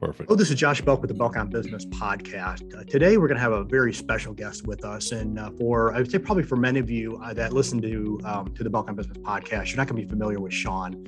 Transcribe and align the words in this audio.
Perfect. 0.00 0.30
Oh, 0.30 0.34
this 0.34 0.50
is 0.50 0.58
Josh 0.58 0.80
Belk 0.80 1.02
with 1.02 1.08
the 1.08 1.14
Belk 1.14 1.36
on 1.36 1.50
Business 1.50 1.84
podcast. 1.84 2.74
Uh, 2.74 2.84
today, 2.84 3.18
we're 3.18 3.28
going 3.28 3.36
to 3.36 3.42
have 3.42 3.52
a 3.52 3.64
very 3.64 3.92
special 3.92 4.32
guest 4.32 4.66
with 4.66 4.82
us, 4.82 5.12
and 5.12 5.38
uh, 5.38 5.50
for 5.58 5.92
I 5.94 5.98
would 5.98 6.10
say 6.10 6.18
probably 6.18 6.42
for 6.42 6.56
many 6.56 6.80
of 6.80 6.88
you 6.88 7.20
uh, 7.22 7.34
that 7.34 7.52
listen 7.52 7.82
to 7.82 8.18
um, 8.24 8.54
to 8.54 8.64
the 8.64 8.70
Belk 8.70 8.88
on 8.88 8.96
Business 8.96 9.18
podcast, 9.18 9.68
you're 9.68 9.76
not 9.76 9.88
going 9.88 10.00
to 10.00 10.06
be 10.06 10.08
familiar 10.08 10.40
with 10.40 10.54
Sean, 10.54 11.06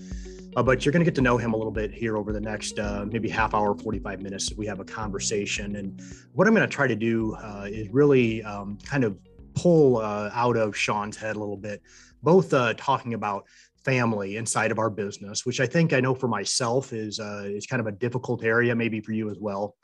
uh, 0.56 0.62
but 0.62 0.84
you're 0.84 0.92
going 0.92 1.00
to 1.00 1.06
get 1.06 1.14
to 1.14 1.22
know 1.22 1.38
him 1.38 1.54
a 1.54 1.56
little 1.56 1.72
bit 1.72 1.90
here 1.90 2.18
over 2.18 2.34
the 2.34 2.40
next 2.40 2.78
uh, 2.78 3.06
maybe 3.10 3.30
half 3.30 3.54
hour, 3.54 3.74
45 3.74 4.20
minutes. 4.20 4.52
We 4.58 4.66
have 4.66 4.78
a 4.78 4.84
conversation, 4.84 5.76
and 5.76 5.98
what 6.34 6.46
I'm 6.46 6.54
going 6.54 6.68
to 6.68 6.74
try 6.74 6.86
to 6.86 6.96
do 6.96 7.34
uh, 7.36 7.68
is 7.70 7.88
really 7.88 8.42
um, 8.42 8.76
kind 8.84 9.04
of 9.04 9.16
pull 9.54 10.02
out 10.02 10.58
of 10.58 10.76
Sean's 10.76 11.16
head 11.16 11.36
a 11.36 11.38
little 11.38 11.56
bit, 11.56 11.80
both 12.22 12.50
talking 12.76 13.14
about 13.14 13.46
family 13.84 14.36
inside 14.36 14.70
of 14.70 14.78
our 14.78 14.90
business, 14.90 15.44
which 15.44 15.60
I 15.60 15.66
think 15.66 15.92
I 15.92 16.00
know 16.00 16.14
for 16.14 16.28
myself 16.28 16.92
is 16.92 17.20
uh, 17.20 17.44
is 17.46 17.66
kind 17.66 17.80
of 17.80 17.86
a 17.86 17.92
difficult 17.92 18.44
area, 18.44 18.74
maybe 18.74 19.00
for 19.00 19.12
you 19.12 19.30
as 19.30 19.38
well. 19.38 19.76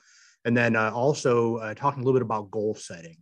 And 0.45 0.57
then 0.57 0.77
uh, 0.77 0.91
also 0.91 1.57
uh, 1.57 1.75
talking 1.75 2.03
a 2.03 2.07
little 2.07 2.19
bit 2.19 2.25
about 2.25 2.51
goal 2.51 2.75
setting. 2.75 3.17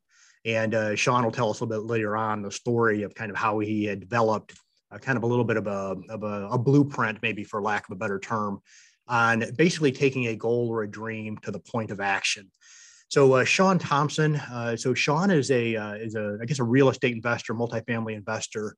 And 0.45 0.75
uh, 0.75 0.95
Sean 0.95 1.25
will 1.25 1.33
tell 1.33 1.51
us 1.51 1.61
a 1.61 1.65
little 1.65 1.83
bit 1.83 1.91
later 1.91 2.17
on 2.17 2.43
the 2.43 2.53
story 2.53 3.03
of 3.03 3.15
kind 3.15 3.31
of 3.31 3.37
how 3.37 3.59
he 3.59 3.85
had 3.85 4.01
developed 4.01 4.55
kind 5.01 5.19
of 5.19 5.25
a 5.25 5.27
little 5.27 5.45
bit 5.45 5.57
of 5.57 5.67
a 5.67 5.97
of 6.09 6.23
a, 6.23 6.49
a 6.53 6.59
blueprint, 6.59 7.19
maybe 7.23 7.45
for 7.45 7.61
lack 7.61 7.89
of 7.89 7.93
a 7.93 7.99
better 7.99 8.19
term, 8.19 8.61
on 9.09 9.45
basically 9.57 9.93
taking 9.93 10.29
a 10.29 10.37
goal 10.37 10.69
or 10.71 10.83
a 10.83 10.91
dream 10.91 11.37
to 11.39 11.51
the 11.51 11.59
point 11.59 11.91
of 11.91 12.01
action. 12.01 12.51
So 13.09 13.35
uh, 13.35 13.45
Sean 13.45 13.79
Thompson. 13.79 14.37
Uh, 14.37 14.77
so 14.77 14.95
Sean 14.95 15.31
is 15.31 15.51
a 15.51 15.77
uh, 15.77 15.95
is 15.95 16.15
a 16.15 16.39
I 16.41 16.45
guess 16.45 16.59
a 16.59 16.65
real 16.65 16.89
estate 16.89 17.15
investor, 17.15 17.55
multifamily 17.55 18.15
investor 18.15 18.69
uh, 18.69 18.73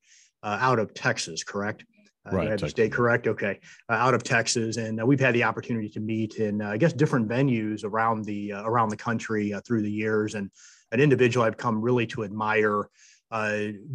out 0.45 0.79
of 0.79 0.95
Texas, 0.95 1.45
correct? 1.45 1.85
Uh, 2.33 2.37
right. 2.37 2.63
I 2.63 2.69
stay 2.69 2.89
correct. 2.89 3.27
Okay. 3.27 3.59
Uh, 3.89 3.95
out 3.95 4.15
of 4.15 4.23
Texas. 4.23 4.77
And 4.77 5.01
uh, 5.01 5.07
we've 5.07 5.21
had 5.21 5.35
the 5.35 5.45
opportunity 5.45 5.89
to 5.91 6.01
meet 6.01 6.37
in, 6.37 6.61
uh, 6.61 6.71
I 6.71 6.77
guess, 6.77 6.93
different 6.93 7.29
venues 7.29 7.85
around 7.85 8.25
the, 8.25 8.53
uh, 8.53 8.65
around 8.65 8.91
the 8.91 8.97
country 8.97 9.53
uh, 9.53 9.61
through 9.67 9.83
the 9.83 9.91
years. 9.91 10.35
And 10.35 10.51
an 10.93 11.01
individual 11.01 11.47
I've 11.47 11.57
come 11.57 11.81
really 11.81 12.07
to 12.09 12.25
admire 12.25 12.89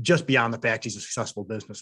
just 0.03 0.27
beyond 0.27 0.53
the 0.53 0.59
fact 0.59 0.83
he's 0.83 0.95
a 0.95 1.01
successful 1.01 1.43
business, 1.43 1.81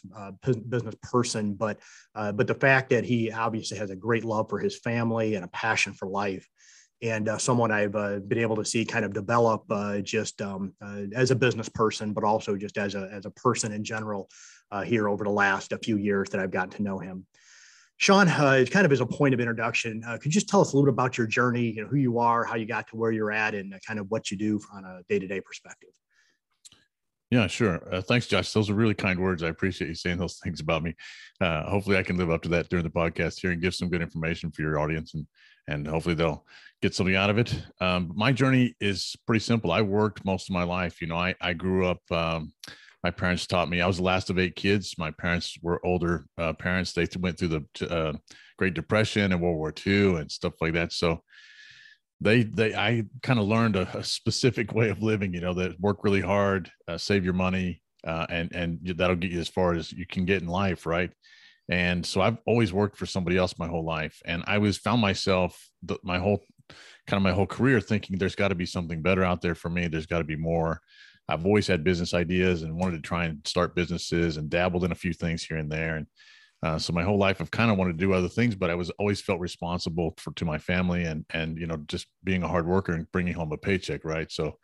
business 0.69 0.95
person, 1.03 1.53
but, 1.53 1.79
but 2.13 2.47
the 2.47 2.55
fact 2.55 2.91
that 2.91 3.03
he 3.03 3.29
obviously 3.29 3.77
has 3.77 3.89
a 3.89 3.95
great 3.95 4.23
love 4.23 4.49
for 4.49 4.57
his 4.57 4.79
family 4.79 5.35
and 5.35 5.43
a 5.43 5.49
passion 5.49 5.91
for 5.91 6.07
life 6.07 6.47
and 7.01 7.27
uh, 7.27 7.37
someone 7.37 7.71
I've 7.71 7.95
uh, 7.95 8.19
been 8.19 8.37
able 8.37 8.55
to 8.57 8.65
see 8.65 8.85
kind 8.85 9.05
of 9.05 9.13
develop 9.13 9.63
uh, 9.69 9.99
just 9.99 10.41
um, 10.41 10.73
as 11.15 11.31
a 11.31 11.35
business 11.35 11.69
person, 11.69 12.13
but 12.13 12.23
also 12.23 12.55
just 12.55 12.77
as 12.77 12.95
a 12.95 13.09
as 13.11 13.25
a 13.25 13.31
person 13.31 13.71
in 13.71 13.83
general 13.83 14.29
uh, 14.71 14.81
here 14.81 15.09
over 15.09 15.23
the 15.23 15.31
last 15.31 15.71
a 15.71 15.77
few 15.77 15.97
years 15.97 16.29
that 16.29 16.39
I've 16.39 16.51
gotten 16.51 16.71
to 16.71 16.83
know 16.83 16.99
him. 16.99 17.25
Sean, 17.97 18.27
uh, 18.27 18.65
kind 18.71 18.85
of 18.85 18.91
as 18.91 18.99
a 18.99 19.05
point 19.05 19.33
of 19.33 19.39
introduction, 19.39 20.01
uh, 20.07 20.17
could 20.17 20.25
you 20.25 20.31
just 20.31 20.49
tell 20.49 20.61
us 20.61 20.73
a 20.73 20.75
little 20.75 20.91
bit 20.91 20.93
about 20.93 21.19
your 21.19 21.27
journey, 21.27 21.71
you 21.71 21.83
know, 21.83 21.87
who 21.87 21.97
you 21.97 22.17
are, 22.17 22.43
how 22.43 22.55
you 22.55 22.65
got 22.65 22.87
to 22.87 22.95
where 22.95 23.11
you're 23.11 23.31
at, 23.31 23.53
and 23.53 23.75
uh, 23.75 23.77
kind 23.85 23.99
of 23.99 24.09
what 24.09 24.31
you 24.31 24.37
do 24.37 24.59
on 24.73 24.83
a 24.85 25.01
day-to-day 25.07 25.39
perspective? 25.41 25.89
Yeah, 27.29 27.45
sure. 27.45 27.87
Uh, 27.93 28.01
thanks, 28.01 28.25
Josh. 28.25 28.51
Those 28.53 28.71
are 28.71 28.73
really 28.73 28.95
kind 28.95 29.19
words. 29.19 29.43
I 29.43 29.49
appreciate 29.49 29.87
you 29.87 29.93
saying 29.93 30.17
those 30.17 30.39
things 30.43 30.59
about 30.59 30.81
me. 30.81 30.95
Uh, 31.39 31.69
hopefully, 31.69 31.97
I 31.97 32.03
can 32.03 32.17
live 32.17 32.31
up 32.31 32.41
to 32.41 32.49
that 32.49 32.69
during 32.69 32.83
the 32.83 32.89
podcast 32.89 33.39
here 33.39 33.51
and 33.51 33.61
give 33.61 33.75
some 33.75 33.89
good 33.89 34.01
information 34.01 34.51
for 34.51 34.63
your 34.63 34.79
audience, 34.79 35.13
and 35.13 35.27
and 35.71 35.87
hopefully 35.87 36.15
they'll 36.15 36.45
get 36.81 36.93
something 36.93 37.15
out 37.15 37.29
of 37.29 37.37
it. 37.37 37.61
Um, 37.79 38.11
my 38.15 38.31
journey 38.31 38.75
is 38.79 39.15
pretty 39.25 39.39
simple. 39.39 39.71
I 39.71 39.81
worked 39.81 40.25
most 40.25 40.49
of 40.49 40.53
my 40.53 40.63
life. 40.63 41.01
You 41.01 41.07
know, 41.07 41.17
I 41.17 41.35
I 41.41 41.53
grew 41.53 41.87
up. 41.87 41.99
Um, 42.11 42.53
my 43.03 43.11
parents 43.11 43.47
taught 43.47 43.69
me. 43.69 43.81
I 43.81 43.87
was 43.87 43.97
the 43.97 44.03
last 44.03 44.29
of 44.29 44.37
eight 44.37 44.55
kids. 44.55 44.95
My 44.97 45.11
parents 45.11 45.57
were 45.61 45.83
older 45.85 46.25
uh, 46.37 46.53
parents. 46.53 46.93
They 46.93 47.07
went 47.19 47.39
through 47.39 47.65
the 47.79 47.89
uh, 47.89 48.13
Great 48.57 48.75
Depression 48.75 49.31
and 49.31 49.41
World 49.41 49.57
War 49.57 49.73
II 49.85 50.17
and 50.17 50.31
stuff 50.31 50.53
like 50.61 50.73
that. 50.73 50.91
So 50.91 51.23
they 52.19 52.43
they 52.43 52.75
I 52.75 53.03
kind 53.23 53.39
of 53.39 53.47
learned 53.47 53.75
a, 53.75 53.97
a, 53.97 54.03
specific 54.03 54.73
way 54.73 54.89
of 54.89 55.01
living. 55.01 55.33
You 55.33 55.41
know, 55.41 55.53
that 55.55 55.79
work 55.79 56.03
really 56.03 56.21
hard, 56.21 56.71
uh, 56.87 56.97
save 56.97 57.25
your 57.25 57.33
money, 57.33 57.81
uh, 58.05 58.27
and 58.29 58.53
and 58.53 58.79
that'll 58.97 59.15
get 59.15 59.31
you 59.31 59.39
as 59.39 59.49
far 59.49 59.73
as 59.73 59.91
you 59.91 60.05
can 60.05 60.25
get 60.25 60.41
in 60.41 60.47
life, 60.47 60.85
right? 60.85 61.09
And 61.71 62.05
so 62.05 62.19
I've 62.19 62.37
always 62.45 62.73
worked 62.73 62.97
for 62.97 63.05
somebody 63.05 63.37
else 63.37 63.57
my 63.57 63.67
whole 63.67 63.85
life, 63.85 64.21
and 64.25 64.43
I 64.45 64.57
was 64.57 64.77
found 64.77 65.01
myself 65.01 65.69
the, 65.81 65.97
my 66.03 66.19
whole 66.19 66.43
kind 67.07 67.17
of 67.17 67.23
my 67.23 67.31
whole 67.31 67.47
career 67.47 67.79
thinking 67.79 68.17
there's 68.17 68.35
got 68.35 68.49
to 68.49 68.55
be 68.55 68.65
something 68.65 69.01
better 69.01 69.23
out 69.23 69.41
there 69.41 69.55
for 69.55 69.69
me. 69.69 69.87
There's 69.87 70.05
got 70.05 70.17
to 70.17 70.25
be 70.25 70.35
more. 70.35 70.81
I've 71.29 71.45
always 71.45 71.67
had 71.67 71.83
business 71.83 72.13
ideas 72.13 72.63
and 72.63 72.75
wanted 72.75 72.97
to 72.97 73.07
try 73.07 73.25
and 73.25 73.39
start 73.47 73.73
businesses 73.73 74.35
and 74.35 74.49
dabbled 74.49 74.83
in 74.83 74.91
a 74.91 74.95
few 74.95 75.13
things 75.13 75.43
here 75.43 75.57
and 75.57 75.71
there. 75.71 75.95
And 75.95 76.07
uh, 76.61 76.77
so 76.77 76.91
my 76.91 77.03
whole 77.03 77.17
life 77.17 77.39
I've 77.39 77.51
kind 77.51 77.71
of 77.71 77.77
wanted 77.77 77.93
to 77.93 78.05
do 78.05 78.13
other 78.13 78.27
things, 78.27 78.53
but 78.53 78.69
I 78.69 78.75
was 78.75 78.89
always 78.91 79.21
felt 79.21 79.39
responsible 79.39 80.13
for 80.17 80.33
to 80.33 80.45
my 80.45 80.57
family 80.57 81.05
and 81.05 81.25
and 81.33 81.57
you 81.57 81.67
know 81.67 81.77
just 81.87 82.07
being 82.25 82.43
a 82.43 82.49
hard 82.49 82.67
worker 82.67 82.91
and 82.91 83.09
bringing 83.13 83.33
home 83.33 83.53
a 83.53 83.57
paycheck, 83.57 84.03
right? 84.03 84.29
So 84.29 84.57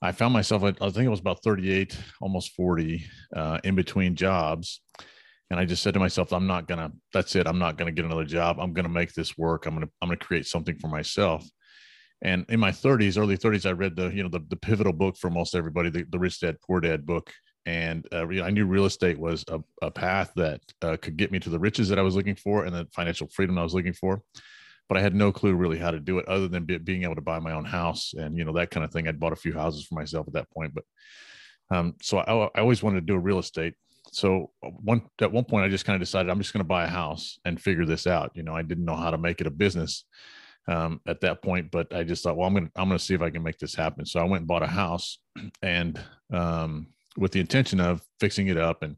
I 0.00 0.12
found 0.12 0.32
myself 0.32 0.62
I 0.62 0.72
think 0.72 1.04
it 1.04 1.10
was 1.10 1.20
about 1.20 1.42
38, 1.44 1.98
almost 2.22 2.54
40, 2.54 3.04
uh, 3.36 3.58
in 3.62 3.74
between 3.74 4.16
jobs. 4.16 4.80
And 5.50 5.58
I 5.58 5.64
just 5.64 5.82
said 5.82 5.94
to 5.94 6.00
myself, 6.00 6.32
I'm 6.32 6.46
not 6.46 6.68
gonna. 6.68 6.92
That's 7.12 7.34
it. 7.34 7.46
I'm 7.46 7.58
not 7.58 7.76
gonna 7.76 7.90
get 7.90 8.04
another 8.04 8.24
job. 8.24 8.58
I'm 8.60 8.72
gonna 8.72 8.88
make 8.88 9.12
this 9.14 9.36
work. 9.36 9.66
I'm 9.66 9.74
gonna. 9.74 9.88
I'm 10.00 10.08
gonna 10.08 10.16
create 10.16 10.46
something 10.46 10.76
for 10.78 10.88
myself. 10.88 11.48
And 12.22 12.44
in 12.48 12.60
my 12.60 12.70
30s, 12.70 13.18
early 13.18 13.38
30s, 13.38 13.66
I 13.66 13.72
read 13.72 13.96
the 13.96 14.08
you 14.08 14.22
know 14.22 14.28
the, 14.28 14.44
the 14.48 14.56
pivotal 14.56 14.92
book 14.92 15.16
for 15.16 15.30
most 15.30 15.54
everybody, 15.54 15.90
the, 15.90 16.04
the 16.08 16.18
Rich 16.18 16.40
Dad 16.40 16.56
Poor 16.60 16.80
Dad 16.80 17.04
book, 17.04 17.32
and 17.66 18.06
uh, 18.12 18.26
I 18.26 18.50
knew 18.50 18.66
real 18.66 18.84
estate 18.84 19.18
was 19.18 19.44
a, 19.48 19.60
a 19.82 19.90
path 19.90 20.32
that 20.36 20.60
uh, 20.82 20.96
could 21.00 21.16
get 21.16 21.32
me 21.32 21.38
to 21.40 21.50
the 21.50 21.58
riches 21.58 21.88
that 21.88 21.98
I 21.98 22.02
was 22.02 22.14
looking 22.14 22.36
for 22.36 22.64
and 22.64 22.74
the 22.74 22.86
financial 22.94 23.28
freedom 23.28 23.58
I 23.58 23.62
was 23.62 23.74
looking 23.74 23.92
for. 23.92 24.22
But 24.88 24.98
I 24.98 25.02
had 25.02 25.14
no 25.14 25.30
clue 25.30 25.54
really 25.54 25.78
how 25.78 25.92
to 25.92 26.00
do 26.00 26.18
it, 26.18 26.26
other 26.26 26.48
than 26.48 26.64
be, 26.64 26.78
being 26.78 27.04
able 27.04 27.14
to 27.14 27.20
buy 27.20 27.38
my 27.38 27.52
own 27.52 27.64
house 27.64 28.12
and 28.16 28.36
you 28.36 28.44
know 28.44 28.52
that 28.54 28.70
kind 28.70 28.84
of 28.84 28.92
thing. 28.92 29.08
I'd 29.08 29.20
bought 29.20 29.32
a 29.32 29.36
few 29.36 29.54
houses 29.54 29.84
for 29.86 29.94
myself 29.94 30.26
at 30.26 30.34
that 30.34 30.50
point, 30.50 30.74
but 30.74 30.84
um, 31.70 31.94
so 32.02 32.18
I, 32.18 32.48
I 32.54 32.60
always 32.60 32.82
wanted 32.82 33.00
to 33.00 33.12
do 33.12 33.16
real 33.18 33.38
estate. 33.38 33.74
So 34.12 34.50
one 34.60 35.02
at 35.20 35.32
one 35.32 35.44
point, 35.44 35.64
I 35.64 35.68
just 35.68 35.84
kind 35.84 35.94
of 35.94 36.00
decided 36.00 36.30
I'm 36.30 36.40
just 36.40 36.52
going 36.52 36.64
to 36.64 36.68
buy 36.68 36.84
a 36.84 36.88
house 36.88 37.38
and 37.44 37.60
figure 37.60 37.86
this 37.86 38.06
out. 38.06 38.32
You 38.34 38.42
know, 38.42 38.54
I 38.54 38.62
didn't 38.62 38.84
know 38.84 38.96
how 38.96 39.10
to 39.10 39.18
make 39.18 39.40
it 39.40 39.46
a 39.46 39.50
business 39.50 40.04
um, 40.68 41.00
at 41.06 41.20
that 41.20 41.42
point. 41.42 41.70
But 41.70 41.94
I 41.94 42.04
just 42.04 42.22
thought, 42.22 42.36
well, 42.36 42.46
I'm 42.46 42.54
gonna 42.54 42.70
I'm 42.76 42.88
gonna 42.88 42.98
see 42.98 43.14
if 43.14 43.22
I 43.22 43.30
can 43.30 43.42
make 43.42 43.58
this 43.58 43.74
happen. 43.74 44.06
So 44.06 44.20
I 44.20 44.24
went 44.24 44.42
and 44.42 44.48
bought 44.48 44.62
a 44.62 44.68
house, 44.68 45.18
and 45.62 46.00
um, 46.32 46.88
with 47.16 47.32
the 47.32 47.40
intention 47.40 47.80
of 47.80 48.02
fixing 48.18 48.48
it 48.48 48.56
up, 48.56 48.82
and 48.82 48.96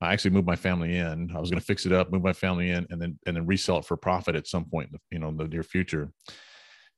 I 0.00 0.12
actually 0.12 0.30
moved 0.30 0.46
my 0.46 0.56
family 0.56 0.96
in. 0.96 1.32
I 1.34 1.40
was 1.40 1.50
gonna 1.50 1.60
fix 1.60 1.86
it 1.86 1.92
up, 1.92 2.12
move 2.12 2.22
my 2.22 2.32
family 2.32 2.70
in, 2.70 2.86
and 2.90 3.00
then 3.00 3.18
and 3.26 3.36
then 3.36 3.46
resell 3.46 3.78
it 3.78 3.84
for 3.84 3.96
profit 3.96 4.36
at 4.36 4.46
some 4.46 4.64
point, 4.64 4.88
in 4.88 4.92
the, 4.92 5.00
you 5.10 5.18
know, 5.18 5.28
in 5.28 5.36
the 5.36 5.48
near 5.48 5.62
future. 5.62 6.12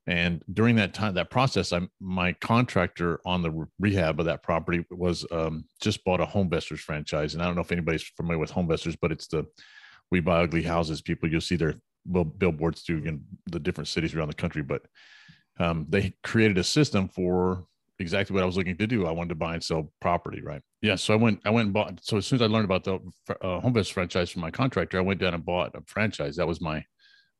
And 0.07 0.43
during 0.51 0.75
that 0.77 0.93
time, 0.93 1.13
that 1.13 1.29
process, 1.29 1.71
I 1.71 1.81
my 1.99 2.33
contractor 2.33 3.19
on 3.25 3.43
the 3.43 3.67
rehab 3.79 4.19
of 4.19 4.25
that 4.25 4.41
property 4.41 4.83
was 4.89 5.25
um, 5.31 5.65
just 5.79 6.03
bought 6.03 6.21
a 6.21 6.25
HomeVestors 6.25 6.79
franchise, 6.79 7.33
and 7.33 7.43
I 7.43 7.45
don't 7.45 7.55
know 7.55 7.61
if 7.61 7.71
anybody's 7.71 8.03
familiar 8.03 8.39
with 8.39 8.51
HomeVestors, 8.51 8.97
but 8.99 9.11
it's 9.11 9.27
the 9.27 9.45
we 10.09 10.19
buy 10.19 10.41
ugly 10.41 10.63
houses. 10.63 11.01
People, 11.01 11.29
you'll 11.29 11.39
see 11.39 11.55
their 11.55 11.75
billboards 12.37 12.83
to 12.83 12.97
in 13.05 13.23
the 13.45 13.59
different 13.59 13.87
cities 13.87 14.15
around 14.15 14.29
the 14.29 14.33
country, 14.33 14.63
but 14.63 14.81
um, 15.59 15.85
they 15.87 16.13
created 16.23 16.57
a 16.57 16.63
system 16.63 17.07
for 17.07 17.65
exactly 17.99 18.33
what 18.33 18.43
I 18.43 18.47
was 18.47 18.57
looking 18.57 18.77
to 18.77 18.87
do. 18.87 19.05
I 19.05 19.11
wanted 19.11 19.29
to 19.29 19.35
buy 19.35 19.53
and 19.53 19.63
sell 19.63 19.91
property, 20.01 20.41
right? 20.41 20.61
Yeah. 20.81 20.95
So 20.95 21.13
I 21.13 21.17
went, 21.17 21.39
I 21.45 21.51
went 21.51 21.67
and 21.67 21.73
bought. 21.73 21.99
So 22.03 22.17
as 22.17 22.25
soon 22.25 22.37
as 22.37 22.41
I 22.41 22.47
learned 22.47 22.65
about 22.65 22.83
the 22.83 22.95
uh, 23.29 23.61
HomeVestors 23.61 23.93
franchise 23.93 24.31
from 24.31 24.41
my 24.41 24.51
contractor, 24.51 24.97
I 24.97 25.01
went 25.01 25.19
down 25.19 25.35
and 25.35 25.45
bought 25.45 25.75
a 25.75 25.81
franchise. 25.85 26.35
That 26.37 26.47
was 26.47 26.59
my 26.59 26.83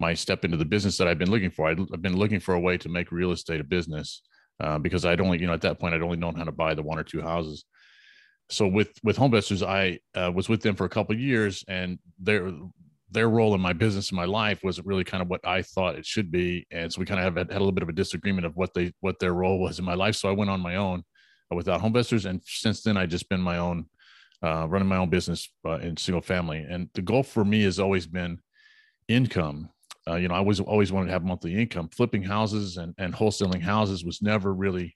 my 0.02 0.14
step 0.14 0.44
into 0.44 0.58
the 0.58 0.66
business 0.66 0.98
that 0.98 1.08
I've 1.08 1.20
been 1.20 1.32
looking 1.32 1.52
for. 1.52 1.68
i 1.68 1.76
have 1.76 2.02
been 2.02 2.18
looking 2.18 2.42
for 2.42 2.56
a 2.56 2.60
way 2.60 2.78
to 2.80 2.90
make 2.90 3.12
real 3.12 3.32
estate 3.32 3.62
a 3.62 3.64
business 3.64 4.24
uh, 4.60 4.78
because 4.78 5.06
I'd 5.06 5.22
only, 5.22 5.40
you 5.40 5.48
know, 5.48 5.54
at 5.54 5.62
that 5.62 5.80
point 5.80 5.94
I'd 5.94 6.02
only 6.02 6.18
known 6.18 6.36
how 6.36 6.44
to 6.44 6.52
buy 6.52 6.74
the 6.74 6.84
one 6.84 7.00
or 7.00 7.04
two 7.04 7.22
houses. 7.22 7.64
So 8.50 8.68
with 8.68 8.90
with 9.04 9.18
HomeVestors, 9.18 9.66
I 9.66 10.00
uh, 10.20 10.32
was 10.32 10.50
with 10.50 10.62
them 10.62 10.76
for 10.76 10.86
a 10.86 10.90
couple 10.90 11.16
years, 11.16 11.64
and 11.70 12.00
their 12.20 12.52
their 13.10 13.30
role 13.30 13.54
in 13.56 13.62
my 13.62 13.74
business 13.74 14.10
and 14.10 14.16
my 14.16 14.26
life 14.26 14.64
wasn't 14.64 14.88
really 14.88 15.04
kind 15.04 15.22
of 15.22 15.30
what 15.30 15.46
I 15.46 15.62
thought 15.62 15.96
it 15.96 16.06
should 16.06 16.32
be. 16.32 16.66
And 16.72 16.92
so 16.92 17.00
we 17.00 17.06
kind 17.06 17.20
of 17.20 17.26
have 17.26 17.36
had, 17.36 17.52
had 17.52 17.58
a 17.58 17.64
little 17.64 17.74
bit 17.74 17.84
of 17.84 17.90
a 17.90 17.94
disagreement 17.94 18.46
of 18.46 18.56
what 18.56 18.74
they 18.74 18.94
what 19.00 19.20
their 19.20 19.34
role 19.34 19.60
was 19.60 19.80
in 19.80 19.86
my 19.86 19.94
life. 19.94 20.16
So 20.16 20.30
I 20.30 20.34
went 20.34 20.50
on 20.50 20.60
my 20.60 20.76
own 20.76 21.04
uh, 21.52 21.56
without 21.56 21.82
HomeVestors, 21.82 22.26
and 22.26 22.42
since 22.46 22.82
then 22.84 22.98
I 22.98 23.06
just 23.06 23.30
been 23.30 23.42
my 23.42 23.58
own, 23.58 23.86
uh, 24.44 24.66
running 24.68 24.88
my 24.88 24.98
own 24.98 25.10
business 25.10 25.50
uh, 25.66 25.80
in 25.80 25.98
single 25.98 26.22
family. 26.22 26.66
And 26.70 26.90
the 26.94 27.02
goal 27.02 27.24
for 27.24 27.46
me 27.46 27.64
has 27.64 27.80
always 27.80 28.08
been 28.08 28.40
income. 29.08 29.70
Uh, 30.08 30.16
you 30.16 30.28
know, 30.28 30.36
I 30.36 30.40
always 30.40 30.60
always 30.60 30.92
wanted 30.92 31.08
to 31.08 31.14
have 31.14 31.24
monthly 31.24 31.56
income. 31.56 31.90
Flipping 31.90 32.24
houses 32.24 32.78
and 32.78 32.94
and 32.98 33.14
wholesaling 33.14 33.62
houses 33.62 34.04
was 34.04 34.22
never 34.22 34.54
really 34.54 34.96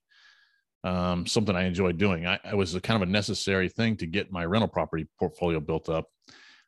um, 0.84 1.26
something 1.26 1.56
I 1.56 1.64
enjoyed 1.64 1.98
doing. 1.98 2.26
I, 2.26 2.40
it 2.52 2.58
was 2.58 2.78
kind 2.84 3.02
of 3.02 3.08
a 3.08 3.12
necessary 3.12 3.70
thing 3.70 3.98
to 3.98 4.08
get 4.08 4.32
my 4.32 4.46
rental 4.46 4.68
property 4.68 5.08
portfolio 5.20 5.60
built 5.60 5.90
up 5.90 6.08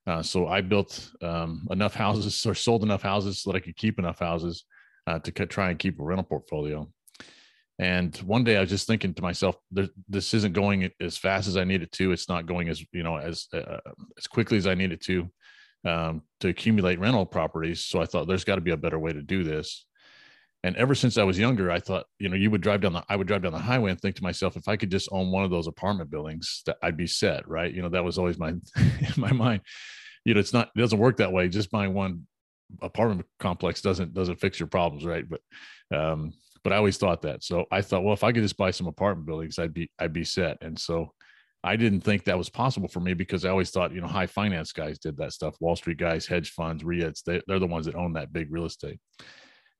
uh, 0.07 0.23
so 0.23 0.47
I 0.47 0.61
built 0.61 1.11
um, 1.21 1.67
enough 1.69 1.93
houses 1.93 2.45
or 2.45 2.55
sold 2.55 2.83
enough 2.83 3.03
houses 3.03 3.41
so 3.41 3.51
that 3.51 3.57
I 3.57 3.59
could 3.59 3.75
keep 3.75 3.99
enough 3.99 4.19
houses 4.19 4.63
uh, 5.05 5.19
to 5.19 5.31
try 5.45 5.69
and 5.69 5.77
keep 5.77 5.99
a 5.99 6.03
rental 6.03 6.25
portfolio. 6.25 6.89
And 7.79 8.15
one 8.17 8.43
day 8.43 8.57
I 8.57 8.61
was 8.61 8.69
just 8.69 8.87
thinking 8.87 9.13
to 9.13 9.21
myself, 9.21 9.55
this 9.71 10.33
isn't 10.33 10.53
going 10.53 10.89
as 10.99 11.15
fast 11.15 11.47
as 11.47 11.57
I 11.57 11.63
need 11.63 11.83
it 11.83 11.91
to. 11.93 12.11
It's 12.11 12.27
not 12.27 12.47
going 12.47 12.69
as 12.69 12.83
you 12.91 13.03
know 13.03 13.17
as 13.17 13.47
uh, 13.53 13.77
as 14.17 14.25
quickly 14.25 14.57
as 14.57 14.65
I 14.65 14.73
need 14.73 14.91
it 14.91 15.01
to 15.01 15.29
um, 15.87 16.21
to 16.41 16.49
accumulate 16.49 16.99
rental 16.99 17.25
properties. 17.25 17.85
So 17.85 18.01
I 18.01 18.05
thought 18.05 18.27
there's 18.27 18.43
got 18.43 18.55
to 18.55 18.61
be 18.61 18.71
a 18.71 18.77
better 18.77 18.99
way 18.99 19.13
to 19.13 19.21
do 19.21 19.43
this. 19.43 19.85
And 20.63 20.75
ever 20.75 20.95
since 20.95 21.17
I 21.17 21.23
was 21.23 21.39
younger, 21.39 21.71
I 21.71 21.79
thought, 21.79 22.07
you 22.19 22.29
know, 22.29 22.35
you 22.35 22.51
would 22.51 22.61
drive 22.61 22.81
down 22.81 22.93
the, 22.93 23.03
I 23.07 23.15
would 23.15 23.27
drive 23.27 23.43
down 23.43 23.53
the 23.53 23.59
highway 23.59 23.91
and 23.91 24.01
think 24.01 24.15
to 24.15 24.23
myself, 24.23 24.57
if 24.57 24.67
I 24.67 24.75
could 24.75 24.91
just 24.91 25.07
own 25.11 25.31
one 25.31 25.43
of 25.43 25.51
those 25.51 25.67
apartment 25.67 26.09
buildings, 26.09 26.63
that 26.65 26.77
I'd 26.83 26.97
be 26.97 27.07
set, 27.07 27.47
right? 27.47 27.73
You 27.73 27.81
know, 27.81 27.89
that 27.89 28.03
was 28.03 28.17
always 28.17 28.37
my 28.37 28.49
in 28.49 28.61
my 29.17 29.31
mind. 29.31 29.61
You 30.25 30.33
know, 30.33 30.39
it's 30.39 30.53
not, 30.53 30.69
it 30.75 30.79
doesn't 30.79 30.99
work 30.99 31.17
that 31.17 31.31
way. 31.31 31.47
Just 31.47 31.71
buying 31.71 31.93
one 31.93 32.27
apartment 32.81 33.25
complex 33.39 33.81
doesn't 33.81 34.13
doesn't 34.13 34.41
fix 34.41 34.59
your 34.59 34.67
problems, 34.67 35.05
right? 35.05 35.23
But 35.29 35.41
um, 35.97 36.33
but 36.63 36.73
I 36.73 36.77
always 36.77 36.97
thought 36.97 37.21
that. 37.21 37.43
So 37.43 37.65
I 37.71 37.81
thought, 37.81 38.03
well, 38.03 38.13
if 38.13 38.25
I 38.25 38.33
could 38.33 38.43
just 38.43 38.57
buy 38.57 38.71
some 38.71 38.87
apartment 38.87 39.25
buildings, 39.25 39.59
I'd 39.59 39.73
be 39.73 39.89
I'd 39.99 40.11
be 40.11 40.25
set. 40.25 40.57
And 40.61 40.77
so 40.77 41.13
I 41.63 41.75
didn't 41.75 42.01
think 42.01 42.23
that 42.25 42.37
was 42.37 42.49
possible 42.49 42.87
for 42.87 42.99
me 42.99 43.13
because 43.13 43.43
I 43.43 43.49
always 43.49 43.71
thought, 43.71 43.93
you 43.93 44.01
know, 44.01 44.07
high 44.07 44.27
finance 44.27 44.71
guys 44.71 44.99
did 44.99 45.17
that 45.17 45.33
stuff. 45.33 45.55
Wall 45.59 45.75
Street 45.75 45.97
guys, 45.97 46.25
hedge 46.25 46.51
funds, 46.51 46.83
REITs, 46.83 47.23
they, 47.23 47.41
they're 47.47 47.59
the 47.59 47.67
ones 47.67 47.85
that 47.87 47.95
own 47.95 48.13
that 48.13 48.31
big 48.31 48.51
real 48.51 48.65
estate 48.65 48.99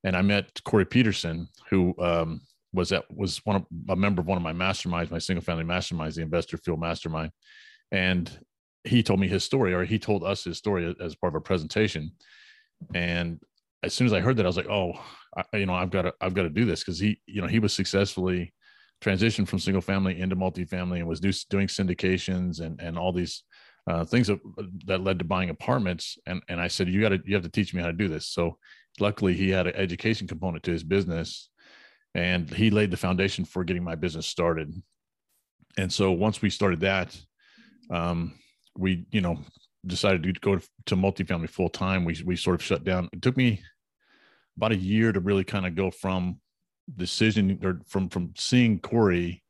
and 0.03 0.15
I 0.15 0.21
met 0.21 0.63
Corey 0.63 0.85
Peterson, 0.85 1.50
who 1.69 1.94
um, 2.00 2.41
was 2.74 2.91
at 2.91 3.03
was 3.13 3.41
one 3.45 3.57
of 3.57 3.65
a 3.89 3.95
member 3.95 4.21
of 4.21 4.27
one 4.27 4.38
of 4.38 4.44
my 4.44 4.53
masterminds, 4.53 5.12
my 5.12 5.18
single 5.19 5.44
family 5.44 5.63
masterminds, 5.63 6.15
the 6.15 6.21
Investor 6.21 6.57
Fuel 6.57 6.77
Mastermind, 6.77 7.31
and 7.91 8.39
he 8.83 9.03
told 9.03 9.19
me 9.19 9.27
his 9.27 9.44
story, 9.44 9.73
or 9.73 9.83
he 9.83 10.00
told 10.00 10.23
us 10.23 10.44
his 10.44 10.57
story 10.57 10.95
as 11.01 11.15
part 11.15 11.33
of 11.33 11.38
a 11.38 11.41
presentation. 11.41 12.12
And 12.94 13.39
as 13.83 13.94
soon 13.94 14.07
as 14.07 14.13
I 14.13 14.19
heard 14.19 14.38
that, 14.38 14.45
I 14.45 14.47
was 14.47 14.57
like, 14.57 14.69
oh, 14.69 14.94
I, 15.35 15.57
you 15.57 15.65
know, 15.65 15.73
I've 15.73 15.91
got 15.91 16.03
to 16.03 16.13
I've 16.21 16.33
got 16.33 16.44
to 16.44 16.50
do 16.50 16.65
this 16.65 16.81
because 16.81 17.00
he, 17.00 17.19
you 17.25 17.41
know, 17.41 17.47
he 17.47 17.59
was 17.59 17.73
successfully 17.73 18.53
transitioned 19.01 19.47
from 19.47 19.59
single 19.59 19.81
family 19.81 20.19
into 20.19 20.35
multifamily 20.35 20.97
and 20.97 21.07
was 21.07 21.19
do, 21.19 21.31
doing 21.49 21.67
syndications 21.67 22.61
and 22.61 22.79
and 22.81 22.97
all 22.97 23.11
these 23.11 23.44
uh, 23.88 24.03
things 24.03 24.27
that, 24.27 24.39
that 24.85 25.03
led 25.03 25.19
to 25.19 25.25
buying 25.25 25.49
apartments. 25.49 26.17
And 26.25 26.41
and 26.49 26.59
I 26.59 26.67
said, 26.67 26.89
you 26.89 27.01
got 27.01 27.09
to 27.09 27.21
you 27.25 27.35
have 27.35 27.44
to 27.44 27.49
teach 27.49 27.73
me 27.73 27.81
how 27.81 27.88
to 27.88 27.94
do 27.94 28.07
this. 28.07 28.27
So 28.27 28.57
luckily 28.99 29.33
he 29.33 29.49
had 29.49 29.67
an 29.67 29.75
education 29.75 30.27
component 30.27 30.63
to 30.63 30.71
his 30.71 30.83
business 30.83 31.49
and 32.15 32.49
he 32.49 32.69
laid 32.69 32.91
the 32.91 32.97
foundation 32.97 33.45
for 33.45 33.63
getting 33.63 33.83
my 33.83 33.95
business 33.95 34.25
started 34.25 34.73
and 35.77 35.91
so 35.91 36.11
once 36.11 36.41
we 36.41 36.49
started 36.49 36.79
that 36.79 37.17
um, 37.91 38.33
we 38.77 39.05
you 39.11 39.21
know 39.21 39.38
decided 39.85 40.23
to 40.23 40.33
go 40.41 40.59
to 40.85 40.95
multifamily 40.95 41.49
full 41.49 41.69
time 41.69 42.03
we, 42.03 42.17
we 42.25 42.35
sort 42.35 42.55
of 42.55 42.63
shut 42.63 42.83
down 42.83 43.07
it 43.13 43.21
took 43.21 43.38
me 43.38 43.61
about 44.57 44.71
a 44.71 44.77
year 44.77 45.11
to 45.11 45.19
really 45.19 45.44
kind 45.44 45.65
of 45.65 45.75
go 45.75 45.91
from 45.91 46.39
decision 46.95 47.60
or 47.63 47.81
from 47.86 48.10
from 48.10 48.34
seeing 48.38 48.80
corey 48.80 49.44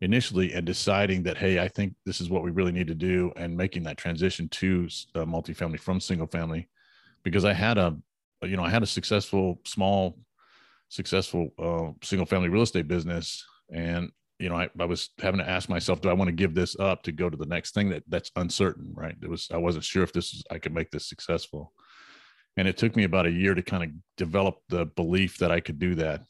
initially 0.00 0.52
and 0.52 0.64
deciding 0.66 1.22
that 1.22 1.36
hey 1.36 1.58
i 1.58 1.66
think 1.66 1.94
this 2.04 2.20
is 2.20 2.30
what 2.30 2.44
we 2.44 2.50
really 2.50 2.70
need 2.70 2.86
to 2.86 2.94
do 2.94 3.32
and 3.36 3.56
making 3.56 3.82
that 3.82 3.96
transition 3.96 4.48
to 4.48 4.86
uh, 5.14 5.24
multifamily 5.24 5.80
from 5.80 5.98
single 5.98 6.26
family 6.28 6.68
because 7.24 7.44
i 7.44 7.52
had 7.52 7.76
a 7.76 7.96
you 8.42 8.56
know, 8.56 8.64
I 8.64 8.70
had 8.70 8.82
a 8.82 8.86
successful, 8.86 9.60
small, 9.64 10.18
successful 10.88 11.50
uh, 11.58 11.92
single 12.02 12.26
family 12.26 12.48
real 12.48 12.62
estate 12.62 12.88
business. 12.88 13.44
And, 13.72 14.10
you 14.38 14.48
know, 14.48 14.56
I, 14.56 14.68
I 14.78 14.84
was 14.84 15.10
having 15.20 15.38
to 15.38 15.48
ask 15.48 15.68
myself, 15.68 16.00
do 16.00 16.08
I 16.08 16.14
want 16.14 16.28
to 16.28 16.34
give 16.34 16.54
this 16.54 16.76
up 16.78 17.02
to 17.04 17.12
go 17.12 17.30
to 17.30 17.36
the 17.36 17.46
next 17.46 17.74
thing 17.74 17.88
that 17.90 18.04
that's 18.08 18.30
uncertain, 18.36 18.92
right? 18.94 19.16
It 19.22 19.28
was, 19.28 19.48
I 19.52 19.56
wasn't 19.56 19.84
sure 19.84 20.02
if 20.02 20.12
this 20.12 20.32
was, 20.32 20.44
I 20.50 20.58
could 20.58 20.74
make 20.74 20.90
this 20.90 21.08
successful. 21.08 21.72
And 22.56 22.66
it 22.68 22.76
took 22.76 22.96
me 22.96 23.04
about 23.04 23.26
a 23.26 23.30
year 23.30 23.54
to 23.54 23.62
kind 23.62 23.84
of 23.84 23.90
develop 24.16 24.56
the 24.68 24.86
belief 24.86 25.38
that 25.38 25.50
I 25.50 25.60
could 25.60 25.78
do 25.78 25.94
that 25.96 26.22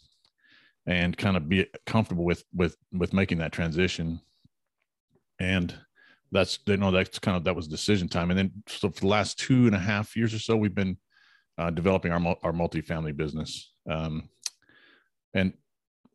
and 0.86 1.16
kind 1.16 1.36
of 1.36 1.48
be 1.48 1.66
comfortable 1.86 2.24
with, 2.24 2.44
with, 2.54 2.76
with 2.92 3.12
making 3.12 3.38
that 3.38 3.52
transition. 3.52 4.20
And 5.38 5.74
that's, 6.32 6.58
you 6.66 6.76
know, 6.76 6.90
that's 6.90 7.18
kind 7.18 7.36
of, 7.36 7.44
that 7.44 7.56
was 7.56 7.68
decision 7.68 8.08
time. 8.08 8.30
And 8.30 8.38
then 8.38 8.52
so 8.68 8.90
for 8.90 9.00
the 9.00 9.06
last 9.06 9.38
two 9.38 9.66
and 9.66 9.74
a 9.74 9.78
half 9.78 10.16
years 10.16 10.32
or 10.32 10.38
so, 10.38 10.56
we've 10.56 10.74
been 10.74 10.96
uh, 11.58 11.70
developing 11.70 12.12
our 12.12 12.36
our 12.42 12.52
multifamily 12.52 13.16
business. 13.16 13.72
Um, 13.88 14.28
and 15.34 15.52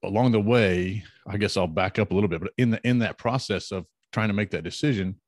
along 0.03 0.31
the 0.31 0.41
way, 0.41 1.03
I 1.27 1.37
guess 1.37 1.57
I'll 1.57 1.67
back 1.67 1.99
up 1.99 2.11
a 2.11 2.13
little 2.13 2.29
bit. 2.29 2.41
But 2.41 2.51
in 2.57 2.71
the 2.71 2.87
in 2.87 2.99
that 2.99 3.17
process 3.17 3.71
of 3.71 3.85
trying 4.11 4.29
to 4.29 4.33
make 4.33 4.51
that 4.51 4.63
decision, 4.63 5.19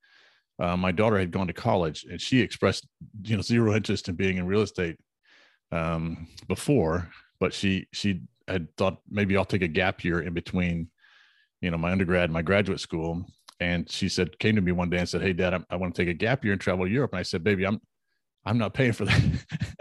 uh, 0.59 0.77
my 0.77 0.91
daughter 0.91 1.17
had 1.17 1.31
gone 1.31 1.47
to 1.47 1.53
college, 1.53 2.05
and 2.09 2.19
she 2.19 2.41
expressed 2.41 2.87
you 3.23 3.35
know 3.35 3.41
zero 3.41 3.73
interest 3.75 4.09
in 4.09 4.15
being 4.15 4.37
in 4.37 4.47
real 4.47 4.61
estate 4.61 4.97
um, 5.71 6.27
before, 6.47 7.09
but 7.39 7.53
she 7.53 7.87
she 7.91 8.21
had 8.47 8.75
thought 8.77 9.01
maybe 9.09 9.37
I'll 9.37 9.45
take 9.45 9.61
a 9.61 9.67
gap 9.67 10.03
year 10.03 10.21
in 10.21 10.33
between, 10.33 10.89
you 11.61 11.71
know, 11.71 11.77
my 11.77 11.91
undergrad 11.91 12.25
and 12.25 12.33
my 12.33 12.41
graduate 12.41 12.79
school. 12.79 13.25
And 13.59 13.89
she 13.89 14.09
said, 14.09 14.37
came 14.39 14.55
to 14.55 14.61
me 14.61 14.71
one 14.71 14.89
day 14.89 14.97
and 14.97 15.07
said, 15.07 15.21
"Hey, 15.21 15.33
Dad, 15.33 15.53
I, 15.53 15.59
I 15.69 15.75
want 15.77 15.95
to 15.95 16.01
take 16.01 16.09
a 16.09 16.17
gap 16.17 16.43
year 16.43 16.53
and 16.53 16.61
travel 16.61 16.85
to 16.85 16.91
Europe." 16.91 17.13
And 17.13 17.19
I 17.19 17.23
said, 17.23 17.43
"Baby, 17.43 17.65
I'm 17.65 17.79
I'm 18.45 18.57
not 18.57 18.73
paying 18.73 18.93
for 18.93 19.05
that. 19.05 19.21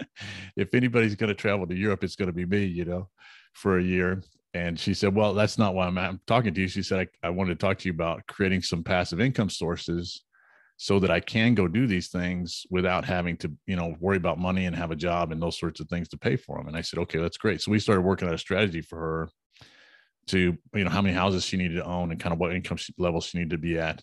if 0.57 0.75
anybody's 0.75 1.17
going 1.17 1.29
to 1.29 1.35
travel 1.35 1.67
to 1.67 1.75
Europe, 1.75 2.05
it's 2.05 2.17
going 2.17 2.29
to 2.29 2.33
be 2.33 2.47
me, 2.47 2.65
you 2.65 2.85
know, 2.85 3.09
for 3.55 3.79
a 3.79 3.83
year. 3.83 4.23
And 4.55 4.79
she 4.79 4.95
said, 4.95 5.15
Well, 5.15 5.35
that's 5.35 5.59
not 5.59 5.75
why 5.75 5.87
I'm, 5.87 5.99
I'm 5.99 6.21
talking 6.27 6.55
to 6.55 6.61
you. 6.61 6.69
She 6.69 6.83
said, 6.83 7.09
I, 7.23 7.27
I 7.27 7.31
wanted 7.31 7.59
to 7.59 7.67
talk 7.67 7.79
to 7.79 7.89
you 7.89 7.95
about 7.95 8.27
creating 8.27 8.63
some 8.63 8.85
passive 8.85 9.21
income 9.21 9.51
sources 9.51 10.23
so 10.83 10.99
that 10.99 11.13
I 11.13 11.21
can 11.21 11.55
go 11.55 11.69
do 11.69 11.87
these 11.87 12.09
things 12.09 12.67
without 12.69 13.05
having 13.05 13.37
to, 13.37 13.53
you 13.67 13.77
know, 13.77 13.95
worry 14.01 14.17
about 14.17 14.41
money 14.41 14.67
and 14.67 14.75
have 14.75 14.91
a 14.91 14.97
job 14.97 15.31
and 15.31 15.41
those 15.41 15.57
sorts 15.57 15.79
of 15.79 15.89
things 15.89 16.09
to 16.09 16.19
pay 16.19 16.35
for 16.35 16.59
them. 16.59 16.67
And 16.67 16.77
I 16.77 16.81
said, 16.81 16.99
Okay, 16.99 17.21
that's 17.21 17.37
great. 17.37 17.63
So 17.63 17.71
we 17.71 17.79
started 17.79 18.01
working 18.01 18.27
on 18.27 18.35
a 18.35 18.39
strategy 18.39 18.81
for 18.81 18.99
her 18.99 19.29
to, 20.27 20.59
you 20.75 20.85
know, 20.85 20.91
how 20.91 21.01
many 21.01 21.15
houses 21.15 21.45
she 21.45 21.57
needed 21.57 21.77
to 21.77 21.85
own 21.85 22.11
and 22.11 22.19
kind 22.19 22.33
of 22.33 22.41
what 22.41 22.53
income 22.53 22.79
level 22.99 23.21
she 23.21 23.39
needed 23.39 23.51
to 23.51 23.59
be 23.59 23.79
at. 23.79 24.03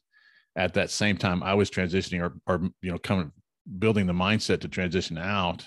At 0.56 0.76
that 0.76 0.90
same 0.90 1.18
time, 1.18 1.44
I 1.44 1.54
was 1.54 1.70
transitioning 1.70 2.22
or, 2.22 2.38
or 2.48 2.70
you 2.82 2.92
know, 2.94 2.98
coming 2.98 3.34
building 3.78 4.08
the 4.08 4.14
mindset 4.14 4.62
to 4.62 4.70
transition 4.70 5.18
out 5.18 5.66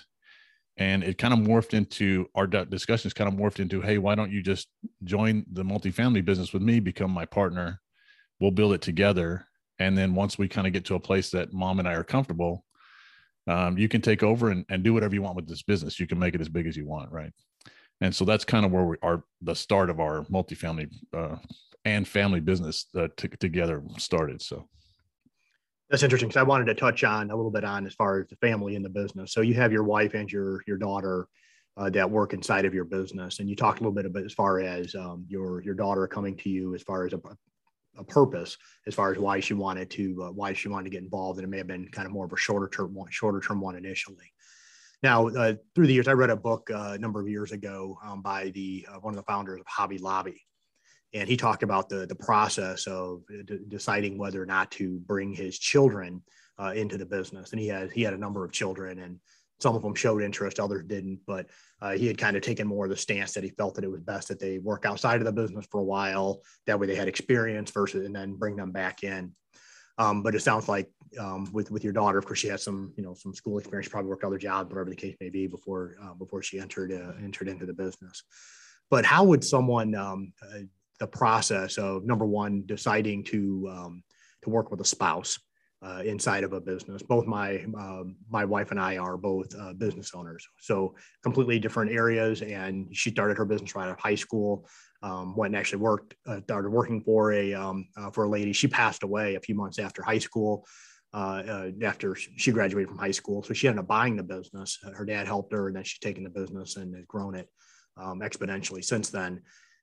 and 0.79 1.05
it 1.05 1.19
kind 1.19 1.35
of 1.35 1.41
morphed 1.41 1.75
into 1.75 2.26
our 2.35 2.47
discussions 2.47 3.12
kind 3.12 3.29
of 3.29 3.38
morphed 3.38 3.61
into 3.61 3.81
hey 3.81 3.99
why 3.99 4.17
don't 4.17 4.32
you 4.32 4.43
just 4.43 4.67
join 5.05 5.44
the 5.53 5.62
multifamily 5.62 6.25
business 6.25 6.53
with 6.53 6.62
me 6.62 6.81
become 6.81 7.12
my 7.12 7.26
partner 7.26 7.81
we'll 8.41 8.50
build 8.50 8.73
it 8.73 8.81
together 8.81 9.47
and 9.82 9.96
then 9.96 10.14
once 10.14 10.38
we 10.38 10.49
kind 10.49 10.67
of 10.67 10.73
get 10.73 10.84
to 10.84 10.94
a 10.94 11.00
place 11.00 11.31
that 11.31 11.52
mom 11.52 11.79
and 11.79 11.88
i 11.88 11.93
are 11.93 12.05
comfortable 12.05 12.64
um, 13.46 13.76
you 13.76 13.88
can 13.88 14.00
take 14.00 14.23
over 14.23 14.50
and, 14.50 14.64
and 14.69 14.82
do 14.82 14.94
whatever 14.94 15.14
you 15.14 15.23
want 15.23 15.37
with 15.37 15.49
this 15.49 15.62
business. 15.62 15.99
You 15.99 16.06
can 16.06 16.19
make 16.19 16.34
it 16.34 16.40
as 16.40 16.49
big 16.49 16.67
as 16.67 16.76
you 16.76 16.87
want 16.87 17.11
right? 17.11 17.32
And 18.00 18.14
so 18.14 18.25
that's 18.25 18.44
kind 18.44 18.67
of 18.67 18.73
where 18.73 18.84
we 18.84 18.96
are 19.02 19.25
the 19.43 19.55
start 19.55 19.90
of 19.90 20.00
our 20.00 20.25
multifamily 20.25 20.93
uh, 21.17 21.37
and 21.84 22.06
family 22.06 22.40
business 22.40 22.87
uh, 22.96 23.08
t- 23.17 23.29
together 23.29 23.82
started 23.99 24.43
so. 24.43 24.69
That's 25.90 26.02
interesting 26.02 26.29
because 26.29 26.40
I 26.40 26.44
wanted 26.44 26.64
to 26.67 26.75
touch 26.75 27.05
on 27.05 27.31
a 27.31 27.37
little 27.37 27.50
bit 27.50 27.64
on 27.64 27.87
as 27.87 27.94
far 27.94 28.20
as 28.20 28.29
the 28.29 28.37
family 28.37 28.76
in 28.76 28.82
the 28.82 28.88
business. 28.88 29.32
So 29.32 29.43
you 29.43 29.55
have 29.55 29.73
your 29.73 29.84
wife 29.84 30.14
and 30.14 30.31
your 30.31 30.62
your 30.67 30.79
daughter 30.79 31.29
uh, 31.76 31.90
that 31.90 32.11
work 32.11 32.32
inside 32.32 32.64
of 32.64 32.73
your 32.75 32.84
business, 32.84 33.40
and 33.40 33.49
you 33.49 33.55
talked 33.55 33.81
a 33.81 33.82
little 33.82 33.94
bit 33.94 34.06
about 34.06 34.25
as 34.25 34.32
far 34.32 34.61
as 34.61 34.94
um, 34.94 35.25
your 35.29 35.62
your 35.62 35.74
daughter 35.74 36.06
coming 36.06 36.36
to 36.39 36.48
you 36.48 36.74
as 36.74 36.82
far 36.82 37.06
as 37.06 37.12
a, 37.12 37.20
a 37.99 38.05
purpose, 38.05 38.56
as 38.87 38.94
far 38.94 39.13
as 39.13 39.19
why 39.19 39.41
she 39.41 39.55
wanted 39.55 39.91
to 39.91 40.25
uh, 40.25 40.31
why 40.31 40.53
she 40.53 40.69
wanted 40.69 40.84
to 40.84 40.91
get 40.91 41.03
involved, 41.03 41.39
and 41.39 41.44
it 41.44 41.51
may 41.51 41.58
have 41.58 41.67
been 41.67 41.89
kind 41.89 42.06
of 42.06 42.13
more 42.13 42.25
of 42.25 42.32
a 42.32 42.37
shorter 42.37 42.69
term 42.69 42.94
one, 42.94 43.11
shorter 43.11 43.41
term 43.41 43.61
one 43.61 43.77
initially. 43.77 44.32
Now, 45.03 45.29
uh, 45.29 45.55
through 45.75 45.89
the 45.89 45.94
years, 45.94 46.08
I 46.08 46.13
read 46.13 46.31
a 46.31 46.37
book 46.37 46.70
uh, 46.72 46.93
a 46.94 46.99
number 46.99 47.20
of 47.20 47.29
years 47.29 47.53
ago 47.53 47.99
um, 48.05 48.22
by 48.22 48.51
the 48.51 48.87
uh, 48.91 48.99
one 49.01 49.13
of 49.15 49.17
the 49.17 49.31
founders 49.31 49.61
of 49.61 49.67
Hobby 49.67 49.99
Lobby, 49.99 50.41
and 51.13 51.29
he 51.29 51.37
talked 51.37 51.63
about 51.63 51.89
the 51.89 52.06
the 52.06 52.15
process 52.15 52.87
of 52.87 53.22
d- 53.29 53.58
deciding 53.69 54.17
whether 54.17 54.43
or 54.43 54.46
not 54.46 54.70
to 54.72 54.99
bring 55.01 55.32
his 55.32 55.58
children 55.58 56.22
uh, 56.58 56.72
into 56.75 56.96
the 56.96 57.06
business. 57.06 57.53
And 57.53 57.61
he 57.61 57.69
had 57.69 57.91
he 57.91 58.03
had 58.03 58.15
a 58.15 58.19
number 58.19 58.44
of 58.44 58.53
children, 58.53 59.01
and 59.01 59.19
some 59.62 59.76
of 59.76 59.82
them 59.82 59.94
showed 59.94 60.22
interest, 60.22 60.60
others 60.60 60.84
didn't. 60.86 61.20
But 61.26 61.46
uh, 61.81 61.92
he 61.92 62.06
had 62.06 62.19
kind 62.19 62.36
of 62.36 62.42
taken 62.42 62.66
more 62.66 62.84
of 62.84 62.90
the 62.90 62.96
stance 62.96 63.32
that 63.32 63.44
he 63.44 63.50
felt 63.50 63.74
that 63.76 63.84
it 63.84 63.90
was 63.90 64.00
best 64.00 64.28
that 64.28 64.40
they 64.40 64.58
work 64.58 64.84
outside 64.84 65.20
of 65.20 65.24
the 65.24 65.32
business 65.32 65.66
for 65.70 65.81
a 65.81 65.84
while. 65.84 66.42
That 66.66 66.78
way, 66.78 66.86
they 66.86 66.94
had 66.94 67.08
experience 67.08 67.70
versus 67.70 68.04
and 68.04 68.14
then 68.14 68.34
bring 68.34 68.56
them 68.56 68.72
back 68.72 69.02
in. 69.02 69.32
Um, 69.98 70.22
but 70.22 70.34
it 70.34 70.40
sounds 70.40 70.69
like 70.69 70.90
um, 71.19 71.48
with 71.52 71.70
with 71.70 71.84
your 71.84 71.92
daughter, 71.92 72.19
of 72.19 72.26
course, 72.26 72.40
she 72.40 72.48
had 72.48 72.60
some 72.60 72.92
you 72.96 73.02
know 73.02 73.14
some 73.14 73.34
school 73.34 73.58
experience, 73.58 73.88
probably 73.88 74.10
worked 74.10 74.24
other 74.24 74.38
jobs, 74.38 74.70
whatever 74.70 74.90
the 74.90 74.96
case 74.96 75.16
may 75.20 75.31
be, 75.31 75.46
before 75.46 75.96
uh, 76.02 76.14
before 76.14 76.42
she 76.42 76.58
entered 76.58 76.92
uh, 76.92 77.12
entered 77.22 77.48
into 77.48 77.66
the 77.66 77.74
business. 77.74 78.22
But 78.90 79.04
how 79.04 79.24
would 79.24 79.44
someone 79.44 79.94
um, 79.94 80.32
uh, 80.42 80.60
the 80.98 81.06
process 81.06 81.78
of 81.78 82.04
number 82.04 82.24
one 82.24 82.62
deciding 82.66 83.24
to 83.24 83.69
um, 83.70 84.02
to 84.42 84.50
work 84.50 84.70
with 84.70 84.81
a 84.81 84.84
spouse 84.84 85.38
uh, 85.82 86.03
inside 86.05 86.44
of 86.44 86.53
a 86.53 86.60
business. 86.60 87.03
Both 87.03 87.27
my 87.27 87.65
uh, 87.79 88.05
my 88.31 88.44
wife 88.44 88.70
and 88.70 88.81
I 88.81 88.98
are 88.98 89.17
both 89.17 89.53
uh, 89.58 89.72
business 89.72 90.12
owners, 90.15 90.46
so 90.58 90.94
completely 91.22 91.58
different 91.58 91.91
areas. 91.91 92.43
And 92.43 92.94
she 92.96 93.10
started 93.10 93.36
her 93.36 93.44
business 93.44 93.74
right 93.74 93.86
out 93.86 93.93
of 93.93 94.01
high 94.01 94.15
school. 94.15 94.67
Um, 95.03 95.34
went 95.34 95.53
and 95.53 95.58
actually 95.58 95.81
worked 95.81 96.15
uh, 96.27 96.41
started 96.43 96.70
working 96.70 97.03
for 97.03 97.32
a 97.32 97.53
um, 97.55 97.89
uh, 97.96 98.10
for 98.10 98.24
a 98.24 98.29
lady. 98.29 98.53
She 98.53 98.69
passed 98.69 99.03
away 99.03 99.34
a 99.34 99.41
few 99.41 99.55
months 99.55 99.79
after 99.79 100.03
high 100.03 100.19
school. 100.19 100.67
Uh, 101.15 101.70
after 101.82 102.15
she 102.15 102.53
graduated 102.53 102.89
from 102.89 102.96
high 102.96 103.10
school, 103.10 103.43
so 103.43 103.53
she 103.53 103.69
ended 103.69 103.81
up 103.81 103.86
buying 103.86 104.17
the 104.17 104.22
business. 104.22 104.79
Her 104.94 105.05
dad 105.05 105.27
helped 105.27 105.53
her, 105.53 105.67
and 105.67 105.77
then 105.77 105.84
she's 105.84 105.98
taken 105.98 106.24
the 106.24 106.31
business 106.31 106.77
and 106.77 106.94
has 106.96 107.05
grown 107.05 107.34
it 107.34 107.51
um, 107.98 108.20
exponentially 108.20 108.82
since 108.82 109.10
then. 109.10 109.43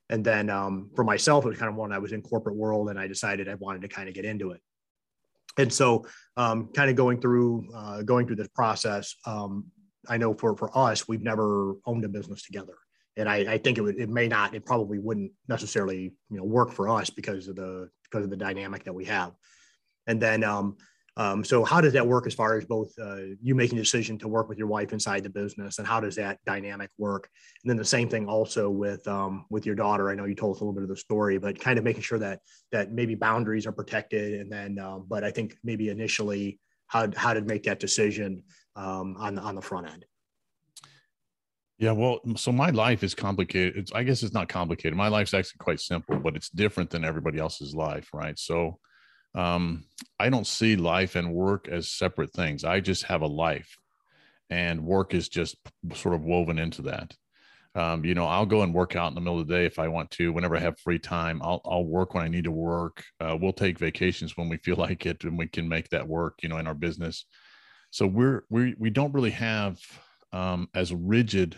And 0.10 0.26
then 0.26 0.50
um, 0.50 0.90
for 0.96 1.04
myself, 1.04 1.46
it 1.46 1.50
was 1.50 1.60
kind 1.60 1.70
of 1.70 1.76
when 1.76 1.92
I 1.92 2.00
was 2.00 2.14
in 2.14 2.22
corporate 2.22 2.56
world 2.56 2.90
and 2.90 3.00
I 3.00 3.08
decided 3.08 3.48
I 3.48 3.56
wanted 3.56 3.84
to 3.84 3.88
kind 3.88 4.10
of 4.10 4.16
get 4.16 4.26
into 4.26 4.52
it. 4.52 4.62
And 5.60 5.72
so 5.72 6.06
um, 6.38 6.70
kind 6.74 6.90
of 6.90 6.96
going 6.96 7.20
through, 7.20 7.68
uh, 7.76 8.02
going 8.02 8.26
through 8.26 8.38
this 8.38 8.48
process, 8.48 9.16
um, 9.26 9.66
I 10.08 10.18
know 10.18 10.34
for, 10.34 10.56
for 10.56 10.76
us, 10.76 11.08
we've 11.08 11.22
never 11.22 11.76
owned 11.86 12.06
a 12.06 12.10
business 12.10 12.42
together. 12.44 12.76
and 13.18 13.28
I, 13.28 13.54
I 13.54 13.58
think 13.58 13.78
it 13.78 13.82
would 13.82 14.00
it 14.00 14.10
may 14.10 14.28
not 14.28 14.56
it 14.56 14.66
probably 14.66 14.98
wouldn't 14.98 15.32
necessarily 15.48 16.14
you 16.30 16.38
know 16.38 16.44
work 16.44 16.72
for 16.72 16.88
us 16.88 17.10
because 17.10 17.48
of 17.50 17.56
the 17.56 17.90
because 18.06 18.24
of 18.24 18.30
the 18.30 18.38
dynamic 18.38 18.84
that 18.86 18.94
we 18.94 19.06
have 19.06 19.34
and 20.08 20.22
then 20.22 20.44
um, 20.44 20.78
um, 21.18 21.44
so 21.44 21.64
how 21.64 21.82
does 21.82 21.94
that 21.94 22.06
work 22.06 22.28
as 22.28 22.34
far 22.34 22.58
as 22.58 22.66
both 22.66 22.92
uh, 23.02 23.18
you 23.42 23.56
making 23.56 23.78
a 23.78 23.82
decision 23.82 24.18
to 24.20 24.28
work 24.28 24.50
with 24.50 24.58
your 24.58 24.68
wife 24.68 24.94
inside 24.94 25.24
the 25.24 25.30
business 25.30 25.78
and 25.78 25.88
how 25.88 26.00
does 26.00 26.16
that 26.16 26.40
dynamic 26.46 26.90
work 26.98 27.30
and 27.64 27.70
then 27.70 27.78
the 27.78 27.86
same 27.86 28.10
thing 28.10 28.28
also 28.28 28.70
with 28.70 29.08
um, 29.08 29.46
with 29.50 29.66
your 29.66 29.76
daughter 29.76 30.10
i 30.10 30.16
know 30.16 30.26
you 30.26 30.36
told 30.36 30.56
us 30.56 30.62
a 30.62 30.64
little 30.64 30.74
bit 30.74 30.84
of 30.84 30.90
the 30.90 30.96
story 30.96 31.38
but 31.38 31.60
kind 31.60 31.78
of 31.78 31.84
making 31.84 32.02
sure 32.02 32.20
that 32.20 32.40
that 32.72 32.92
maybe 32.92 33.16
boundaries 33.16 33.66
are 33.66 33.72
protected 33.72 34.40
and 34.42 34.52
then 34.52 34.80
um, 34.80 35.06
but 35.08 35.24
i 35.24 35.32
think 35.32 35.56
maybe 35.64 35.90
initially 35.90 36.60
how, 36.88 37.08
how 37.16 37.34
to 37.34 37.42
make 37.42 37.64
that 37.64 37.80
decision 37.80 38.44
um, 38.76 39.16
on, 39.20 39.38
on 39.38 39.56
the 39.56 39.62
front 39.62 39.88
end 39.88 40.06
yeah, 41.80 41.94
well, 41.94 42.20
so 42.36 42.52
my 42.52 42.72
life 42.72 43.04
is 43.04 43.16
complicated. 43.16 43.78
It's, 43.78 43.94
I 43.94 44.04
guess 44.04 44.22
it's 44.22 44.34
not 44.34 44.50
complicated. 44.50 44.98
My 44.98 45.08
life's 45.08 45.34
actually 45.34 45.60
quite 45.60 45.80
simple, 45.80 46.20
but 46.20 46.36
it's 46.36 46.50
different 46.50 46.90
than 46.90 47.06
everybody 47.06 47.40
else's 47.40 47.74
life, 47.74 48.10
right? 48.14 48.38
So, 48.38 48.80
um, 49.36 49.86
I 50.20 50.30
don't 50.30 50.48
see 50.48 50.76
life 50.76 51.16
and 51.16 51.34
work 51.34 51.68
as 51.68 51.90
separate 51.90 52.34
things. 52.34 52.64
I 52.64 52.80
just 52.80 53.04
have 53.04 53.22
a 53.22 53.28
life, 53.28 53.78
and 54.50 54.86
work 54.86 55.14
is 55.14 55.30
just 55.30 55.58
sort 55.94 56.16
of 56.16 56.24
woven 56.24 56.60
into 56.60 56.84
that. 56.84 57.16
Um, 57.76 58.04
you 58.04 58.16
know, 58.16 58.26
I'll 58.26 58.48
go 58.48 58.64
and 58.64 58.74
work 58.74 58.96
out 58.96 59.10
in 59.10 59.16
the 59.16 59.22
middle 59.22 59.40
of 59.40 59.48
the 59.48 59.54
day 59.54 59.66
if 59.66 59.78
I 59.78 59.88
want 59.88 60.10
to. 60.12 60.34
Whenever 60.34 60.58
I 60.58 60.60
have 60.60 60.80
free 60.80 61.00
time, 61.00 61.42
I'll 61.44 61.62
I'll 61.66 61.86
work 61.86 62.14
when 62.14 62.24
I 62.24 62.28
need 62.28 62.46
to 62.46 62.52
work. 62.52 63.04
Uh, 63.20 63.38
we'll 63.40 63.54
take 63.54 63.78
vacations 63.78 64.36
when 64.36 64.50
we 64.50 64.58
feel 64.58 64.76
like 64.88 65.06
it, 65.06 65.24
and 65.24 65.38
we 65.38 65.48
can 65.48 65.68
make 65.70 65.90
that 65.90 66.08
work. 66.08 66.40
You 66.42 66.50
know, 66.50 66.58
in 66.58 66.68
our 66.68 66.74
business. 66.74 67.26
So 67.92 68.08
we're 68.08 68.44
we 68.50 68.76
we 68.78 68.90
don't 68.90 69.14
really 69.14 69.32
have 69.32 69.80
um, 70.32 70.68
as 70.74 70.94
rigid 70.94 71.58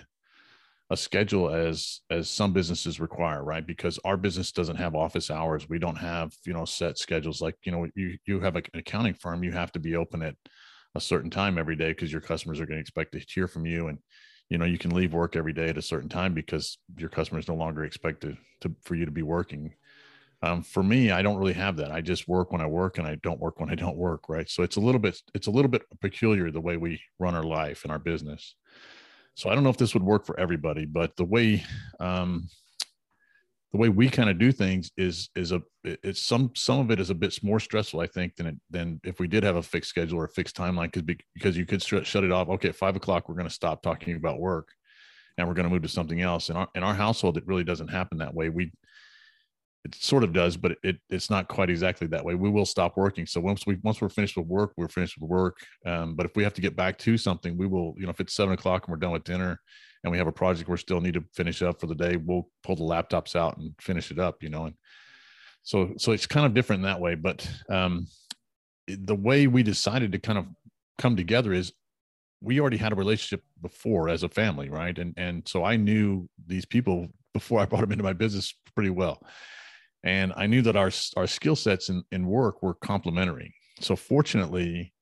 a 0.92 0.98
schedule 0.98 1.50
as 1.50 2.02
as 2.10 2.30
some 2.30 2.52
businesses 2.52 3.00
require 3.00 3.44
right? 3.44 3.66
Because 3.66 3.98
our 4.04 4.18
business 4.18 4.52
doesn't 4.52 4.76
have 4.76 4.94
office 4.94 5.32
hours. 5.32 5.70
We 5.70 5.80
don't 5.80 5.96
have 5.96 6.34
you 6.46 6.54
know 6.54 6.66
set 6.66 6.98
schedules. 6.98 7.42
Like 7.42 7.56
you 7.64 7.72
know 7.72 7.88
you 7.96 8.18
you 8.26 8.42
have 8.42 8.58
an 8.58 8.64
accounting 8.74 9.14
firm 9.14 9.44
you 9.44 9.54
have 9.54 9.72
to 9.72 9.80
be 9.80 9.96
open 9.96 10.22
at 10.22 10.36
a 10.94 11.00
certain 11.00 11.30
time 11.30 11.58
every 11.58 11.78
day 11.78 11.92
because 11.92 12.12
your 12.12 12.20
customers 12.20 12.60
are 12.60 12.66
going 12.66 12.76
to 12.76 12.82
expect 12.82 13.14
to 13.14 13.20
hear 13.20 13.48
from 13.48 13.66
you. 13.66 13.88
And 13.88 14.00
you 14.50 14.58
know 14.58 14.66
you 14.66 14.78
can 14.78 14.94
leave 14.94 15.14
work 15.14 15.38
every 15.38 15.54
day 15.54 15.70
at 15.70 15.78
a 15.78 15.82
certain 15.82 16.10
time 16.10 16.34
because 16.34 16.78
your 16.98 17.10
customers 17.10 17.48
no 17.48 17.56
longer 17.56 17.86
expect 17.86 18.22
to, 18.22 18.36
to 18.60 18.76
for 18.84 18.96
you 18.96 19.06
to 19.06 19.12
be 19.12 19.24
working. 19.24 19.74
Um, 20.44 20.64
for 20.64 20.82
me 20.82 21.12
i 21.12 21.22
don't 21.22 21.38
really 21.38 21.54
have 21.54 21.78
that. 21.78 21.92
I 21.92 22.02
just 22.02 22.28
work 22.28 22.52
when 22.52 22.62
i 22.62 22.66
work 22.66 22.98
and 22.98 23.08
i 23.08 23.16
don't 23.24 23.40
work 23.40 23.60
when 23.62 23.70
i 23.70 23.76
don't 23.76 23.96
work 23.96 24.28
right? 24.28 24.50
So 24.50 24.64
it's 24.64 24.76
a 24.76 24.82
little 24.82 25.00
bit 25.00 25.22
it's 25.34 25.48
a 25.48 25.52
little 25.52 25.72
bit 25.72 25.84
peculiar 26.02 26.52
the 26.52 26.60
way 26.60 26.76
we 26.76 27.00
run 27.18 27.36
our 27.36 27.44
life 27.44 27.84
and 27.84 27.92
our 27.94 28.00
business 28.00 28.56
so 29.36 29.50
I 29.50 29.56
don't 29.56 29.64
know 29.64 29.70
if 29.70 29.78
this 29.78 29.94
would 29.94 30.04
work 30.04 30.26
for 30.26 30.40
everybody, 30.40 30.86
but 30.86 31.16
the 31.16 31.26
way 31.26 31.64
um, 32.00 32.50
the 33.72 33.78
way 33.78 33.90
we 33.90 34.10
kind 34.10 34.30
of 34.30 34.38
do 34.38 34.52
things 34.52 34.92
is 34.98 35.30
is 35.36 35.52
a 35.52 35.62
it's 35.84 36.26
some 36.26 36.52
some 36.56 36.80
of 36.80 36.92
it 36.92 37.00
is 37.00 37.10
a 37.10 37.16
bit 37.16 37.38
more 37.42 37.60
stressful, 37.60 38.02
I 38.02 38.08
think, 38.08 38.36
than 38.36 38.48
it, 38.48 38.56
than 38.70 39.00
if 39.04 39.20
we 39.20 39.28
did 39.28 39.44
have 39.44 39.56
a 39.56 39.64
fixed 39.64 39.90
schedule 39.90 40.20
or 40.20 40.26
a 40.26 40.30
fixed 40.30 40.56
timeline, 40.56 40.92
because 40.92 41.16
because 41.34 41.58
you 41.58 41.66
could 41.66 41.82
sh- 41.82 42.04
shut 42.04 42.24
it 42.24 42.32
off. 42.32 42.50
Okay, 42.50 42.70
at 42.70 42.76
five 42.76 42.96
o'clock 42.96 43.30
we're 43.30 43.36
going 43.36 43.48
to 43.48 43.54
stop 43.54 43.82
talking 43.82 44.16
about 44.16 44.40
work, 44.40 44.70
and 45.38 45.48
we're 45.48 45.54
going 45.54 45.68
to 45.68 45.74
move 45.74 45.84
to 45.84 45.88
something 45.88 46.22
else. 46.22 46.50
In 46.50 46.58
our 46.58 46.68
in 46.76 46.84
our 46.84 46.94
household, 46.94 47.38
it 47.38 47.48
really 47.48 47.64
doesn't 47.64 47.88
happen 47.88 48.18
that 48.18 48.34
way. 48.34 48.50
We 48.50 48.72
it 49.84 49.96
sort 49.96 50.24
of 50.24 50.32
does, 50.32 50.58
but 50.58 50.78
it, 50.84 50.98
it's 51.10 51.30
not 51.30 51.48
quite 51.48 51.70
exactly 51.70 52.06
that 52.08 52.24
way. 52.24 52.36
We 52.36 52.50
will 52.50 52.66
stop 52.66 52.98
working. 52.98 53.26
So 53.26 53.42
once 53.42 53.66
we 53.66 53.78
once 53.82 54.00
we're 54.00 54.10
finished 54.10 54.38
with 54.38 54.46
work, 54.46 54.74
we're 54.78 54.88
finished 54.88 55.18
with 55.20 55.30
work. 55.30 55.58
Um, 55.86 56.16
but 56.16 56.26
if 56.26 56.36
we 56.36 56.44
have 56.44 56.54
to 56.54 56.62
get 56.62 56.76
back 56.76 57.00
to 57.00 57.18
something, 57.18 57.58
we 57.58 57.66
will. 57.66 57.96
You 57.98 58.04
know, 58.04 58.12
if 58.12 58.20
it's 58.20 58.36
seven 58.36 58.54
o'clock 58.54 58.86
and 58.86 58.92
we're 58.92 59.00
done 59.00 59.12
with 59.12 59.24
dinner, 59.24 59.60
and 60.04 60.12
we 60.12 60.20
have 60.20 60.28
a 60.28 60.32
project 60.32 60.70
we 60.70 60.78
still 60.78 61.02
need 61.02 61.16
to 61.16 61.24
finish 61.34 61.62
up 61.64 61.80
for 61.80 61.88
the 61.88 61.96
day, 61.96 62.16
we'll 62.16 62.48
pull 62.64 62.76
the 62.76 62.84
laptops 62.84 63.36
out 63.36 63.58
and 63.58 63.74
finish 63.82 64.12
it 64.12 64.20
up. 64.20 64.44
You 64.44 64.50
know, 64.50 64.66
and 64.66 64.76
so 65.64 65.94
so 65.98 66.12
it's 66.12 66.28
kind 66.28 66.46
of 66.46 66.54
different 66.54 66.84
that 66.84 67.00
way. 67.00 67.16
But 67.16 67.50
um, 67.68 68.06
the 68.88 69.16
way 69.16 69.48
we 69.48 69.64
decided 69.64 70.12
to 70.12 70.20
kind 70.20 70.38
of 70.38 70.46
come 71.00 71.16
together 71.16 71.54
is 71.54 71.74
we 72.40 72.60
already 72.60 72.78
had 72.78 72.92
a 72.92 72.96
relationship 72.96 73.44
before 73.60 74.10
as 74.10 74.22
a 74.22 74.30
family, 74.30 74.70
right? 74.70 74.98
And 75.00 75.16
and 75.18 75.48
so 75.48 75.64
I 75.64 75.76
knew 75.76 76.30
these 76.46 76.66
people 76.66 77.08
before 77.34 77.60
I 77.60 77.66
brought 77.68 77.82
them 77.82 77.92
into 77.92 78.04
my 78.04 78.14
business 78.14 78.54
pretty 78.76 78.92
well 78.92 79.24
and 80.04 80.34
I 80.36 80.48
knew 80.48 80.62
that 80.64 80.76
our 80.76 80.92
our 81.16 81.28
skill 81.28 81.56
sets 81.56 81.90
in, 81.90 82.04
in 82.12 82.28
work 82.28 82.64
were 82.64 82.74
complementary. 82.74 83.54
So 83.80 83.96
fortunately, 83.96 84.94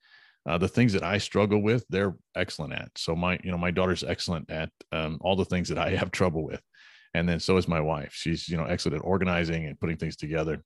uh, 0.46 0.58
the 0.58 0.68
things 0.68 0.94
that 0.94 1.04
I 1.04 1.18
struggle 1.18 1.62
with, 1.62 1.86
they're 1.90 2.16
excellent 2.36 2.74
at. 2.74 2.90
So 2.98 3.16
my 3.16 3.40
you 3.44 3.52
know 3.52 3.58
my 3.58 3.72
daughter's 3.72 4.04
excellent 4.04 4.50
at 4.50 4.70
um, 4.92 5.18
all 5.22 5.36
the 5.36 5.46
things 5.46 5.70
that 5.70 5.78
I 5.78 5.92
have 5.92 6.12
trouble 6.12 6.44
with, 6.44 6.62
and 7.14 7.28
then 7.28 7.40
so 7.40 7.58
is 7.58 7.68
my 7.68 7.82
wife. 7.82 8.12
She's 8.14 8.48
you 8.50 8.58
know 8.58 8.66
excellent 8.66 8.98
at 8.98 9.06
organizing 9.06 9.66
and 9.66 9.80
putting 9.80 9.98
things 9.98 10.16
together. 10.16 10.64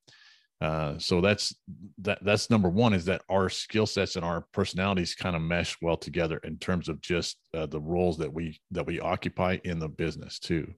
Uh, 0.61 0.97
so 0.97 1.19
that's 1.19 1.53
that 1.97 2.23
that's 2.23 2.49
number 2.49 2.69
one 2.69 2.93
is 2.93 3.05
that 3.05 3.21
our 3.29 3.49
skill 3.49 3.85
sets 3.85 4.15
and 4.15 4.23
our 4.23 4.45
personalities 4.53 5.13
kind 5.13 5.35
of 5.35 5.41
mesh 5.41 5.75
well 5.81 5.97
together 5.97 6.37
in 6.43 6.57
terms 6.57 6.87
of 6.87 7.01
just 7.01 7.37
uh, 7.53 7.65
the 7.65 7.81
roles 7.81 8.17
that 8.17 8.33
we 8.33 8.59
that 8.71 8.85
we 8.85 8.99
occupy 8.99 9.57
in 9.65 9.77
the 9.77 9.89
business 9.89 10.39
too 10.39 10.73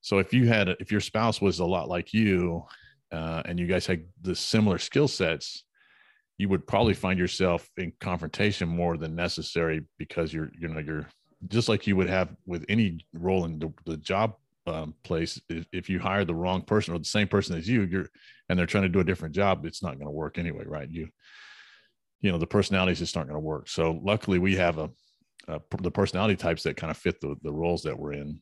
so 0.00 0.18
if 0.18 0.32
you 0.32 0.46
had, 0.46 0.68
if 0.80 0.90
your 0.90 1.00
spouse 1.00 1.40
was 1.40 1.58
a 1.58 1.64
lot 1.64 1.88
like 1.88 2.12
you, 2.12 2.64
uh, 3.12 3.42
and 3.44 3.58
you 3.58 3.66
guys 3.66 3.86
had 3.86 4.04
the 4.22 4.34
similar 4.34 4.78
skill 4.78 5.08
sets, 5.08 5.64
you 6.38 6.48
would 6.48 6.66
probably 6.66 6.94
find 6.94 7.18
yourself 7.18 7.68
in 7.76 7.92
confrontation 8.00 8.68
more 8.68 8.96
than 8.96 9.14
necessary 9.14 9.82
because 9.98 10.32
you're, 10.32 10.50
you 10.58 10.68
know, 10.68 10.80
you're 10.80 11.06
just 11.48 11.68
like 11.68 11.86
you 11.86 11.96
would 11.96 12.08
have 12.08 12.34
with 12.46 12.64
any 12.68 13.04
role 13.12 13.44
in 13.44 13.58
the, 13.58 13.72
the 13.84 13.96
job 13.96 14.34
um, 14.66 14.94
place. 15.02 15.40
If, 15.48 15.66
if, 15.72 15.90
you 15.90 15.98
hire 15.98 16.24
the 16.24 16.34
wrong 16.34 16.62
person 16.62 16.94
or 16.94 16.98
the 16.98 17.04
same 17.04 17.28
person 17.28 17.56
as 17.56 17.68
you, 17.68 17.82
you're, 17.82 18.06
and 18.48 18.58
they're 18.58 18.66
trying 18.66 18.84
to 18.84 18.88
do 18.88 19.00
a 19.00 19.04
different 19.04 19.34
job, 19.34 19.66
it's 19.66 19.82
not 19.82 19.96
going 19.96 20.06
to 20.06 20.12
work 20.12 20.38
anyway, 20.38 20.64
right? 20.66 20.88
You, 20.88 21.08
you 22.20 22.30
know, 22.30 22.38
the 22.38 22.46
personalities 22.46 23.00
just 23.00 23.16
aren't 23.16 23.28
going 23.28 23.40
to 23.40 23.46
work. 23.46 23.68
So 23.68 23.98
luckily, 24.02 24.38
we 24.38 24.56
have 24.56 24.78
a, 24.78 24.90
a 25.48 25.60
the 25.82 25.90
personality 25.90 26.36
types 26.36 26.62
that 26.62 26.76
kind 26.76 26.90
of 26.90 26.96
fit 26.96 27.20
the 27.20 27.34
the 27.42 27.52
roles 27.52 27.82
that 27.82 27.98
we're 27.98 28.12
in 28.12 28.40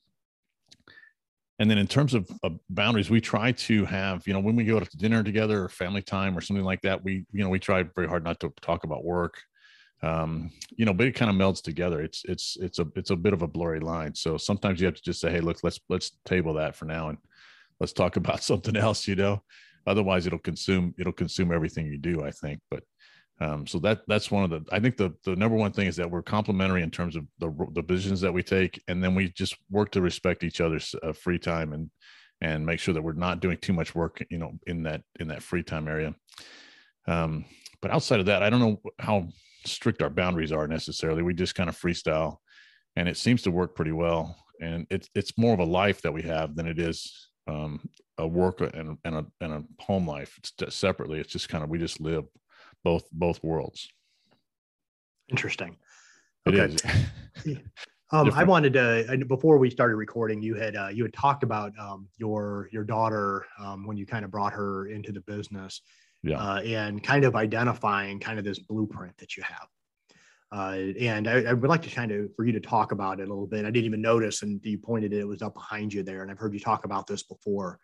and 1.59 1.71
then 1.71 1.79
in 1.79 1.87
terms 1.87 2.15
of, 2.15 2.31
of, 2.43 2.59
boundaries 2.71 3.11
we 3.11 3.21
try 3.21 3.53
to 3.53 3.85
have 3.85 4.27
you 4.27 4.33
know 4.33 4.41
when 4.41 4.57
we 4.57 4.65
go 4.65 4.79
to 4.79 4.97
dinner 4.97 5.23
together 5.23 5.65
or 5.65 5.69
family 5.69 6.03
time 6.03 6.37
or 6.37 6.41
something 6.41 6.65
like 6.65 6.81
that 6.83 7.03
we 7.03 7.25
you 7.33 7.43
know 7.43 7.49
we 7.49 7.59
try 7.59 7.83
very 7.83 8.09
hard 8.09 8.25
not 8.25 8.41
to 8.41 8.53
talk 8.61 8.85
about 8.85 9.05
work. 9.05 9.41
Um, 10.01 10.51
you 10.77 10.85
know 10.85 10.95
but 10.95 11.07
it 11.07 11.15
kind 11.15 11.31
of 11.31 11.37
melds 11.37 11.63
together. 11.63 12.01
It's 12.01 12.25
it's 12.25 12.57
it's 12.61 12.79
a 12.79 12.87
it's 12.95 13.11
a 13.11 13.17
bit 13.17 13.33
of 13.33 13.43
a 13.43 13.49
blurry 13.49 13.81
line. 13.81 14.15
So 14.15 14.37
sometimes 14.37 14.81
you 14.81 14.87
have 14.87 14.95
to 14.95 15.03
just 15.03 15.21
say 15.21 15.31
hey 15.31 15.41
look 15.41 15.59
let's 15.63 15.81
let's 15.89 16.13
table 16.25 16.55
that 16.55 16.77
for 16.77 16.85
now 16.85 17.09
and 17.09 17.19
let's 17.81 17.93
talk 17.93 18.17
about 18.23 18.43
something 18.43 18.77
else 18.77 19.09
you 19.09 19.17
know? 19.17 19.43
Otherwise 19.87 20.27
it'll 20.27 20.39
consume 20.39 20.95
it'll 20.99 21.13
consume 21.13 21.53
everything 21.53 21.87
you 21.87 21.99
do 21.99 22.23
i 22.23 22.31
think. 22.31 22.61
But 22.71 22.85
um, 23.41 23.67
so 23.67 23.79
that 23.81 24.03
that's 24.09 24.31
one 24.31 24.45
of 24.45 24.51
the 24.51 24.65
I 24.73 24.81
think 24.81 24.97
the 24.97 25.15
the 25.25 25.37
number 25.37 25.57
one 25.57 25.73
thing 25.73 25.87
is 25.87 25.97
that 25.97 26.11
we're 26.11 26.23
complementary 26.23 26.83
in 26.83 26.91
terms 26.91 27.15
of 27.15 27.25
the 27.39 27.53
the 27.73 27.83
positions 27.83 28.21
that 28.21 28.33
we 28.33 28.43
take, 28.43 28.83
and 28.89 29.03
then 29.03 29.15
we 29.15 29.29
just 29.29 29.57
work 29.71 29.93
to 29.93 30.01
respect 30.01 30.43
each 30.43 30.61
other's 30.61 30.95
uh, 31.03 31.13
free 31.13 31.39
time 31.39 31.73
and 31.73 31.91
and 32.41 32.67
make 32.67 32.81
sure 32.81 32.95
that 32.95 33.03
we're 33.03 33.13
not 33.13 33.41
doing 33.41 33.57
too 33.59 33.73
much 33.73 33.95
work, 33.95 34.25
you 34.31 34.39
know, 34.39 34.53
in 34.67 34.83
that 34.85 35.03
in 35.21 35.29
that 35.29 35.43
free 35.43 35.63
time 35.63 35.87
area. 35.87 36.15
Um, 37.07 37.45
but 37.81 37.93
outside 37.93 38.21
of 38.21 38.27
that, 38.27 38.43
I 38.43 38.51
don't 38.51 38.61
know 38.61 38.81
how 38.99 39.29
strict 39.65 40.03
our 40.03 40.11
boundaries 40.11 40.53
are 40.53 40.67
necessarily. 40.67 41.23
We 41.23 41.35
just 41.35 41.55
kind 41.55 41.69
of 41.69 41.79
freestyle, 41.79 42.39
and 42.97 43.09
it 43.09 43.17
seems 43.17 43.43
to 43.43 43.53
work 43.53 43.77
pretty 43.77 43.93
well. 43.93 44.37
And 44.61 44.85
it's 44.91 45.09
it's 45.15 45.39
more 45.39 45.55
of 45.55 45.61
a 45.61 45.65
life 45.65 46.03
that 46.03 46.13
we 46.13 46.23
have 46.23 46.57
than 46.57 46.67
it 46.67 46.81
is 46.81 47.29
um, 47.47 47.89
a 48.19 48.27
work 48.27 48.61
and, 48.61 48.99
and 49.05 49.15
a 49.15 49.27
and 49.41 49.53
a 49.53 49.65
home 49.81 50.09
life. 50.09 50.37
It's 50.39 50.75
separately. 50.75 51.21
It's 51.21 51.33
just 51.33 51.49
kind 51.49 51.63
of 51.63 51.71
we 51.71 51.79
just 51.79 52.01
live 52.01 52.25
both 52.85 53.05
both 53.13 53.43
worlds. 53.43 53.89
Interesting. 55.29 55.77
It 56.47 56.55
okay. 56.55 56.75
is. 57.45 57.57
um, 58.13 58.33
I 58.33 58.45
wanted 58.45 58.73
to 58.75 59.25
before 59.29 59.59
we 59.59 59.71
started 59.71 59.97
recording, 59.97 60.43
you 60.43 60.55
had 60.55 60.77
uh, 60.77 60.89
you 60.89 61.05
had 61.05 61.13
talked 61.13 61.43
about 61.43 61.73
um, 61.79 62.09
your 62.17 62.69
your 62.73 62.85
daughter 62.85 63.47
um, 63.59 63.87
when 63.87 63.97
you 63.97 64.07
kind 64.07 64.25
of 64.25 64.31
brought 64.31 64.53
her 64.53 64.87
into 64.87 65.13
the 65.13 65.21
business, 65.21 65.83
yeah, 66.23 66.39
uh, 66.39 66.61
and 66.61 67.03
kind 67.03 67.25
of 67.25 67.37
identifying 67.37 68.19
kind 68.19 68.39
of 68.39 68.45
this 68.45 68.59
blueprint 68.59 69.17
that 69.19 69.37
you 69.37 69.43
have. 69.43 69.69
Uh, 70.51 70.95
and 70.99 71.29
I, 71.29 71.43
I, 71.43 71.53
would 71.53 71.69
like 71.69 71.83
to 71.83 71.91
kind 71.91 72.11
of 72.11 72.35
for 72.35 72.47
you 72.47 72.53
to 72.53 72.61
talk 72.61 72.93
about 72.93 73.21
it 73.21 73.25
a 73.25 73.31
little 73.31 73.47
bit. 73.47 73.67
I 73.67 73.71
didn't 73.71 73.85
even 73.85 74.01
notice, 74.01 74.43
and 74.43 74.59
you 74.65 74.79
pointed 74.79 75.13
it; 75.13 75.19
it 75.19 75.29
was 75.29 75.43
up 75.43 75.53
behind 75.53 75.93
you 75.93 76.03
there, 76.03 76.23
and 76.23 76.31
I've 76.31 76.39
heard 76.39 76.55
you 76.55 76.61
talk 76.61 76.87
about 76.87 77.07
this 77.07 77.23
before. 77.23 77.79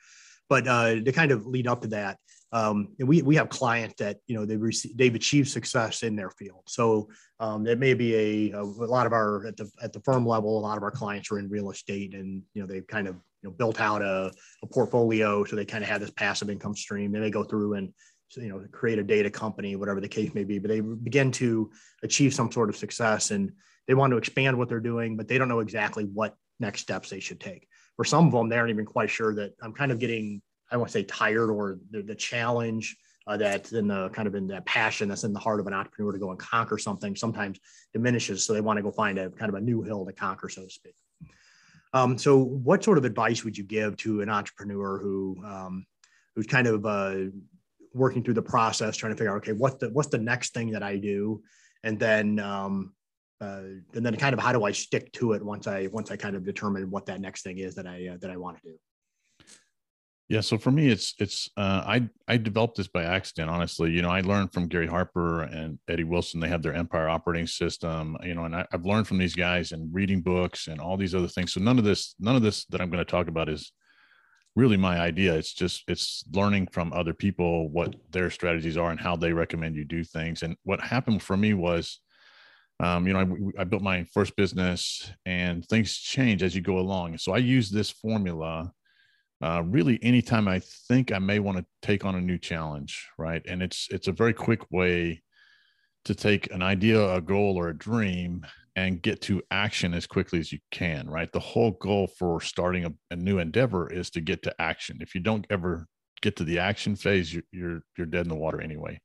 But 0.48 0.68
uh, 0.68 1.00
to 1.00 1.12
kind 1.12 1.32
of 1.32 1.46
lead 1.46 1.66
up 1.66 1.82
to 1.82 1.88
that, 1.88 2.18
um, 2.52 2.88
we 2.98 3.22
we 3.22 3.34
have 3.34 3.48
clients 3.48 3.96
that 3.98 4.18
you 4.26 4.36
know 4.36 4.46
they've 4.46 4.60
received, 4.60 4.96
they've 4.96 5.14
achieved 5.14 5.48
success 5.48 6.02
in 6.02 6.14
their 6.14 6.30
field. 6.30 6.62
So 6.66 7.08
um, 7.40 7.66
it 7.66 7.80
may 7.80 7.94
be 7.94 8.52
a, 8.52 8.56
a, 8.56 8.62
lot 8.62 9.06
of 9.06 9.12
our 9.12 9.46
at 9.46 9.56
the 9.56 9.68
at 9.82 9.92
the 9.92 10.00
firm 10.00 10.24
level, 10.26 10.58
a 10.58 10.60
lot 10.60 10.76
of 10.76 10.84
our 10.84 10.92
clients 10.92 11.32
are 11.32 11.38
in 11.38 11.48
real 11.48 11.70
estate, 11.70 12.14
and 12.14 12.42
you 12.54 12.62
know 12.62 12.68
they've 12.68 12.86
kind 12.86 13.08
of 13.08 13.16
you 13.42 13.48
know 13.48 13.50
built 13.50 13.80
out 13.80 14.02
a, 14.02 14.30
a 14.62 14.66
portfolio, 14.66 15.44
so 15.44 15.56
they 15.56 15.64
kind 15.64 15.82
of 15.82 15.90
have 15.90 16.00
this 16.00 16.10
passive 16.10 16.48
income 16.48 16.76
stream. 16.76 17.10
They 17.10 17.18
may 17.18 17.30
go 17.30 17.42
through 17.42 17.74
and 17.74 17.92
you 18.36 18.48
know 18.48 18.64
create 18.70 19.00
a 19.00 19.04
data 19.04 19.30
company, 19.30 19.74
whatever 19.74 20.00
the 20.00 20.08
case 20.08 20.32
may 20.34 20.44
be, 20.44 20.60
but 20.60 20.68
they 20.68 20.80
begin 20.80 21.32
to 21.32 21.70
achieve 22.04 22.34
some 22.34 22.52
sort 22.52 22.68
of 22.68 22.76
success 22.76 23.32
and 23.32 23.50
they 23.86 23.94
want 23.94 24.12
to 24.12 24.16
expand 24.16 24.56
what 24.56 24.68
they're 24.68 24.80
doing, 24.80 25.16
but 25.16 25.28
they 25.28 25.38
don't 25.38 25.48
know 25.48 25.60
exactly 25.60 26.04
what 26.04 26.36
next 26.60 26.82
steps 26.82 27.10
they 27.10 27.20
should 27.20 27.40
take. 27.40 27.68
For 27.96 28.04
some 28.04 28.26
of 28.26 28.32
them, 28.32 28.48
they 28.48 28.56
aren't 28.56 28.70
even 28.70 28.84
quite 28.84 29.10
sure 29.10 29.34
that 29.34 29.52
I'm 29.62 29.72
kind 29.72 29.92
of 29.92 29.98
getting, 29.98 30.42
I 30.70 30.76
want 30.76 30.88
to 30.88 30.92
say 30.92 31.04
tired 31.04 31.50
or 31.50 31.78
the, 31.90 32.02
the 32.02 32.14
challenge 32.14 32.96
uh, 33.26 33.36
that 33.38 33.72
in 33.72 33.88
the 33.88 34.10
kind 34.10 34.28
of 34.28 34.34
in 34.34 34.46
that 34.48 34.66
passion 34.66 35.08
that's 35.08 35.24
in 35.24 35.32
the 35.32 35.38
heart 35.38 35.60
of 35.60 35.66
an 35.66 35.72
entrepreneur 35.72 36.12
to 36.12 36.18
go 36.18 36.30
and 36.30 36.38
conquer 36.38 36.78
something 36.78 37.16
sometimes 37.16 37.58
diminishes. 37.92 38.44
So 38.44 38.52
they 38.52 38.60
want 38.60 38.76
to 38.76 38.82
go 38.82 38.90
find 38.90 39.18
a 39.18 39.30
kind 39.30 39.48
of 39.48 39.54
a 39.54 39.60
new 39.60 39.82
hill 39.82 40.04
to 40.04 40.12
conquer, 40.12 40.48
so 40.48 40.62
to 40.64 40.70
speak. 40.70 40.94
Um, 41.92 42.18
so 42.18 42.36
what 42.38 42.82
sort 42.82 42.98
of 42.98 43.04
advice 43.04 43.44
would 43.44 43.56
you 43.56 43.64
give 43.64 43.96
to 43.98 44.20
an 44.20 44.28
entrepreneur 44.28 44.98
who, 44.98 45.40
um, 45.44 45.86
who's 46.34 46.46
kind 46.46 46.66
of 46.66 46.84
uh, 46.84 47.30
working 47.92 48.24
through 48.24 48.34
the 48.34 48.42
process, 48.42 48.96
trying 48.96 49.12
to 49.12 49.16
figure 49.16 49.32
out, 49.32 49.36
okay, 49.36 49.52
what's 49.52 49.76
the, 49.76 49.90
what's 49.90 50.08
the 50.08 50.18
next 50.18 50.52
thing 50.52 50.72
that 50.72 50.82
I 50.82 50.96
do? 50.96 51.42
And 51.84 51.98
then, 51.98 52.40
um, 52.40 52.92
uh, 53.44 53.62
and 53.94 54.04
then 54.04 54.16
kind 54.16 54.32
of 54.32 54.40
how 54.40 54.52
do 54.52 54.64
I 54.64 54.72
stick 54.72 55.12
to 55.12 55.32
it 55.32 55.44
once 55.44 55.66
I 55.66 55.88
once 55.92 56.10
I 56.10 56.16
kind 56.16 56.36
of 56.36 56.44
determine 56.44 56.90
what 56.90 57.06
that 57.06 57.20
next 57.20 57.42
thing 57.42 57.58
is 57.58 57.74
that 57.74 57.86
I 57.86 58.08
uh, 58.12 58.16
that 58.20 58.30
I 58.30 58.36
want 58.36 58.62
to 58.62 58.70
do. 58.70 58.74
Yeah, 60.28 60.40
so 60.40 60.56
for 60.56 60.70
me, 60.70 60.88
it's 60.88 61.14
it's 61.18 61.50
uh, 61.56 61.82
I 61.86 62.08
I 62.26 62.38
developed 62.38 62.78
this 62.78 62.88
by 62.88 63.04
accident. 63.04 63.50
Honestly, 63.50 63.90
you 63.90 64.00
know, 64.00 64.08
I 64.08 64.22
learned 64.22 64.52
from 64.54 64.68
Gary 64.68 64.86
Harper 64.86 65.42
and 65.42 65.78
Eddie 65.88 66.04
Wilson. 66.04 66.40
They 66.40 66.48
have 66.48 66.62
their 66.62 66.74
Empire 66.74 67.08
operating 67.10 67.46
system, 67.46 68.16
you 68.24 68.34
know, 68.34 68.44
and 68.44 68.56
I, 68.56 68.66
I've 68.72 68.86
learned 68.86 69.06
from 69.06 69.18
these 69.18 69.34
guys 69.34 69.72
and 69.72 69.94
reading 69.94 70.22
books 70.22 70.66
and 70.66 70.80
all 70.80 70.96
these 70.96 71.14
other 71.14 71.28
things. 71.28 71.52
So 71.52 71.60
none 71.60 71.78
of 71.78 71.84
this 71.84 72.14
none 72.18 72.36
of 72.36 72.42
this 72.42 72.64
that 72.66 72.80
I'm 72.80 72.90
going 72.90 73.04
to 73.04 73.10
talk 73.10 73.28
about 73.28 73.50
is 73.50 73.70
really 74.56 74.78
my 74.78 74.98
idea. 74.98 75.34
It's 75.34 75.52
just 75.52 75.84
it's 75.88 76.24
learning 76.32 76.68
from 76.72 76.92
other 76.94 77.12
people 77.12 77.68
what 77.68 77.94
their 78.10 78.30
strategies 78.30 78.78
are 78.78 78.90
and 78.90 79.00
how 79.00 79.16
they 79.16 79.32
recommend 79.32 79.76
you 79.76 79.84
do 79.84 80.04
things. 80.04 80.42
And 80.42 80.56
what 80.62 80.80
happened 80.80 81.22
for 81.22 81.36
me 81.36 81.52
was 81.52 82.00
um, 82.80 83.06
you 83.06 83.12
know, 83.12 83.20
I, 83.20 83.60
I, 83.60 83.64
built 83.64 83.82
my 83.82 84.04
first 84.12 84.34
business 84.36 85.10
and 85.24 85.64
things 85.66 85.96
change 85.96 86.42
as 86.42 86.54
you 86.54 86.60
go 86.60 86.78
along. 86.78 87.18
So 87.18 87.32
I 87.32 87.38
use 87.38 87.70
this 87.70 87.90
formula 87.90 88.72
uh, 89.42 89.62
really 89.64 89.98
anytime 90.02 90.48
I 90.48 90.60
think 90.88 91.12
I 91.12 91.18
may 91.18 91.38
want 91.38 91.58
to 91.58 91.66
take 91.82 92.04
on 92.04 92.14
a 92.14 92.20
new 92.20 92.38
challenge, 92.38 93.08
right? 93.18 93.42
And 93.46 93.62
it's 93.62 93.88
it's 93.90 94.08
a 94.08 94.12
very 94.12 94.32
quick 94.32 94.70
way 94.70 95.22
to 96.04 96.14
take 96.14 96.50
an 96.50 96.62
idea, 96.62 97.14
a 97.14 97.20
goal, 97.20 97.56
or 97.56 97.68
a 97.68 97.76
dream 97.76 98.44
and 98.76 99.02
get 99.02 99.20
to 99.22 99.42
action 99.50 99.94
as 99.94 100.06
quickly 100.06 100.38
as 100.38 100.52
you 100.52 100.58
can, 100.70 101.08
right? 101.08 101.30
The 101.32 101.40
whole 101.40 101.72
goal 101.72 102.08
for 102.18 102.40
starting 102.40 102.84
a, 102.86 102.92
a 103.10 103.16
new 103.16 103.38
endeavor 103.38 103.90
is 103.92 104.10
to 104.10 104.20
get 104.20 104.42
to 104.42 104.60
action. 104.60 104.98
If 105.00 105.14
you 105.14 105.20
don't 105.20 105.46
ever 105.48 105.86
get 106.22 106.36
to 106.36 106.44
the 106.44 106.58
action 106.58 106.96
phase, 106.96 107.32
you're, 107.32 107.44
you're 107.52 107.80
you're 107.96 108.06
dead 108.06 108.22
in 108.22 108.30
the 108.30 108.34
water 108.34 108.60
anyway. 108.60 109.00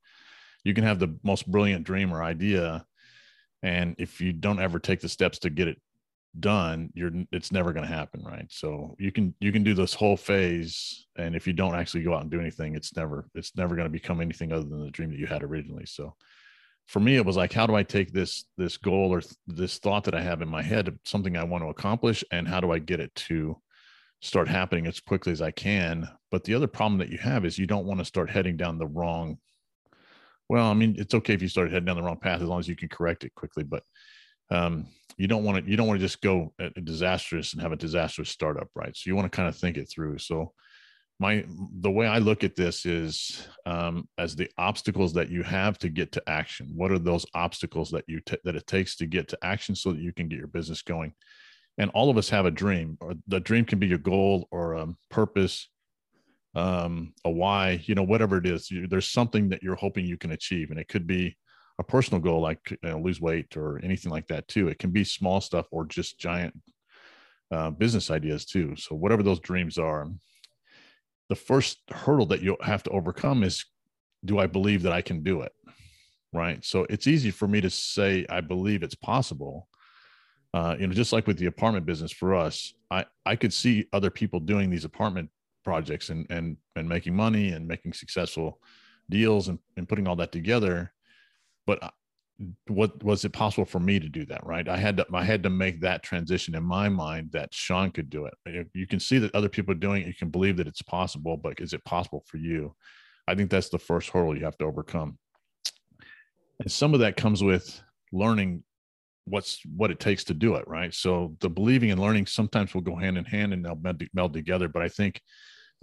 You 0.64 0.74
can 0.74 0.84
have 0.84 1.00
the 1.00 1.18
most 1.24 1.50
brilliant 1.50 1.86
dream 1.86 2.14
or 2.14 2.24
idea, 2.24 2.86
and 3.64 3.96
if 3.98 4.22
you 4.22 4.34
don't 4.34 4.60
ever 4.60 4.80
take 4.80 5.02
the 5.02 5.10
steps 5.10 5.40
to 5.40 5.50
get 5.50 5.68
it 5.68 5.78
done 6.40 6.92
you're 6.94 7.12
it's 7.32 7.52
never 7.52 7.74
going 7.74 7.86
to 7.86 7.94
happen 7.94 8.24
right? 8.24 8.46
So 8.50 8.96
you 9.00 9.12
can 9.12 9.34
you 9.40 9.52
can 9.52 9.64
do 9.64 9.74
this 9.74 9.94
whole 9.94 10.18
phase 10.18 11.08
and 11.18 11.36
if 11.36 11.48
you 11.48 11.54
don't 11.54 11.76
actually 11.76 12.04
go 12.04 12.14
out 12.14 12.22
and 12.22 12.32
do 12.32 12.40
anything 12.40 12.76
it's 12.76 12.96
never 12.96 13.28
it's 13.34 13.56
never 13.56 13.76
going 13.76 13.88
to 13.88 13.92
become 13.92 14.22
anything 14.22 14.52
other 14.52 14.64
than 14.64 14.84
the 14.84 14.92
dream 14.92 15.10
that 15.12 15.20
you 15.20 15.28
had 15.28 15.44
originally. 15.44 15.86
So 15.86 16.16
for 16.88 17.00
me 17.00 17.16
it 17.16 17.26
was 17.26 17.38
like 17.38 17.54
how 17.54 17.68
do 17.68 17.76
i 17.76 17.84
take 17.84 18.12
this 18.12 18.46
this 18.58 18.78
goal 18.78 19.14
or 19.14 19.22
th- 19.22 19.36
this 19.46 19.78
thought 19.78 20.04
that 20.04 20.16
i 20.16 20.22
have 20.22 20.42
in 20.42 20.50
my 20.50 20.64
head 20.64 20.98
something 21.04 21.38
i 21.38 21.44
want 21.44 21.64
to 21.64 21.70
accomplish 21.70 22.24
and 22.32 22.48
how 22.48 22.60
do 22.60 22.72
i 22.72 22.80
get 22.80 23.00
it 23.00 23.14
to 23.14 23.56
start 24.22 24.48
happening 24.48 24.88
as 24.88 25.00
quickly 25.00 25.32
as 25.32 25.42
i 25.42 25.52
can? 25.52 26.08
But 26.32 26.44
the 26.44 26.54
other 26.54 26.68
problem 26.68 27.00
that 27.00 27.10
you 27.10 27.18
have 27.20 27.46
is 27.46 27.58
you 27.58 27.68
don't 27.68 27.86
want 27.86 28.00
to 28.00 28.06
start 28.06 28.30
heading 28.30 28.58
down 28.58 28.78
the 28.78 28.88
wrong 28.88 29.38
well 30.50 30.68
i 30.68 30.74
mean 30.74 30.96
it's 30.98 31.14
okay 31.14 31.34
if 31.34 31.42
you 31.42 31.48
start 31.48 31.72
heading 31.72 31.86
down 31.86 31.96
the 31.96 32.04
wrong 32.04 32.20
path 32.20 32.42
as 32.42 32.48
long 32.48 32.60
as 32.60 32.68
you 32.68 32.76
can 32.76 32.90
correct 32.90 33.24
it 33.24 33.34
quickly 33.36 33.64
but 33.64 33.84
um, 34.52 34.88
you 35.18 35.28
don't 35.28 35.44
want 35.44 35.64
to 35.64 35.70
you 35.70 35.78
don't 35.78 35.88
want 35.88 36.00
to 36.00 36.06
just 36.06 36.22
go 36.22 36.54
disastrous 36.84 37.54
and 37.54 37.62
have 37.62 37.72
a 37.72 37.78
disastrous 37.78 38.30
startup 38.30 38.70
right? 38.76 38.96
So 38.96 39.10
you 39.10 39.16
want 39.16 39.32
to 39.32 39.36
kind 39.36 39.50
of 39.50 39.56
think 39.56 39.78
it 39.78 39.90
through. 39.90 40.18
So 40.20 40.54
my 41.20 41.44
the 41.82 41.92
way 41.92 42.08
i 42.08 42.18
look 42.18 42.46
at 42.46 42.56
this 42.56 42.86
is 42.86 43.46
um, 43.66 44.08
as 44.18 44.36
the 44.36 44.50
obstacles 44.58 45.14
that 45.14 45.30
you 45.30 45.44
have 45.44 45.78
to 45.80 45.90
get 45.90 46.14
to 46.14 46.30
action 46.30 46.72
what 46.74 46.92
are 46.92 47.00
those 47.00 47.26
obstacles 47.34 47.92
that 47.92 48.06
you 48.08 48.22
t- 48.22 48.38
that 48.46 48.56
it 48.56 48.66
takes 48.66 48.96
to 48.96 49.06
get 49.06 49.28
to 49.28 49.38
action 49.44 49.76
so 49.76 49.92
that 49.92 50.02
you 50.02 50.14
can 50.14 50.30
get 50.30 50.40
your 50.40 50.48
business 50.48 50.82
going? 50.82 51.14
And 51.78 51.92
all 51.92 52.10
of 52.10 52.18
us 52.18 52.30
have 52.30 52.46
a 52.46 52.52
dream 52.52 52.98
or 53.02 53.14
the 53.28 53.40
dream 53.40 53.66
can 53.66 53.80
be 53.80 53.88
your 53.88 53.98
goal 53.98 54.48
or 54.52 54.74
a 54.74 54.88
purpose 55.10 55.70
um, 56.60 57.14
a 57.24 57.30
why 57.30 57.82
you 57.86 57.96
know 57.96 58.04
whatever 58.04 58.38
it 58.38 58.46
is 58.46 58.70
you, 58.70 58.88
there's 58.88 59.08
something 59.08 59.50
that 59.50 59.64
you're 59.64 59.76
hoping 59.76 60.06
you 60.06 60.18
can 60.18 60.32
achieve 60.32 60.72
and 60.72 60.80
it 60.80 60.88
could 60.88 61.08
be 61.08 61.36
a 61.80 61.84
personal 61.84 62.20
goal 62.20 62.42
like 62.42 62.72
you 62.72 62.90
know, 62.90 63.00
lose 63.00 63.22
weight 63.22 63.56
or 63.56 63.80
anything 63.84 64.12
like 64.12 64.28
that 64.28 64.48
too. 64.48 64.68
It 64.68 64.80
can 64.80 64.92
be 64.92 65.06
small 65.06 65.40
stuff 65.40 65.66
or 65.72 65.86
just 65.86 66.20
giant 66.20 66.54
uh, 67.52 67.72
business 67.72 68.12
ideas 68.12 68.46
too. 68.46 68.76
So 68.76 68.96
whatever 68.96 69.24
those 69.24 69.40
dreams 69.40 69.78
are, 69.78 70.08
the 71.30 71.36
first 71.36 71.80
hurdle 71.90 72.26
that 72.28 72.42
you'll 72.42 72.58
have 72.62 72.84
to 72.84 72.90
overcome 72.90 73.44
is, 73.44 73.66
do 74.26 74.40
I 74.40 74.48
believe 74.48 74.84
that 74.84 74.92
I 74.92 75.02
can 75.02 75.24
do 75.24 75.42
it? 75.42 75.54
Right. 76.34 76.64
So 76.66 76.86
it's 76.90 77.08
easy 77.08 77.32
for 77.32 77.48
me 77.48 77.62
to 77.62 77.70
say 77.70 78.26
I 78.30 78.42
believe 78.42 78.84
it's 78.84 78.96
possible. 78.96 79.68
Uh, 80.54 80.76
you 80.78 80.86
know, 80.86 80.94
just 80.94 81.14
like 81.14 81.28
with 81.28 81.38
the 81.38 81.46
apartment 81.46 81.86
business 81.86 82.12
for 82.12 82.36
us, 82.36 82.74
I 82.92 83.06
I 83.26 83.38
could 83.38 83.54
see 83.54 83.86
other 83.94 84.10
people 84.10 84.42
doing 84.42 84.70
these 84.70 84.84
apartment 84.84 85.30
projects 85.64 86.10
and 86.10 86.26
and 86.30 86.58
and 86.76 86.88
making 86.88 87.16
money 87.16 87.50
and 87.50 87.68
making 87.68 87.94
successful 87.94 88.60
deals 89.10 89.48
and, 89.48 89.60
and 89.78 89.90
putting 89.90 90.08
all 90.08 90.16
that 90.16 90.32
together. 90.32 90.92
But 91.66 91.94
what 92.68 93.04
was 93.04 93.26
it 93.26 93.34
possible 93.34 93.66
for 93.66 93.80
me 93.80 94.00
to 94.00 94.08
do 94.08 94.26
that 94.26 94.46
right? 94.46 94.68
I 94.68 94.78
had 94.78 94.98
to 94.98 95.06
i 95.14 95.24
had 95.24 95.44
to 95.44 95.50
make 95.50 95.82
that 95.82 96.04
transition 96.04 96.56
in 96.56 96.64
my 96.64 96.88
mind 96.88 97.32
that 97.34 97.54
sean 97.54 97.92
could 97.92 98.10
do 98.10 98.26
it. 98.26 98.68
You 98.74 98.88
can 98.88 99.00
see 99.00 99.18
that 99.20 99.36
other 99.36 99.50
people 99.50 99.74
are 99.74 99.78
doing 99.78 100.04
it. 100.04 100.08
You 100.08 100.14
can 100.14 100.30
believe 100.30 100.58
that 100.58 100.68
it's 100.68 100.82
possible 100.82 101.38
but 101.38 101.60
is 101.60 101.74
it 101.74 101.84
possible 101.84 102.24
for 102.28 102.38
you? 102.38 102.76
I 103.28 103.36
think 103.36 103.50
that's 103.50 103.70
the 103.70 103.78
first 103.78 104.10
hurdle 104.10 104.38
you 104.38 104.46
have 104.46 104.58
to 104.60 104.66
overcome. 104.66 105.18
And 106.60 106.72
some 106.72 106.94
of 106.94 107.02
that 107.02 107.16
comes 107.16 107.44
with 107.44 107.82
learning 108.12 108.64
what's 109.30 109.60
what 109.76 109.92
it 109.92 110.00
takes 110.00 110.24
to 110.26 110.34
do 110.34 110.56
it 110.56 110.68
right? 110.68 110.94
So 110.94 111.36
the 111.40 111.50
believing 111.50 111.92
and 111.92 112.02
learning 112.02 112.26
sometimes 112.26 112.74
will 112.74 112.82
go 112.82 112.96
hand 112.96 113.18
in 113.18 113.26
hand 113.26 113.54
and 113.54 113.64
they'll 113.64 113.76
meld, 113.76 114.04
meld 114.14 114.34
together 114.34 114.68
but 114.68 114.82
i 114.82 114.90
think 114.90 115.22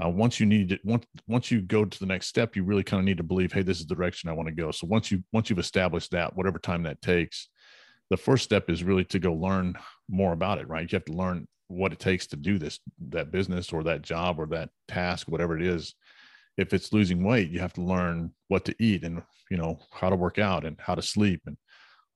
uh, 0.05 0.09
once 0.09 0.39
you 0.39 0.47
need 0.47 0.73
it 0.73 0.81
once 0.85 1.07
once 1.27 1.51
you 1.51 1.63
go 1.63 1.85
to 1.85 1.99
the 1.99 2.07
next 2.07 2.27
step 2.27 2.55
you 2.55 2.65
really 2.65 2.83
kind 2.83 3.01
of 3.01 3.05
need 3.05 3.17
to 3.17 3.23
believe 3.23 3.53
hey 3.53 3.63
this 3.63 3.81
is 3.81 3.87
the 3.87 3.95
direction 3.95 4.29
i 4.29 4.33
want 4.33 4.49
to 4.49 4.55
go. 4.55 4.71
So 4.71 4.87
once 4.87 5.11
you 5.11 5.23
once 5.33 5.49
you've 5.49 5.59
established 5.59 6.11
that 6.11 6.37
whatever 6.37 6.59
time 6.59 6.83
that 6.83 7.01
takes 7.01 7.49
the 8.11 8.17
first 8.17 8.45
step 8.45 8.71
is 8.71 8.85
really 8.85 9.05
to 9.07 9.19
go 9.19 9.33
learn 9.33 9.75
more 10.09 10.33
about 10.33 10.59
it 10.59 10.69
right? 10.69 10.91
You 10.91 10.97
have 10.97 11.05
to 11.07 11.13
learn 11.13 11.49
what 11.69 11.93
it 11.93 11.99
takes 11.99 12.27
to 12.29 12.37
do 12.37 12.59
this 12.59 12.79
that 13.09 13.33
business 13.33 13.73
or 13.73 13.83
that 13.85 14.03
job 14.03 14.39
or 14.39 14.47
that 14.47 14.71
task 14.87 15.29
whatever 15.29 15.57
it 15.57 15.65
is. 15.65 15.95
If 16.59 16.75
it's 16.75 16.93
losing 16.93 17.25
weight 17.25 17.51
you 17.51 17.61
have 17.61 17.73
to 17.75 17.83
learn 17.83 18.33
what 18.49 18.67
to 18.67 18.75
eat 18.79 19.03
and 19.03 19.23
you 19.51 19.57
know 19.57 19.79
how 19.93 20.11
to 20.11 20.17
work 20.17 20.39
out 20.39 20.67
and 20.67 20.77
how 20.79 20.95
to 20.95 21.03
sleep 21.03 21.41
and 21.47 21.57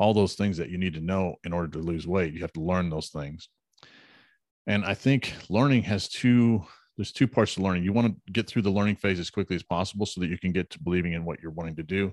all 0.00 0.12
those 0.12 0.34
things 0.34 0.56
that 0.56 0.70
you 0.70 0.78
need 0.78 0.94
to 0.94 1.00
know 1.00 1.36
in 1.44 1.52
order 1.52 1.68
to 1.68 1.78
lose 1.78 2.06
weight 2.06 2.34
you 2.34 2.40
have 2.40 2.52
to 2.52 2.60
learn 2.60 2.90
those 2.90 3.10
things 3.10 3.48
and 4.66 4.84
i 4.84 4.94
think 4.94 5.32
learning 5.48 5.82
has 5.82 6.08
two 6.08 6.64
there's 7.00 7.12
two 7.12 7.26
parts 7.26 7.54
to 7.54 7.62
learning. 7.62 7.82
You 7.82 7.94
want 7.94 8.08
to 8.08 8.32
get 8.32 8.46
through 8.46 8.60
the 8.60 8.70
learning 8.70 8.96
phase 8.96 9.18
as 9.18 9.30
quickly 9.30 9.56
as 9.56 9.62
possible 9.62 10.04
so 10.04 10.20
that 10.20 10.28
you 10.28 10.36
can 10.36 10.52
get 10.52 10.68
to 10.68 10.82
believing 10.82 11.14
in 11.14 11.24
what 11.24 11.40
you're 11.40 11.50
wanting 11.50 11.76
to 11.76 11.82
do, 11.82 12.12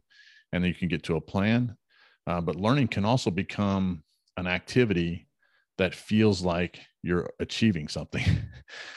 and 0.53 0.63
then 0.63 0.69
you 0.69 0.75
can 0.75 0.87
get 0.87 1.03
to 1.03 1.17
a 1.17 1.21
plan. 1.21 1.75
Uh, 2.25 2.39
but 2.39 2.55
learning 2.55 2.87
can 2.87 3.03
also 3.03 3.29
become 3.29 4.01
an 4.37 4.47
activity 4.47 5.27
that 5.77 5.93
feels 5.93 6.41
like 6.41 6.79
you're 7.03 7.29
achieving 7.41 7.89
something. 7.89 8.23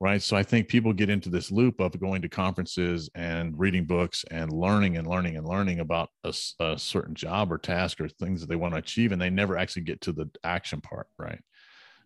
right. 0.00 0.22
So 0.22 0.36
I 0.36 0.42
think 0.42 0.68
people 0.68 0.92
get 0.92 1.10
into 1.10 1.28
this 1.28 1.50
loop 1.50 1.80
of 1.80 1.98
going 1.98 2.22
to 2.22 2.28
conferences 2.28 3.10
and 3.14 3.58
reading 3.58 3.84
books 3.84 4.24
and 4.30 4.52
learning 4.52 4.96
and 4.96 5.06
learning 5.06 5.36
and 5.36 5.46
learning 5.46 5.80
about 5.80 6.10
a, 6.24 6.34
a 6.60 6.78
certain 6.78 7.14
job 7.14 7.52
or 7.52 7.58
task 7.58 8.00
or 8.00 8.08
things 8.08 8.40
that 8.40 8.48
they 8.48 8.56
want 8.56 8.74
to 8.74 8.78
achieve, 8.78 9.12
and 9.12 9.20
they 9.20 9.30
never 9.30 9.56
actually 9.56 9.82
get 9.82 10.00
to 10.02 10.12
the 10.12 10.30
action 10.44 10.80
part. 10.80 11.06
Right. 11.18 11.40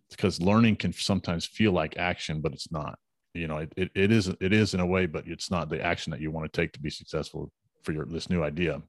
Because 0.09 0.41
learning 0.41 0.75
can 0.75 0.91
sometimes 0.91 1.45
feel 1.45 1.71
like 1.71 1.97
action, 1.97 2.41
but 2.41 2.53
it's 2.53 2.71
not 2.71 2.97
you 3.33 3.47
know 3.47 3.57
it, 3.57 3.73
it, 3.77 3.91
it 3.95 4.11
is 4.11 4.27
it 4.27 4.53
is 4.53 4.73
in 4.73 4.79
a 4.79 4.85
way 4.85 5.05
but 5.05 5.25
it's 5.25 5.49
not 5.49 5.69
the 5.69 5.81
action 5.81 6.11
that 6.11 6.19
you 6.19 6.31
want 6.31 6.51
to 6.51 6.61
take 6.61 6.73
to 6.73 6.81
be 6.81 6.89
successful 6.89 7.51
for 7.83 7.93
your 7.93 8.05
this 8.05 8.29
new 8.29 8.43
idea 8.43 8.81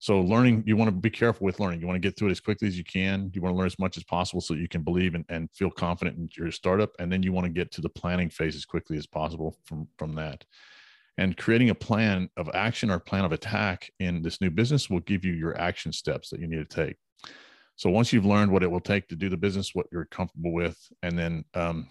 so 0.00 0.18
learning 0.22 0.64
you 0.66 0.78
want 0.78 0.88
to 0.88 0.92
be 0.92 1.10
careful 1.10 1.44
with 1.44 1.60
learning. 1.60 1.80
You 1.80 1.86
want 1.86 1.96
to 1.96 2.08
get 2.08 2.16
through 2.16 2.28
it 2.28 2.32
as 2.32 2.40
quickly 2.40 2.66
as 2.66 2.76
you 2.76 2.84
can. 2.84 3.30
You 3.34 3.42
want 3.42 3.54
to 3.54 3.58
learn 3.58 3.66
as 3.66 3.78
much 3.78 3.98
as 3.98 4.02
possible 4.02 4.40
so 4.40 4.54
you 4.54 4.66
can 4.66 4.82
believe 4.82 5.14
and, 5.14 5.26
and 5.28 5.50
feel 5.52 5.70
confident 5.70 6.16
in 6.16 6.28
your 6.36 6.50
startup. 6.50 6.92
And 6.98 7.12
then 7.12 7.22
you 7.22 7.32
want 7.32 7.44
to 7.44 7.52
get 7.52 7.70
to 7.72 7.82
the 7.82 7.90
planning 7.90 8.30
phase 8.30 8.56
as 8.56 8.64
quickly 8.64 8.96
as 8.96 9.06
possible 9.06 9.58
from 9.64 9.86
from 9.98 10.14
that. 10.14 10.44
And 11.18 11.36
creating 11.36 11.68
a 11.68 11.74
plan 11.74 12.30
of 12.38 12.48
action 12.54 12.90
or 12.90 12.98
plan 12.98 13.26
of 13.26 13.32
attack 13.32 13.90
in 14.00 14.22
this 14.22 14.40
new 14.40 14.50
business 14.50 14.88
will 14.88 15.00
give 15.00 15.22
you 15.22 15.34
your 15.34 15.60
action 15.60 15.92
steps 15.92 16.30
that 16.30 16.40
you 16.40 16.46
need 16.46 16.68
to 16.68 16.76
take. 16.76 16.96
So 17.76 17.90
once 17.90 18.10
you've 18.10 18.24
learned 18.24 18.52
what 18.52 18.62
it 18.62 18.70
will 18.70 18.80
take 18.80 19.06
to 19.08 19.16
do 19.16 19.28
the 19.28 19.36
business 19.36 19.74
what 19.74 19.86
you're 19.92 20.06
comfortable 20.06 20.54
with 20.54 20.78
and 21.02 21.18
then 21.18 21.44
um, 21.52 21.88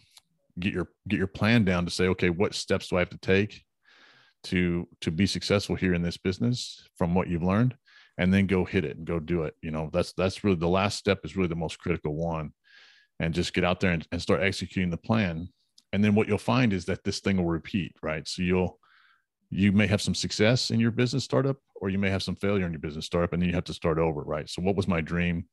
get 0.60 0.74
your 0.74 0.90
get 1.08 1.18
your 1.18 1.28
plan 1.28 1.64
down 1.64 1.86
to 1.86 1.92
say 1.92 2.08
okay 2.08 2.30
what 2.30 2.54
steps 2.54 2.88
do 2.90 2.98
i 2.98 3.00
have 3.00 3.10
to 3.10 3.18
take 3.18 3.64
to 4.44 4.88
to 5.02 5.12
be 5.12 5.26
successful 5.26 5.76
here 5.76 5.94
in 5.94 6.02
this 6.02 6.18
business 6.18 6.88
from 6.98 7.14
what 7.14 7.28
you've 7.28 7.44
learned 7.44 7.76
and 8.20 8.34
then 8.34 8.46
go 8.46 8.66
hit 8.66 8.84
it 8.84 8.98
and 8.98 9.08
go 9.08 9.18
do 9.18 9.44
it 9.44 9.56
you 9.64 9.72
know? 9.72 9.90
That's 9.92 10.14
that's 10.14 10.44
really 10.44 10.58
the 10.58 10.68
last 10.68 11.00
step 11.00 11.22
is 11.24 11.36
really 11.36 11.48
the 11.48 11.56
most 11.56 11.80
critical 11.80 12.14
one 12.14 12.52
and 13.20 13.34
just 13.34 13.54
get 13.54 13.64
out 13.64 13.80
there 13.80 13.92
and, 13.92 14.08
and 14.12 14.22
start 14.22 14.44
executing 14.44 14.92
the 14.92 14.98
plan. 14.98 15.50
And 15.92 16.04
then 16.04 16.14
what 16.14 16.28
you'll 16.28 16.38
find 16.38 16.72
is 16.72 16.86
that 16.86 17.04
this 17.04 17.22
thing 17.22 17.38
will 17.38 17.46
repeat 17.46 17.96
right? 18.04 18.28
So 18.28 18.44
you'll 18.44 18.78
you 19.50 19.72
may 19.72 19.88
have 19.88 20.02
some 20.02 20.14
success 20.14 20.70
in 20.70 20.80
your 20.80 20.92
business 20.92 21.24
startup 21.24 21.58
or 21.76 21.90
you 21.90 21.98
may 21.98 22.12
have 22.12 22.22
some 22.22 22.36
failure 22.36 22.68
in 22.68 22.72
your 22.72 22.82
business 22.82 23.06
startup 23.06 23.34
and 23.34 23.42
then 23.42 23.50
you 23.50 23.56
have 23.56 23.64
to 23.64 23.74
start 23.74 23.98
over 23.98 24.22
right? 24.22 24.48
So 24.48 24.62
what 24.62 24.76
was 24.76 24.88
my 24.88 25.02
dream? 25.02 25.46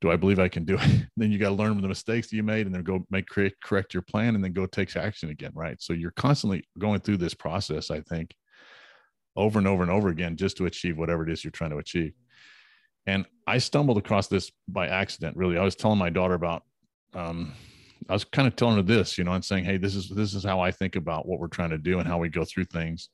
Do 0.00 0.10
i 0.10 0.16
believe 0.16 0.38
i 0.38 0.48
can 0.48 0.64
do 0.64 0.76
it? 0.80 1.06
Then 1.16 1.30
you 1.30 1.38
got 1.38 1.50
to 1.50 1.54
learn 1.54 1.74
from 1.74 1.82
the 1.82 1.88
mistakes 1.88 2.28
that 2.28 2.36
you 2.36 2.42
made 2.42 2.66
and 2.66 2.74
then 2.74 2.82
go 2.82 3.06
make 3.10 3.28
correct, 3.28 3.62
correct 3.62 3.94
your 3.94 4.02
plan 4.02 4.34
and 4.34 4.42
then 4.42 4.52
go 4.52 4.66
take 4.66 4.94
action 4.96 5.30
again 5.30 5.52
right? 5.54 5.80
So 5.80 5.92
you're 5.92 6.10
constantly 6.12 6.64
going 6.76 7.00
through 7.00 7.18
this 7.18 7.34
process 7.34 7.90
i 7.92 8.00
think 8.00 8.34
over 9.40 9.58
and 9.58 9.68
over 9.68 9.82
and 9.82 9.90
over 9.90 10.08
again 10.08 10.36
just 10.36 10.56
to 10.56 10.66
achieve 10.66 10.98
whatever 10.98 11.22
it 11.22 11.30
is 11.30 11.44
you're 11.44 11.50
trying 11.50 11.70
to 11.70 11.78
achieve 11.78 12.12
and 13.06 13.26
i 13.46 13.58
stumbled 13.58 13.98
across 13.98 14.28
this 14.28 14.50
by 14.68 14.86
accident 14.86 15.36
really 15.36 15.58
i 15.58 15.64
was 15.64 15.74
telling 15.74 15.98
my 15.98 16.10
daughter 16.10 16.34
about 16.34 16.62
um, 17.14 17.52
I 18.08 18.12
was 18.12 18.24
kind 18.24 18.48
of 18.48 18.56
telling 18.56 18.76
her 18.76 18.82
this, 18.82 19.18
you 19.18 19.24
know, 19.24 19.32
and 19.32 19.44
saying, 19.44 19.64
"Hey, 19.64 19.76
this 19.76 19.94
is 19.94 20.08
this 20.08 20.34
is 20.34 20.44
how 20.44 20.60
I 20.60 20.70
think 20.70 20.96
about 20.96 21.26
what 21.26 21.38
we're 21.38 21.48
trying 21.48 21.70
to 21.70 21.78
do 21.78 21.98
and 21.98 22.08
how 22.08 22.18
we 22.18 22.28
go 22.28 22.44
through 22.44 22.64
things." 22.64 23.08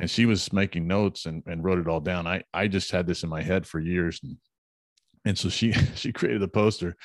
And 0.00 0.10
she 0.10 0.26
was 0.26 0.52
making 0.52 0.88
notes 0.88 1.26
and, 1.26 1.42
and 1.46 1.62
wrote 1.62 1.78
it 1.78 1.88
all 1.88 2.00
down. 2.00 2.26
I 2.26 2.42
I 2.52 2.68
just 2.68 2.90
had 2.90 3.06
this 3.06 3.22
in 3.22 3.28
my 3.28 3.42
head 3.42 3.66
for 3.66 3.80
years, 3.80 4.20
and, 4.22 4.36
and 5.24 5.38
so 5.38 5.48
she 5.48 5.72
she 5.94 6.12
created 6.12 6.42
a 6.42 6.48
poster, 6.48 6.96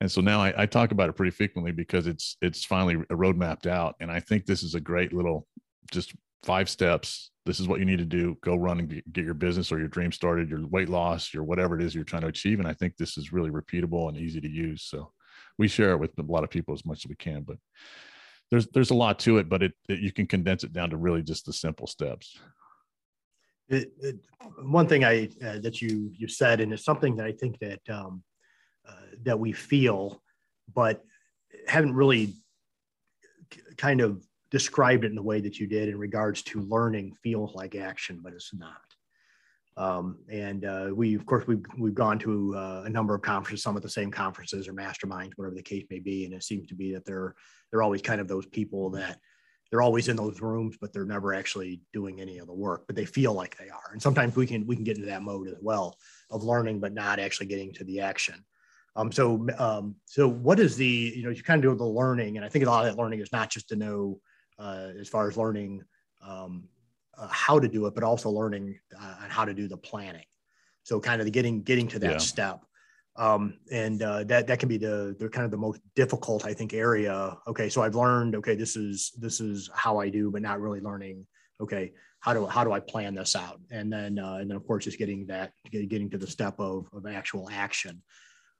and 0.00 0.10
so 0.10 0.20
now 0.20 0.40
I, 0.40 0.62
I 0.62 0.66
talk 0.66 0.92
about 0.92 1.08
it 1.08 1.16
pretty 1.16 1.32
frequently 1.32 1.72
because 1.72 2.06
it's 2.06 2.36
it's 2.40 2.64
finally 2.64 3.02
a 3.10 3.16
road 3.16 3.36
mapped 3.36 3.66
out, 3.66 3.96
and 4.00 4.10
I 4.10 4.20
think 4.20 4.46
this 4.46 4.62
is 4.62 4.74
a 4.74 4.80
great 4.80 5.12
little 5.12 5.46
just 5.90 6.12
five 6.42 6.68
steps. 6.68 7.30
This 7.50 7.58
is 7.58 7.66
what 7.66 7.80
you 7.80 7.84
need 7.84 7.98
to 7.98 8.04
do. 8.04 8.38
Go 8.42 8.54
run 8.54 8.78
and 8.78 9.02
get 9.12 9.24
your 9.24 9.34
business 9.34 9.72
or 9.72 9.80
your 9.80 9.88
dream 9.88 10.12
started, 10.12 10.48
your 10.48 10.64
weight 10.68 10.88
loss, 10.88 11.34
your 11.34 11.42
whatever 11.42 11.76
it 11.76 11.82
is 11.82 11.96
you're 11.96 12.04
trying 12.04 12.22
to 12.22 12.28
achieve. 12.28 12.60
And 12.60 12.68
I 12.68 12.74
think 12.74 12.96
this 12.96 13.18
is 13.18 13.32
really 13.32 13.50
repeatable 13.50 14.08
and 14.08 14.16
easy 14.16 14.40
to 14.40 14.48
use. 14.48 14.84
So 14.84 15.10
we 15.58 15.66
share 15.66 15.90
it 15.90 15.96
with 15.96 16.16
a 16.16 16.22
lot 16.22 16.44
of 16.44 16.50
people 16.50 16.74
as 16.74 16.86
much 16.86 17.04
as 17.04 17.08
we 17.08 17.16
can, 17.16 17.42
but 17.42 17.56
there's 18.52 18.68
there's 18.68 18.90
a 18.90 18.94
lot 18.94 19.18
to 19.20 19.38
it, 19.38 19.48
but 19.48 19.64
it, 19.64 19.72
it 19.88 19.98
you 19.98 20.12
can 20.12 20.28
condense 20.28 20.62
it 20.62 20.72
down 20.72 20.90
to 20.90 20.96
really 20.96 21.24
just 21.24 21.44
the 21.44 21.52
simple 21.52 21.88
steps. 21.88 22.38
It, 23.68 23.90
it, 24.00 24.16
one 24.62 24.86
thing 24.86 25.02
I 25.02 25.28
uh, 25.44 25.58
that 25.58 25.82
you 25.82 26.12
you 26.16 26.28
said, 26.28 26.60
and 26.60 26.72
it's 26.72 26.84
something 26.84 27.16
that 27.16 27.26
I 27.26 27.32
think 27.32 27.58
that 27.58 27.80
um, 27.88 28.22
uh, 28.88 28.92
that 29.24 29.40
we 29.40 29.50
feel, 29.50 30.22
but 30.72 31.02
haven't 31.66 31.94
really 31.94 32.36
kind 33.76 34.00
of 34.00 34.24
described 34.50 35.04
it 35.04 35.08
in 35.08 35.14
the 35.14 35.22
way 35.22 35.40
that 35.40 35.58
you 35.58 35.66
did 35.66 35.88
in 35.88 35.98
regards 35.98 36.42
to 36.42 36.60
learning 36.62 37.14
feels 37.22 37.54
like 37.54 37.74
action, 37.74 38.20
but 38.22 38.32
it's 38.32 38.52
not. 38.54 38.80
Um, 39.76 40.18
and 40.28 40.64
uh, 40.64 40.90
we, 40.92 41.14
of 41.14 41.24
course, 41.24 41.46
we've, 41.46 41.64
we've 41.78 41.94
gone 41.94 42.18
to 42.20 42.54
uh, 42.56 42.82
a 42.84 42.90
number 42.90 43.14
of 43.14 43.22
conferences, 43.22 43.62
some 43.62 43.76
of 43.76 43.82
the 43.82 43.88
same 43.88 44.10
conferences 44.10 44.68
or 44.68 44.74
masterminds, 44.74 45.32
whatever 45.36 45.54
the 45.54 45.62
case 45.62 45.86
may 45.90 46.00
be. 46.00 46.24
And 46.24 46.34
it 46.34 46.42
seems 46.42 46.66
to 46.68 46.74
be 46.74 46.92
that 46.92 47.06
they're, 47.06 47.34
they're 47.70 47.82
always 47.82 48.02
kind 48.02 48.20
of 48.20 48.28
those 48.28 48.46
people 48.46 48.90
that 48.90 49.18
they're 49.70 49.82
always 49.82 50.08
in 50.08 50.16
those 50.16 50.40
rooms, 50.40 50.76
but 50.80 50.92
they're 50.92 51.04
never 51.04 51.32
actually 51.32 51.80
doing 51.92 52.20
any 52.20 52.38
of 52.38 52.48
the 52.48 52.52
work, 52.52 52.84
but 52.88 52.96
they 52.96 53.04
feel 53.04 53.32
like 53.32 53.56
they 53.56 53.68
are. 53.68 53.92
And 53.92 54.02
sometimes 54.02 54.34
we 54.34 54.46
can, 54.46 54.66
we 54.66 54.74
can 54.74 54.84
get 54.84 54.96
into 54.96 55.08
that 55.08 55.22
mode 55.22 55.46
as 55.46 55.58
well 55.62 55.96
of 56.30 56.42
learning, 56.42 56.80
but 56.80 56.92
not 56.92 57.20
actually 57.20 57.46
getting 57.46 57.72
to 57.74 57.84
the 57.84 58.00
action. 58.00 58.44
Um, 58.96 59.12
so, 59.12 59.46
um, 59.58 59.94
so 60.06 60.28
what 60.28 60.58
is 60.58 60.76
the, 60.76 61.12
you 61.16 61.22
know, 61.22 61.30
you 61.30 61.42
kind 61.44 61.64
of 61.64 61.70
do 61.70 61.78
the 61.78 61.84
learning. 61.84 62.36
And 62.36 62.44
I 62.44 62.48
think 62.48 62.66
a 62.66 62.68
lot 62.68 62.84
of 62.84 62.90
that 62.90 63.00
learning 63.00 63.20
is 63.20 63.32
not 63.32 63.48
just 63.48 63.68
to 63.68 63.76
know 63.76 64.20
uh, 64.60 64.88
as 64.98 65.08
far 65.08 65.28
as 65.28 65.36
learning, 65.36 65.82
um, 66.26 66.68
uh, 67.16 67.28
how 67.30 67.58
to 67.58 67.68
do 67.68 67.86
it, 67.86 67.94
but 67.94 68.04
also 68.04 68.30
learning 68.30 68.78
uh, 68.98 69.14
on 69.22 69.30
how 69.30 69.44
to 69.44 69.54
do 69.54 69.66
the 69.66 69.76
planning. 69.76 70.24
So 70.82 71.00
kind 71.00 71.20
of 71.20 71.24
the 71.24 71.30
getting 71.30 71.62
getting 71.62 71.88
to 71.88 71.98
that 72.00 72.12
yeah. 72.12 72.18
step, 72.18 72.64
um, 73.16 73.58
and 73.70 74.02
uh, 74.02 74.24
that 74.24 74.46
that 74.46 74.58
can 74.58 74.68
be 74.68 74.78
the 74.78 75.16
the 75.18 75.28
kind 75.28 75.44
of 75.44 75.50
the 75.50 75.56
most 75.56 75.80
difficult 75.94 76.44
I 76.44 76.54
think 76.54 76.74
area. 76.74 77.36
Okay, 77.46 77.68
so 77.68 77.82
I've 77.82 77.94
learned 77.94 78.36
okay 78.36 78.54
this 78.54 78.76
is 78.76 79.12
this 79.18 79.40
is 79.40 79.70
how 79.74 79.98
I 79.98 80.08
do, 80.08 80.30
but 80.30 80.42
not 80.42 80.60
really 80.60 80.80
learning. 80.80 81.26
Okay, 81.60 81.92
how 82.20 82.32
do 82.32 82.46
how 82.46 82.64
do 82.64 82.72
I 82.72 82.80
plan 82.80 83.14
this 83.14 83.36
out? 83.36 83.60
And 83.70 83.92
then 83.92 84.18
uh, 84.18 84.34
and 84.34 84.48
then 84.50 84.56
of 84.56 84.66
course 84.66 84.84
just 84.84 84.98
getting 84.98 85.26
that 85.26 85.52
getting 85.70 86.10
to 86.10 86.18
the 86.18 86.26
step 86.26 86.58
of 86.58 86.88
of 86.92 87.06
actual 87.06 87.48
action. 87.50 88.02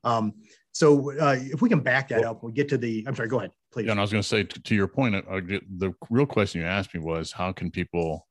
Um, 0.04 0.34
so 0.72 1.12
uh, 1.18 1.36
if 1.38 1.62
we 1.62 1.68
can 1.68 1.80
back 1.80 2.08
that 2.08 2.20
well, 2.20 2.32
up, 2.32 2.42
we 2.42 2.52
get 2.52 2.68
to 2.70 2.78
the. 2.78 3.04
I'm 3.06 3.14
sorry. 3.14 3.28
Go 3.28 3.38
ahead, 3.38 3.52
please. 3.72 3.86
Yeah, 3.86 3.92
and 3.92 4.00
I 4.00 4.02
was 4.02 4.12
going 4.12 4.22
to 4.22 4.28
say 4.28 4.44
to, 4.44 4.62
to, 4.62 4.74
your 4.74 4.88
point, 4.88 5.14
uh, 5.14 5.40
the 5.40 5.94
real 6.08 6.26
question 6.26 6.60
you 6.60 6.66
asked 6.66 6.94
me 6.94 7.00
was, 7.00 7.32
how 7.32 7.52
can 7.52 7.70
people 7.70 8.26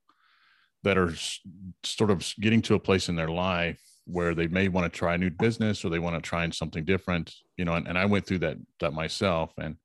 that 0.83 0.97
are 0.97 1.13
sort 1.83 2.11
of 2.11 2.33
getting 2.39 2.61
to 2.63 2.75
a 2.75 2.79
place 2.79 3.09
in 3.09 3.15
their 3.15 3.29
life 3.29 3.81
where 4.05 4.33
they 4.33 4.47
may 4.47 4.67
want 4.67 4.91
to 4.91 4.97
try 4.97 5.15
a 5.15 5.17
new 5.17 5.29
business 5.29 5.85
or 5.85 5.89
they 5.89 5.99
want 5.99 6.15
to 6.15 6.21
try 6.21 6.47
something 6.49 6.83
different 6.83 7.33
you 7.57 7.65
know 7.65 7.73
and, 7.73 7.87
and 7.87 7.97
i 7.97 8.05
went 8.05 8.25
through 8.25 8.39
that 8.39 8.57
that 8.79 8.93
myself 8.93 9.51
and 9.57 9.75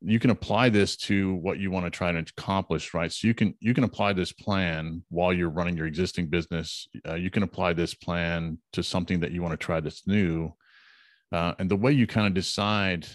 you 0.00 0.20
can 0.20 0.30
apply 0.30 0.68
this 0.68 0.96
to 0.96 1.34
what 1.34 1.58
you 1.58 1.72
want 1.72 1.84
to 1.84 1.90
try 1.90 2.12
to 2.12 2.18
accomplish 2.18 2.94
right 2.94 3.12
so 3.12 3.26
you 3.26 3.34
can 3.34 3.54
you 3.60 3.74
can 3.74 3.84
apply 3.84 4.12
this 4.12 4.32
plan 4.32 5.02
while 5.08 5.32
you're 5.32 5.50
running 5.50 5.76
your 5.76 5.86
existing 5.86 6.26
business 6.26 6.88
uh, 7.08 7.14
you 7.14 7.30
can 7.30 7.42
apply 7.42 7.72
this 7.72 7.94
plan 7.94 8.58
to 8.72 8.82
something 8.82 9.20
that 9.20 9.32
you 9.32 9.42
want 9.42 9.52
to 9.52 9.64
try 9.64 9.80
that's 9.80 10.06
new 10.06 10.50
uh, 11.32 11.54
and 11.58 11.70
the 11.70 11.76
way 11.76 11.92
you 11.92 12.06
kind 12.06 12.26
of 12.26 12.34
decide 12.34 13.06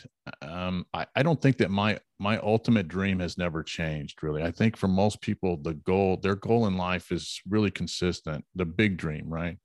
um, 0.42 0.86
I, 0.94 1.06
I 1.16 1.24
don't 1.24 1.42
think 1.42 1.58
that 1.58 1.72
my 1.72 2.00
my 2.20 2.38
ultimate 2.38 2.88
dream 2.88 3.20
has 3.20 3.38
never 3.38 3.64
changed 3.64 4.24
really. 4.24 4.44
I 4.44 4.52
think 4.52 4.78
for 4.78 4.88
most 4.88 5.22
people 5.22 5.58
the 5.58 5.74
goal 5.74 6.18
their 6.18 6.36
goal 6.36 6.68
in 6.68 6.78
life 6.78 7.12
is 7.12 7.42
really 7.48 7.72
consistent 7.72 8.46
the 8.56 8.66
big 8.66 8.98
dream 8.98 9.26
right? 9.28 9.58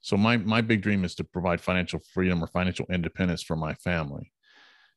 So 0.00 0.16
my 0.16 0.36
my 0.38 0.60
big 0.60 0.80
dream 0.80 1.04
is 1.04 1.14
to 1.16 1.24
provide 1.24 1.60
financial 1.60 2.00
freedom 2.14 2.42
or 2.42 2.46
financial 2.46 2.86
independence 2.90 3.42
for 3.42 3.56
my 3.56 3.74
family. 3.74 4.32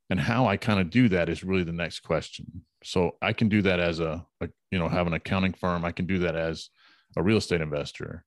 And 0.09 0.19
how 0.19 0.47
i 0.47 0.57
kind 0.57 0.79
of 0.79 0.89
do 0.89 1.09
that 1.09 1.29
is 1.29 1.43
really 1.43 1.63
the 1.63 1.71
next 1.71 2.01
question. 2.01 2.63
So 2.83 3.17
i 3.21 3.33
can 3.33 3.49
do 3.49 3.61
that 3.63 3.79
as 3.79 3.99
a, 3.99 4.25
a 4.41 4.49
you 4.71 4.79
know 4.79 4.87
have 4.87 5.07
an 5.07 5.13
accounting 5.13 5.53
firm. 5.53 5.83
I 5.83 5.91
can 5.91 6.05
do 6.05 6.19
that 6.19 6.35
as 6.35 6.69
a 7.17 7.23
real 7.23 7.37
estate 7.37 7.61
investor 7.61 8.25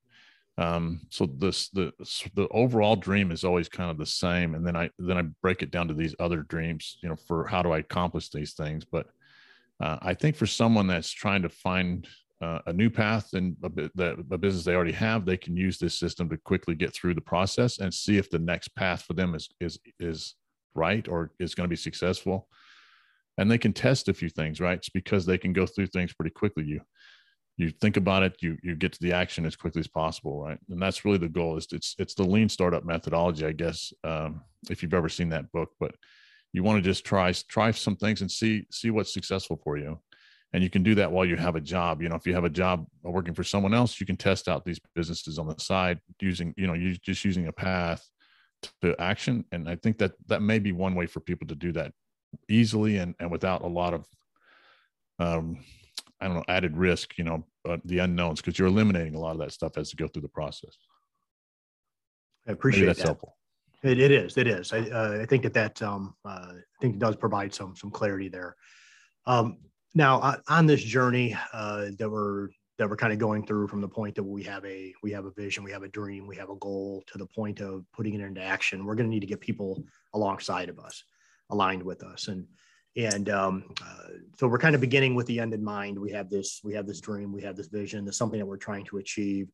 um, 0.59 1.01
so 1.11 1.27
this 1.27 1.69
the 1.71 1.93
the 2.35 2.49
overall 2.49 2.97
dream 2.97 3.31
is 3.31 3.45
always 3.45 3.69
kind 3.69 3.91
of 3.91 3.99
the 3.99 4.07
same 4.07 4.55
and 4.55 4.67
then 4.67 4.77
i 4.77 4.89
then 4.99 5.19
i 5.19 5.23
break 5.43 5.63
it 5.63 5.71
down 5.71 5.89
to 5.89 5.95
these 5.95 6.15
other 6.19 6.43
dreams 6.43 6.99
you 7.03 7.09
know 7.09 7.17
for 7.17 7.47
how 7.47 7.63
do 7.63 7.73
i 7.73 7.79
accomplish 7.79 8.31
these 8.31 8.55
things 8.55 8.85
but 8.85 9.07
uh, 9.81 9.99
i 10.03 10.15
think 10.15 10.35
for 10.35 10.47
someone 10.47 10.87
that's 10.87 11.11
trying 11.11 11.43
to 11.43 11.49
find 11.49 12.07
uh, 12.43 12.59
a 12.67 12.73
new 12.73 12.91
path 12.91 13.33
and 13.33 13.57
a, 13.63 13.69
the, 13.95 14.25
a 14.31 14.39
business 14.39 14.65
they 14.65 14.75
already 14.75 14.93
have 14.93 15.25
they 15.25 15.37
can 15.37 15.57
use 15.57 15.79
this 15.79 15.99
system 15.99 16.29
to 16.29 16.37
quickly 16.39 16.75
get 16.75 16.95
through 16.95 17.15
the 17.15 17.21
process 17.21 17.79
and 17.79 17.93
see 17.93 18.19
if 18.19 18.31
the 18.31 18.39
next 18.39 18.69
path 18.75 19.03
for 19.03 19.15
them 19.15 19.35
is 19.35 19.49
is 19.61 19.79
is 19.99 20.35
right 20.77 21.09
or 21.09 21.33
is 21.41 21.55
going 21.55 21.65
to 21.65 21.71
be 21.73 21.77
successful. 21.77 22.49
And 23.39 23.51
they 23.51 23.59
can 23.59 23.73
test 23.73 24.09
a 24.09 24.15
few 24.15 24.29
things 24.29 24.61
right? 24.61 24.79
It's 24.79 24.89
because 24.89 25.27
they 25.27 25.39
can 25.39 25.53
go 25.53 25.67
through 25.67 25.89
things 25.89 26.13
pretty 26.13 26.31
quickly. 26.31 26.65
You 26.65 26.81
you 27.57 27.71
think 27.71 27.97
about 27.97 28.23
it 28.23 28.37
you 28.41 28.57
you 28.63 28.75
get 28.75 28.93
to 28.93 29.01
the 29.01 29.13
action 29.13 29.47
as 29.47 29.57
quickly 29.57 29.81
as 29.81 29.89
possible 29.89 30.43
right? 30.43 30.59
And 30.71 30.81
that's 30.81 31.05
really 31.05 31.19
the 31.19 31.29
goal 31.29 31.57
it's 31.57 31.95
it's 31.99 32.15
the 32.15 32.25
lean 32.25 32.49
startup 32.49 32.85
methodology 32.85 33.47
i 33.47 33.53
guess 33.53 33.93
um, 34.05 34.43
if 34.71 34.83
you've 34.83 34.95
ever 34.95 35.09
seen 35.09 35.31
that 35.31 35.51
book 35.53 35.71
but 35.81 35.95
you 36.57 36.63
want 36.63 36.83
to 36.83 36.91
just 36.91 37.05
try 37.05 37.31
try 37.49 37.71
some 37.71 37.97
things 37.97 38.23
and 38.23 38.31
see 38.31 38.67
see 38.71 38.91
what's 38.91 39.13
successful 39.13 39.61
for 39.63 39.77
you. 39.77 40.01
And 40.53 40.63
you 40.63 40.71
can 40.71 40.83
do 40.83 40.95
that 40.95 41.13
while 41.13 41.27
you 41.27 41.37
have 41.37 41.55
a 41.55 41.61
job. 41.61 42.01
You 42.01 42.09
know 42.09 42.15
if 42.15 42.27
you 42.27 42.35
have 42.35 42.45
a 42.45 42.51
job 42.51 42.87
working 43.03 43.35
for 43.35 43.45
someone 43.45 43.75
else 43.75 44.01
you 44.01 44.07
can 44.07 44.17
test 44.17 44.49
out 44.49 44.65
these 44.65 44.81
businesses 44.95 45.39
on 45.39 45.47
the 45.47 45.57
side 45.59 46.01
using 46.19 46.55
you 46.57 46.67
know 46.67 46.73
you 46.73 46.97
just 46.97 47.25
using 47.27 47.49
a 47.49 47.53
path 47.53 48.09
to 48.81 48.99
action. 48.99 49.45
And 49.53 49.69
i 49.69 49.77
think 49.77 49.99
that 49.99 50.13
that 50.29 50.41
may 50.41 50.59
be 50.59 50.73
one 50.73 50.95
way 50.95 51.07
for 51.07 51.21
people 51.21 51.47
to 51.49 51.55
do 51.55 51.73
that 51.73 51.93
easily 52.49 52.97
and 52.97 53.15
and 53.21 53.31
without 53.31 53.63
a 53.63 53.69
lot 53.69 53.93
of 53.93 54.07
um 55.19 55.59
I 56.21 56.27
don't 56.27 56.37
know, 56.37 56.45
added 56.49 56.77
risk, 56.77 57.19
you 57.19 57.25
know, 57.25 57.45
uh, 57.69 57.77
the 57.85 57.99
unknowns, 57.99 58.41
because 58.41 58.59
you're 58.59 58.69
eliminating 58.69 59.15
a 59.15 59.21
lot 59.21 59.33
of 59.33 59.39
that 59.39 59.53
stuff 59.53 59.77
as 59.77 59.93
you 59.93 59.97
go 59.97 60.09
through 60.09 60.23
the 60.23 60.29
process. 60.29 60.77
I 62.49 62.53
appreciate 62.53 62.83
Maybe 62.83 62.87
that's 62.87 62.99
that. 63.01 63.07
helpful. 63.07 63.37
It, 63.83 64.01
it 64.01 64.11
is. 64.11 64.37
It 64.37 64.47
is. 64.47 64.73
I, 64.73 64.81
uh, 64.81 65.19
I 65.23 65.27
think 65.27 65.43
that 65.43 65.55
that 65.55 65.83
um, 65.83 66.15
uh, 66.25 66.53
I 66.53 66.81
think 66.81 66.95
it 66.95 66.99
does 66.99 67.17
provide 67.17 67.55
some 67.55 67.77
some 67.77 67.91
clarity 67.91 68.29
there. 68.29 68.57
Um, 69.27 69.59
now 69.95 70.21
uh, 70.21 70.37
on 70.49 70.67
this 70.67 70.83
journey 70.83 71.37
uh, 71.53 71.87
that 71.99 72.11
we're 72.11 72.49
that 72.79 72.89
we're 72.89 72.97
kind 72.97 73.13
of 73.13 73.19
going 73.19 73.47
through 73.47 73.69
from 73.69 73.81
the 73.81 73.89
point 73.89 74.15
that 74.15 74.23
we 74.23 74.43
have 74.45 74.65
a 74.65 74.95
we 75.03 75.11
have 75.13 75.25
a 75.25 75.31
vision, 75.31 75.65
we 75.65 75.73
have 75.73 75.83
a 75.83 75.89
dream, 75.89 76.27
we 76.27 76.37
have 76.37 76.51
a 76.51 76.57
goal 76.57 77.03
to 77.09 77.19
the 77.19 77.27
point 77.27 77.61
of 77.61 77.85
putting 77.93 78.15
it 78.15 78.21
into 78.21 78.43
action. 78.43 78.85
We're 78.85 78.95
going 78.95 79.07
to 79.07 79.11
need 79.11 79.21
to 79.21 79.27
get 79.27 79.41
people 79.41 79.85
alongside 80.15 80.69
of 80.69 80.79
us, 80.79 81.05
aligned 81.51 81.83
with 81.83 82.03
us, 82.03 82.29
and 82.29 82.47
and 82.97 83.29
um, 83.29 83.65
uh, 83.83 84.09
so 84.39 84.49
we're 84.49 84.59
kind 84.59 84.75
of 84.75 84.81
beginning 84.81 85.15
with 85.15 85.27
the 85.27 85.39
end 85.39 85.55
in 85.55 85.63
mind. 85.63 85.99
We 85.99 86.11
have 86.13 86.31
this 86.31 86.61
we 86.65 86.75
have 86.75 86.87
this 86.87 87.01
dream 87.01 87.33
we 87.33 87.43
have 87.43 87.57
this 87.57 87.69
vision 87.69 88.05
there's 88.05 88.17
something 88.17 88.39
that 88.39 88.47
we're 88.47 88.57
trying 88.57 88.85
to 88.87 88.99
achieve 88.99 89.49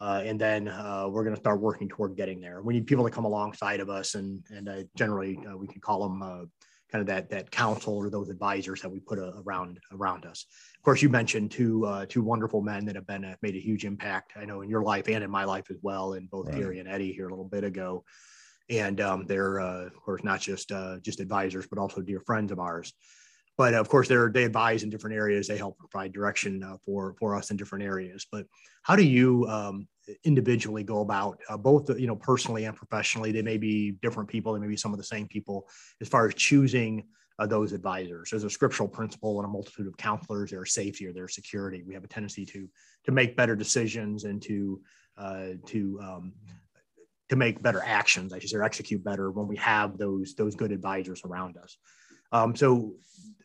uh, 0.00 0.22
and 0.24 0.40
then 0.40 0.68
uh, 0.68 1.06
we're 1.08 1.22
going 1.22 1.34
to 1.34 1.40
start 1.40 1.60
working 1.60 1.88
toward 1.88 2.16
getting 2.16 2.40
there. 2.40 2.60
We 2.62 2.74
need 2.74 2.86
people 2.86 3.04
to 3.04 3.10
come 3.10 3.24
alongside 3.24 3.80
of 3.80 3.88
us 3.88 4.14
and 4.14 4.44
and 4.50 4.68
uh, 4.68 4.82
generally 4.96 5.38
uh, 5.50 5.56
we 5.56 5.66
can 5.66 5.80
call 5.80 6.02
them 6.02 6.22
uh, 6.22 6.44
kind 6.90 7.00
of 7.00 7.06
that 7.06 7.30
that 7.30 7.50
council 7.50 7.96
or 7.96 8.10
those 8.10 8.28
advisors 8.28 8.82
that 8.82 8.90
we 8.90 9.00
put 9.00 9.18
around 9.18 9.78
around 9.92 10.26
us. 10.26 10.46
Of 10.76 10.82
course 10.82 11.00
you 11.02 11.08
mentioned 11.08 11.50
two 11.50 12.04
two 12.08 12.22
wonderful 12.22 12.62
men 12.62 12.84
that 12.86 12.96
have 12.96 13.06
been 13.06 13.34
made 13.42 13.54
a 13.54 13.60
huge 13.60 13.84
impact 13.84 14.32
i 14.36 14.44
know 14.44 14.62
in 14.62 14.68
your 14.68 14.82
life 14.82 15.08
and 15.08 15.24
in 15.24 15.30
my 15.30 15.44
life 15.44 15.70
as 15.70 15.78
well 15.80 16.14
and 16.14 16.28
both 16.28 16.48
right. 16.48 16.58
gary 16.58 16.80
and 16.80 16.88
eddie 16.88 17.12
here 17.12 17.28
a 17.28 17.30
little 17.30 17.48
bit 17.48 17.64
ago 17.64 18.04
and 18.72 19.00
um, 19.00 19.26
they're 19.26 19.60
uh, 19.60 19.86
of 19.86 20.00
course 20.02 20.24
not 20.24 20.40
just 20.40 20.72
uh, 20.72 20.98
just 21.00 21.20
advisors, 21.20 21.66
but 21.66 21.78
also 21.78 22.00
dear 22.00 22.20
friends 22.20 22.50
of 22.50 22.58
ours. 22.58 22.92
But 23.58 23.74
of 23.74 23.88
course, 23.88 24.08
they're 24.08 24.30
they 24.30 24.44
advise 24.44 24.82
in 24.82 24.90
different 24.90 25.14
areas. 25.16 25.46
They 25.46 25.58
help 25.58 25.78
provide 25.78 26.12
direction 26.12 26.62
uh, 26.62 26.76
for 26.84 27.14
for 27.18 27.36
us 27.36 27.50
in 27.50 27.56
different 27.56 27.84
areas. 27.84 28.26
But 28.30 28.46
how 28.82 28.96
do 28.96 29.04
you 29.04 29.46
um, 29.46 29.86
individually 30.24 30.84
go 30.84 31.00
about 31.00 31.38
uh, 31.48 31.58
both 31.58 31.88
you 31.98 32.06
know 32.06 32.16
personally 32.16 32.64
and 32.64 32.74
professionally? 32.74 33.30
They 33.30 33.42
may 33.42 33.58
be 33.58 33.92
different 34.02 34.28
people. 34.28 34.54
They 34.54 34.60
may 34.60 34.68
be 34.68 34.76
some 34.76 34.92
of 34.92 34.98
the 34.98 35.04
same 35.04 35.28
people 35.28 35.68
as 36.00 36.08
far 36.08 36.26
as 36.26 36.34
choosing. 36.34 37.04
Uh, 37.38 37.46
those 37.46 37.72
advisors. 37.72 38.28
There's 38.30 38.44
a 38.44 38.50
scriptural 38.50 38.88
principle 38.88 39.40
and 39.40 39.46
a 39.46 39.50
multitude 39.50 39.86
of 39.86 39.96
counselors. 39.96 40.50
Their 40.50 40.66
safety 40.66 41.06
or 41.06 41.14
their 41.14 41.28
security. 41.28 41.82
We 41.82 41.94
have 41.94 42.04
a 42.04 42.06
tendency 42.06 42.44
to 42.44 42.68
to 43.04 43.10
make 43.10 43.38
better 43.38 43.56
decisions 43.56 44.24
and 44.24 44.40
to 44.42 44.80
uh, 45.16 45.46
to 45.66 46.00
um, 46.02 46.32
to 47.32 47.36
make 47.36 47.62
better 47.62 47.82
actions, 47.82 48.34
I 48.34 48.38
should 48.38 48.50
say, 48.50 48.58
or 48.58 48.62
execute 48.62 49.02
better 49.02 49.30
when 49.30 49.48
we 49.48 49.56
have 49.56 49.96
those 49.96 50.34
those 50.34 50.54
good 50.54 50.70
advisors 50.70 51.22
around 51.24 51.56
us. 51.56 51.78
Um, 52.30 52.54
so, 52.54 52.92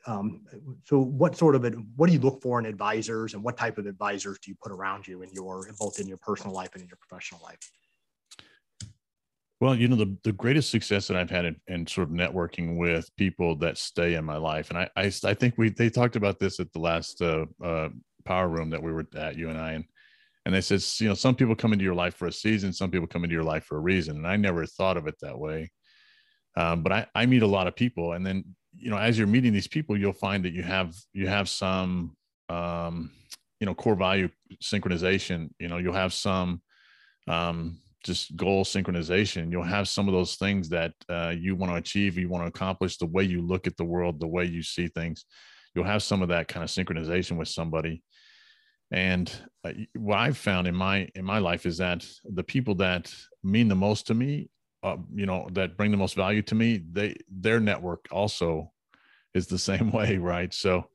um, 0.05 0.41
so 0.83 0.99
what 0.99 1.37
sort 1.37 1.55
of 1.55 1.63
what 1.95 2.07
do 2.07 2.13
you 2.13 2.19
look 2.19 2.41
for 2.41 2.59
in 2.59 2.65
advisors, 2.65 3.33
and 3.33 3.41
what 3.41 3.55
type 3.55 3.77
of 3.77 3.85
advisors 3.85 4.39
do 4.39 4.51
you 4.51 4.57
put 4.61 4.73
around 4.73 5.07
you 5.07 5.21
in 5.21 5.29
your 5.31 5.69
both 5.79 5.99
in 6.01 6.07
your 6.07 6.17
personal 6.17 6.53
life 6.53 6.71
and 6.73 6.81
in 6.81 6.89
your 6.89 6.97
professional 6.97 7.39
life? 7.41 7.59
Well, 9.61 9.73
you 9.73 9.87
know, 9.87 9.95
the, 9.95 10.15
the 10.23 10.33
greatest 10.33 10.69
success 10.69 11.07
that 11.07 11.17
I've 11.17 11.31
had 11.31 11.45
in, 11.45 11.55
in, 11.67 11.87
sort 11.87 12.09
of 12.09 12.13
networking 12.13 12.77
with 12.77 13.09
people 13.15 13.55
that 13.55 13.79
stay 13.79 14.13
in 14.13 14.23
my 14.23 14.37
life. 14.37 14.69
And 14.69 14.77
I, 14.77 14.87
I, 14.95 15.11
I 15.23 15.33
think 15.33 15.55
we, 15.57 15.69
they 15.69 15.89
talked 15.89 16.15
about 16.15 16.37
this 16.37 16.59
at 16.59 16.71
the 16.73 16.79
last 16.79 17.23
uh, 17.23 17.47
uh, 17.63 17.89
power 18.23 18.49
room 18.49 18.69
that 18.69 18.83
we 18.83 18.91
were 18.91 19.07
at, 19.15 19.35
you 19.35 19.49
and 19.49 19.57
I, 19.57 19.71
and 19.71 19.85
and 20.47 20.55
they 20.55 20.61
said, 20.61 20.81
you 21.01 21.09
know, 21.09 21.13
some 21.13 21.35
people 21.35 21.57
come 21.57 21.73
into 21.73 21.83
your 21.83 21.93
life 21.93 22.15
for 22.15 22.27
a 22.27 22.31
season, 22.31 22.71
some 22.71 22.89
people 22.89 23.05
come 23.05 23.25
into 23.25 23.33
your 23.33 23.43
life 23.43 23.65
for 23.65 23.75
a 23.75 23.81
reason. 23.81 24.15
And 24.15 24.25
I 24.25 24.37
never 24.37 24.65
thought 24.65 24.95
of 24.95 25.05
it 25.05 25.15
that 25.21 25.37
way. 25.37 25.69
Um, 26.55 26.83
but 26.83 26.93
I, 26.93 27.05
I 27.13 27.25
meet 27.25 27.41
a 27.43 27.47
lot 27.47 27.67
of 27.67 27.75
people. 27.75 28.13
And 28.13 28.25
then, 28.25 28.45
you 28.73 28.89
know, 28.89 28.95
as 28.95 29.17
you're 29.17 29.27
meeting 29.27 29.51
these 29.51 29.67
people, 29.67 29.99
you'll 29.99 30.13
find 30.13 30.45
that 30.45 30.53
you 30.53 30.63
have, 30.63 30.95
you 31.11 31.27
have 31.27 31.49
some, 31.49 32.15
um, 32.47 33.11
you 33.59 33.65
know, 33.65 33.75
core 33.75 33.97
value 33.97 34.29
synchronization, 34.63 35.49
you 35.59 35.67
know, 35.67 35.79
you'll 35.79 35.93
have 35.93 36.13
some, 36.13 36.61
um, 37.27 37.81
just 38.05 38.33
goal 38.37 38.63
synchronization. 38.63 39.51
You'll 39.51 39.63
have 39.63 39.89
some 39.89 40.07
of 40.07 40.13
those 40.13 40.35
things 40.35 40.69
that 40.69 40.93
uh, 41.09 41.33
you 41.37 41.57
want 41.57 41.73
to 41.73 41.77
achieve, 41.77 42.17
you 42.17 42.29
want 42.29 42.45
to 42.45 42.47
accomplish, 42.47 42.95
the 42.95 43.05
way 43.05 43.23
you 43.23 43.41
look 43.41 43.67
at 43.67 43.75
the 43.75 43.83
world, 43.83 44.21
the 44.21 44.27
way 44.27 44.45
you 44.45 44.63
see 44.63 44.87
things. 44.87 45.25
You'll 45.75 45.83
have 45.83 46.03
some 46.03 46.21
of 46.21 46.29
that 46.29 46.47
kind 46.47 46.63
of 46.63 46.69
synchronization 46.69 47.35
with 47.35 47.49
somebody 47.49 48.01
and 48.91 49.31
uh, 49.63 49.71
what 49.95 50.17
i've 50.17 50.37
found 50.37 50.67
in 50.67 50.75
my 50.75 51.07
in 51.15 51.25
my 51.25 51.39
life 51.39 51.65
is 51.65 51.77
that 51.77 52.05
the 52.23 52.43
people 52.43 52.75
that 52.75 53.13
mean 53.43 53.67
the 53.67 53.75
most 53.75 54.07
to 54.07 54.13
me 54.13 54.49
uh, 54.83 54.97
you 55.13 55.25
know 55.25 55.47
that 55.51 55.77
bring 55.77 55.91
the 55.91 55.97
most 55.97 56.15
value 56.15 56.41
to 56.41 56.55
me 56.55 56.81
they 56.91 57.15
their 57.29 57.59
network 57.59 58.07
also 58.11 58.71
is 59.33 59.47
the 59.47 59.57
same 59.69 59.91
way 59.91 60.17
right? 60.17 60.53
So 60.53 60.89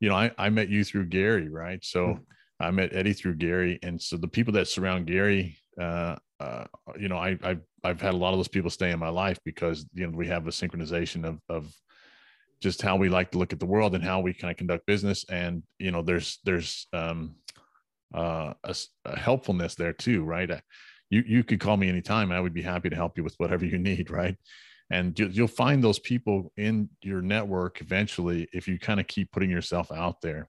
you 0.00 0.08
know 0.08 0.16
i, 0.16 0.30
I 0.38 0.50
met 0.50 0.68
you 0.68 0.84
through 0.84 1.06
gary 1.06 1.48
right? 1.48 1.84
So 1.84 2.06
mm-hmm. 2.06 2.22
i 2.60 2.70
met 2.70 2.94
eddie 2.94 3.12
through 3.12 3.36
gary. 3.36 3.78
And 3.82 4.00
so 4.00 4.16
the 4.16 4.28
people 4.28 4.52
that 4.54 4.68
surround 4.68 5.06
gary 5.06 5.56
uh, 5.80 6.16
uh, 6.40 6.64
you 6.98 7.08
know 7.08 7.16
I, 7.16 7.38
I've, 7.42 7.62
I've 7.84 8.00
had 8.00 8.14
a 8.14 8.16
lot 8.16 8.32
of 8.32 8.38
those 8.38 8.48
people 8.48 8.70
stay 8.70 8.90
in 8.90 8.98
my 8.98 9.08
life 9.08 9.38
because 9.44 9.86
you 9.94 10.06
know 10.06 10.16
we 10.16 10.26
have 10.28 10.46
a 10.46 10.50
synchronization 10.50 11.24
of 11.24 11.40
of 11.48 11.72
just 12.60 12.82
how 12.82 12.96
we 12.96 13.08
like 13.08 13.30
to 13.30 13.38
look 13.38 13.52
at 13.52 13.60
the 13.60 13.66
world 13.66 13.94
and 13.94 14.04
how 14.04 14.20
we 14.20 14.34
kind 14.34 14.50
of 14.50 14.56
conduct 14.56 14.86
business. 14.86 15.24
And 15.28 15.62
you 15.78 15.90
know 15.90 16.02
there's 16.02 16.38
there's 16.44 16.86
um 16.92 17.36
uh 18.14 18.54
a, 18.64 18.74
a 19.04 19.18
helpfulness 19.18 19.74
there 19.74 19.92
too 19.92 20.24
right? 20.24 20.50
Uh, 20.50 20.60
you 21.10 21.22
you 21.26 21.44
could 21.44 21.60
call 21.60 21.76
me 21.76 21.88
anytime. 21.88 22.32
I 22.32 22.40
would 22.40 22.54
be 22.54 22.62
happy 22.62 22.90
to 22.90 22.96
help 22.96 23.16
you 23.16 23.24
with 23.24 23.34
whatever 23.38 23.64
you 23.64 23.78
need 23.90 24.10
right? 24.10 24.36
And 24.92 25.16
you, 25.18 25.28
you'll 25.28 25.46
find 25.46 25.84
those 25.84 26.00
people 26.00 26.52
in 26.56 26.88
your 27.02 27.22
network 27.22 27.80
eventually 27.80 28.48
if 28.52 28.66
you 28.66 28.78
kind 28.78 28.98
of 28.98 29.06
keep 29.06 29.30
putting 29.30 29.50
yourself 29.50 29.92
out 29.92 30.20
there. 30.20 30.48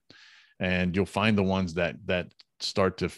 And 0.58 0.96
you'll 0.96 1.06
find 1.06 1.38
the 1.38 1.44
ones 1.44 1.74
that 1.74 1.96
that 2.06 2.26
start 2.60 2.98
to 2.98 3.10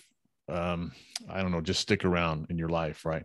um 0.49 0.93
i 1.31 1.41
don't 1.41 1.53
know 1.53 1.61
just 1.61 1.81
stick 1.81 2.05
around 2.05 2.47
in 2.51 2.59
your 2.59 2.69
life 2.69 3.05
right 3.05 3.25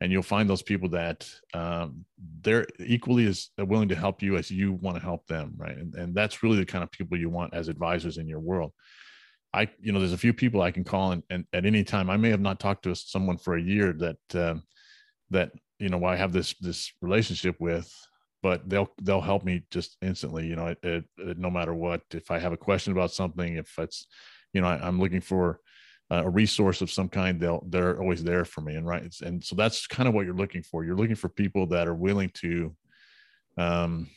and 0.00 0.10
you'll 0.10 0.22
find 0.22 0.48
those 0.48 0.62
people 0.62 0.88
that 0.88 1.28
um, 1.52 2.04
they're 2.40 2.66
equally 2.78 3.26
as 3.26 3.50
willing 3.58 3.88
to 3.88 3.94
help 3.94 4.22
you 4.22 4.36
as 4.36 4.50
you 4.50 4.72
want 4.72 4.96
to 4.96 5.02
help 5.02 5.26
them 5.26 5.52
right? 5.56 5.76
And, 5.76 5.94
and 5.94 6.14
that's 6.14 6.42
really 6.42 6.58
the 6.58 6.66
kind 6.66 6.82
of 6.82 6.90
people 6.90 7.18
you 7.18 7.28
want 7.28 7.54
as 7.54 7.68
advisors 7.68 8.18
in 8.18 8.28
your 8.28 8.40
world. 8.40 8.72
I 9.52 9.68
you 9.80 9.92
know 9.92 9.98
there's 9.98 10.12
a 10.12 10.18
few 10.18 10.32
people 10.32 10.62
i 10.62 10.70
can 10.70 10.84
call 10.84 11.10
and, 11.10 11.24
and 11.28 11.44
at 11.52 11.66
any 11.66 11.82
time 11.82 12.08
i 12.08 12.16
may 12.16 12.30
have 12.30 12.40
not 12.40 12.60
talked 12.60 12.84
to 12.84 12.94
someone 12.94 13.36
for 13.36 13.56
a 13.56 13.60
year 13.60 13.92
that 13.94 14.40
um, 14.40 14.62
that 15.30 15.50
you 15.80 15.88
know 15.88 16.04
i 16.04 16.14
have 16.14 16.32
this 16.32 16.54
this 16.60 16.92
relationship 17.02 17.56
with 17.58 17.92
but 18.42 18.68
they'll 18.68 18.90
they'll 19.02 19.20
help 19.20 19.44
me 19.44 19.62
just 19.70 19.96
instantly 20.02 20.46
you 20.46 20.56
know 20.56 20.68
it, 20.68 20.78
it, 20.82 21.04
it, 21.18 21.38
no 21.38 21.50
matter 21.50 21.74
what. 21.74 22.02
If 22.12 22.30
i 22.30 22.38
have 22.38 22.52
a 22.52 22.56
question 22.56 22.92
about 22.92 23.12
something 23.12 23.56
if 23.56 23.78
it's 23.78 24.06
you 24.52 24.60
know 24.60 24.68
I, 24.68 24.86
i'm 24.86 25.00
looking 25.00 25.20
for 25.20 25.60
a 26.10 26.28
resource 26.28 26.80
of 26.80 26.90
some 26.90 27.08
kind, 27.08 27.40
they'll 27.40 27.64
they're 27.68 28.00
always 28.00 28.24
there 28.24 28.44
for 28.44 28.60
me. 28.60 28.74
And 28.74 28.86
right, 28.86 29.14
and 29.22 29.42
so 29.42 29.54
that's 29.54 29.86
kind 29.86 30.08
of 30.08 30.14
what 30.14 30.26
you're 30.26 30.34
looking 30.34 30.62
for. 30.62 30.84
You're 30.84 30.96
looking 30.96 31.16
for 31.16 31.28
people 31.28 31.66
that 31.68 31.86
are 31.86 31.94
willing 31.94 32.30
to 32.34 32.74
um, 33.56 34.08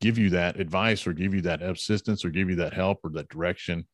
give 0.00 0.18
you 0.18 0.30
that 0.30 0.60
advice 0.60 1.06
or 1.06 1.12
give 1.12 1.34
you 1.34 1.40
that 1.42 1.62
assistance 1.62 2.24
or 2.24 2.30
give 2.30 2.50
you 2.50 2.56
that 2.56 2.74
help 2.74 2.98
or 3.04 3.10
that 3.10 3.28
direction. 3.28 3.86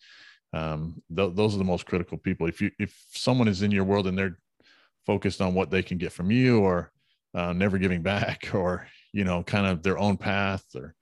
Um, 0.52 1.02
th- 1.14 1.34
those 1.34 1.54
are 1.54 1.58
the 1.58 1.64
most 1.64 1.86
critical 1.86 2.18
people. 2.18 2.48
If 2.48 2.60
you 2.60 2.70
if 2.78 2.96
someone 3.10 3.48
is 3.48 3.62
in 3.62 3.70
your 3.70 3.84
world 3.84 4.06
and 4.06 4.18
they're 4.18 4.38
focused 5.04 5.40
on 5.40 5.54
what 5.54 5.70
they 5.70 5.82
can 5.82 5.98
get 5.98 6.12
from 6.12 6.30
you 6.30 6.60
or 6.60 6.90
uh, 7.34 7.52
never 7.52 7.78
giving 7.78 8.02
back 8.02 8.50
or 8.54 8.88
you 9.12 9.24
know 9.24 9.42
kind 9.42 9.66
of 9.66 9.82
their 9.82 9.98
own 9.98 10.16
path 10.16 10.64
or 10.74 10.94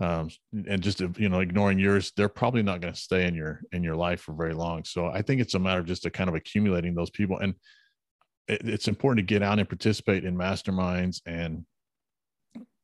um, 0.00 0.28
and 0.68 0.82
just 0.82 1.00
you 1.00 1.28
know 1.28 1.40
ignoring 1.40 1.78
yours 1.78 2.12
they're 2.16 2.28
probably 2.28 2.62
not 2.62 2.80
going 2.80 2.92
to 2.92 2.98
stay 2.98 3.26
in 3.26 3.34
your 3.34 3.62
in 3.72 3.82
your 3.82 3.96
life 3.96 4.20
for 4.20 4.34
very 4.34 4.54
long. 4.54 4.84
So 4.84 5.06
i 5.06 5.22
think 5.22 5.40
it's 5.40 5.54
a 5.54 5.58
matter 5.58 5.80
of 5.80 5.86
just 5.86 6.06
a 6.06 6.10
kind 6.10 6.28
of 6.28 6.34
accumulating 6.34 6.94
those 6.94 7.10
people. 7.10 7.38
And 7.38 7.54
it, 8.48 8.68
it's 8.68 8.88
important 8.88 9.26
to 9.26 9.34
get 9.34 9.42
out 9.42 9.58
and 9.58 9.68
participate 9.68 10.24
in 10.24 10.36
masterminds 10.36 11.20
and 11.26 11.64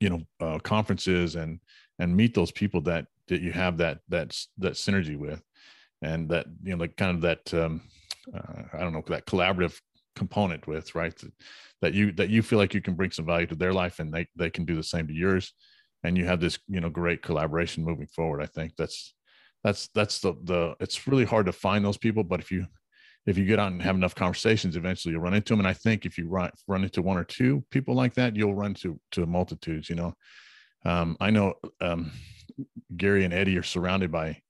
you 0.01 0.11
know 0.11 0.23
uh, 0.41 0.59
conferences 0.59 1.37
and 1.37 1.61
and 1.99 2.17
meet 2.17 2.35
those 2.35 2.53
people 2.53 2.81
that 2.83 3.07
that 3.29 3.43
you 3.43 3.53
have 3.53 3.77
that 3.79 3.99
that 4.09 4.37
that 4.59 4.75
synergy 4.75 5.17
with. 5.17 5.43
And 6.05 6.29
that 6.31 6.47
you 6.63 6.73
know 6.73 6.79
like 6.79 6.97
kind 6.97 7.15
of 7.15 7.23
that 7.23 7.55
um 7.55 7.83
uh, 8.35 8.63
i 8.73 8.79
don't 8.79 8.93
know 8.93 9.05
that 9.07 9.27
collaborative 9.27 9.79
component 10.17 10.67
with 10.67 10.95
right? 10.95 11.17
That, 11.17 11.33
that 11.83 11.95
you 11.95 12.13
that 12.13 12.31
you 12.31 12.43
feel 12.43 12.59
like 12.59 12.75
you 12.75 12.81
can 12.81 12.95
bring 12.95 13.11
some 13.11 13.27
value 13.27 13.47
to 13.47 13.55
their 13.55 13.73
life 13.73 13.99
and 13.99 14.13
they 14.13 14.27
they 14.37 14.51
can 14.51 14.65
do 14.65 14.77
the 14.77 14.83
same 14.83 15.07
to 15.09 15.13
yours 15.13 15.53
and 16.05 16.17
you 16.17 16.25
have 16.25 16.41
this 16.41 16.59
you 16.69 16.81
know 16.81 16.91
great 16.91 17.23
collaboration 17.23 17.85
moving 17.85 18.07
forward 18.07 18.43
i 18.43 18.47
think 18.47 18.73
that's 18.77 19.15
that's 19.65 19.89
that's 19.95 20.21
the 20.21 20.35
the 20.45 20.75
it's 20.81 21.07
really 21.07 21.25
hard 21.25 21.47
to 21.47 21.53
find 21.53 21.85
those 21.85 21.99
people 21.99 22.25
but 22.25 22.41
if 22.41 22.51
you 22.51 22.67
if 23.27 23.39
you 23.39 23.45
get 23.45 23.59
out 23.59 23.71
and 23.71 23.83
have 23.83 23.95
enough 23.95 24.15
conversations 24.15 24.77
eventually 24.77 25.13
you'll 25.13 25.23
run 25.23 25.35
into 25.35 25.53
them 25.53 25.61
and 25.61 25.69
i 25.69 25.73
think 25.73 26.05
if 26.05 26.19
you 26.19 26.29
run 26.29 26.51
run 26.67 26.83
into 26.83 27.03
one 27.03 27.17
or 27.17 27.25
two 27.25 27.65
people 27.71 27.95
like 27.95 28.15
that 28.15 28.37
you'll 28.37 28.55
run 28.55 28.75
to 28.75 28.99
to 29.11 29.27
multitudes 29.27 29.89
you 29.89 29.97
know? 29.97 30.15
Um, 30.85 31.17
i 31.21 31.31
know 31.31 31.55
um, 31.81 32.11
gary 32.97 33.25
and 33.25 33.33
eddie 33.33 33.57
are 33.57 33.63
surrounded 33.63 34.11
by 34.11 34.41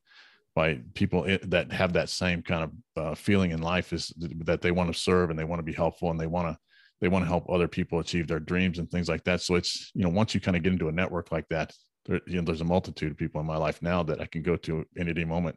by 0.54 0.80
people 0.94 1.26
that 1.44 1.72
have 1.72 1.94
that 1.94 2.10
same 2.10 2.42
kind 2.42 2.64
of 2.64 3.02
uh, 3.02 3.14
feeling 3.14 3.52
in 3.52 3.62
life 3.62 3.92
is 3.92 4.12
that 4.44 4.60
they 4.60 4.70
want 4.70 4.92
to 4.92 4.98
serve 4.98 5.30
and 5.30 5.38
they 5.38 5.44
want 5.44 5.58
to 5.60 5.64
be 5.64 5.72
helpful 5.72 6.10
and 6.10 6.20
they 6.20 6.26
want 6.26 6.46
to 6.46 6.58
they 7.02 7.08
want 7.08 7.24
to 7.24 7.28
help 7.28 7.50
other 7.50 7.66
people 7.66 7.98
achieve 7.98 8.28
their 8.28 8.38
dreams 8.38 8.78
and 8.78 8.88
things 8.88 9.08
like 9.08 9.24
that. 9.24 9.40
So 9.40 9.56
it's, 9.56 9.90
you 9.92 10.04
know, 10.04 10.08
once 10.08 10.34
you 10.34 10.40
kind 10.40 10.56
of 10.56 10.62
get 10.62 10.72
into 10.72 10.86
a 10.88 10.92
network 10.92 11.32
like 11.32 11.48
that, 11.48 11.74
there, 12.06 12.20
you 12.28 12.36
know, 12.36 12.42
there's 12.42 12.60
a 12.60 12.64
multitude 12.64 13.10
of 13.10 13.18
people 13.18 13.40
in 13.40 13.46
my 13.46 13.56
life 13.56 13.82
now 13.82 14.04
that 14.04 14.20
I 14.20 14.26
can 14.26 14.40
go 14.40 14.56
to 14.58 14.86
any 14.96 15.10
any 15.10 15.24
moment 15.24 15.56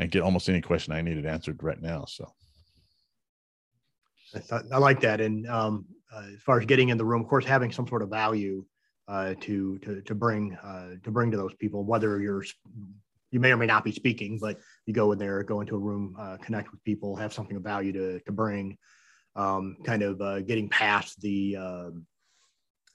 and 0.00 0.10
get 0.10 0.22
almost 0.22 0.48
any 0.48 0.60
question 0.60 0.92
I 0.92 1.00
needed 1.00 1.26
answered 1.26 1.62
right 1.62 1.80
now. 1.80 2.06
So 2.06 2.28
I, 4.50 4.60
I 4.72 4.78
like 4.78 5.00
that. 5.00 5.20
And 5.20 5.48
um, 5.48 5.86
uh, 6.12 6.24
as 6.34 6.42
far 6.42 6.58
as 6.58 6.66
getting 6.66 6.88
in 6.88 6.98
the 6.98 7.04
room, 7.04 7.22
of 7.22 7.28
course, 7.28 7.44
having 7.44 7.70
some 7.70 7.86
sort 7.86 8.02
of 8.02 8.10
value 8.10 8.64
uh, 9.06 9.34
to, 9.42 9.78
to, 9.78 10.02
to 10.02 10.14
bring, 10.14 10.56
uh, 10.56 10.94
to 11.04 11.10
bring 11.12 11.30
to 11.30 11.36
those 11.36 11.54
people, 11.54 11.84
whether 11.84 12.20
you're, 12.20 12.44
you 13.30 13.38
may 13.38 13.52
or 13.52 13.56
may 13.56 13.66
not 13.66 13.84
be 13.84 13.92
speaking, 13.92 14.38
but 14.40 14.58
you 14.86 14.92
go 14.92 15.12
in 15.12 15.18
there, 15.20 15.42
go 15.44 15.60
into 15.60 15.76
a 15.76 15.78
room, 15.78 16.16
uh, 16.18 16.36
connect 16.38 16.72
with 16.72 16.82
people, 16.82 17.14
have 17.14 17.32
something 17.32 17.56
of 17.56 17.62
value 17.62 17.92
to, 17.92 18.20
to 18.20 18.32
bring 18.32 18.76
um, 19.38 19.76
kind 19.84 20.02
of 20.02 20.20
uh, 20.20 20.40
getting 20.40 20.68
past 20.68 21.20
the 21.20 21.56
um, 21.56 22.06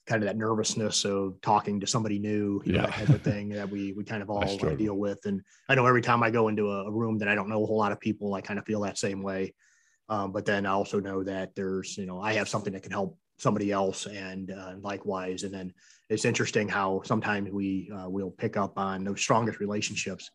kind 0.05 0.21
of 0.21 0.27
that 0.27 0.37
nervousness 0.37 1.05
of 1.05 1.39
talking 1.41 1.79
to 1.79 1.87
somebody 1.87 2.19
new, 2.19 2.61
you 2.65 2.73
yeah. 2.73 2.81
know, 2.81 2.87
that 2.87 2.93
type 2.93 3.09
of 3.09 3.21
thing 3.23 3.49
that 3.49 3.69
we 3.69 3.93
we 3.93 4.03
kind 4.03 4.21
of 4.21 4.29
all 4.29 4.43
uh, 4.43 4.75
deal 4.75 4.95
with. 4.95 5.19
And 5.25 5.41
I 5.69 5.75
know 5.75 5.85
every 5.85 6.01
time 6.01 6.21
I 6.21 6.29
go 6.29 6.49
into 6.49 6.69
a, 6.69 6.85
a, 6.85 6.91
room 6.91 7.17
that 7.19 7.29
I 7.29 7.35
don't 7.35 7.49
know 7.49 7.63
a 7.63 7.65
whole 7.65 7.77
lot 7.77 7.93
of 7.93 7.99
people, 7.99 8.33
I 8.33 8.41
kind 8.41 8.59
of 8.59 8.65
feel 8.65 8.81
that 8.81 8.97
same 8.97 9.23
way. 9.23 9.55
Um, 10.09 10.33
but 10.33 10.45
then 10.45 10.65
I 10.65 10.71
also 10.71 10.99
know 10.99 11.23
that 11.23 11.55
there's, 11.55 11.97
you 11.97 12.05
know, 12.05 12.21
I 12.21 12.33
have 12.33 12.49
something 12.49 12.73
that 12.73 12.83
can 12.83 12.91
help 12.91 13.17
somebody 13.37 13.71
else, 13.71 14.05
and 14.05 14.51
uh, 14.51 14.73
likewise. 14.81 15.43
And 15.43 15.53
then 15.53 15.73
it's 16.09 16.25
interesting 16.25 16.67
how 16.67 17.01
sometimes 17.05 17.49
we 17.51 17.89
uh, 17.95 18.09
will 18.09 18.31
pick 18.31 18.57
up 18.57 18.77
on 18.77 19.05
those 19.05 19.21
strongest 19.21 19.61
relationships. 19.61 20.29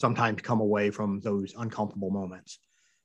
Sometimes 0.00 0.42
come 0.42 0.60
away 0.60 0.90
from 0.90 1.20
those 1.20 1.54
uncomfortable 1.56 2.10
moments 2.10 2.58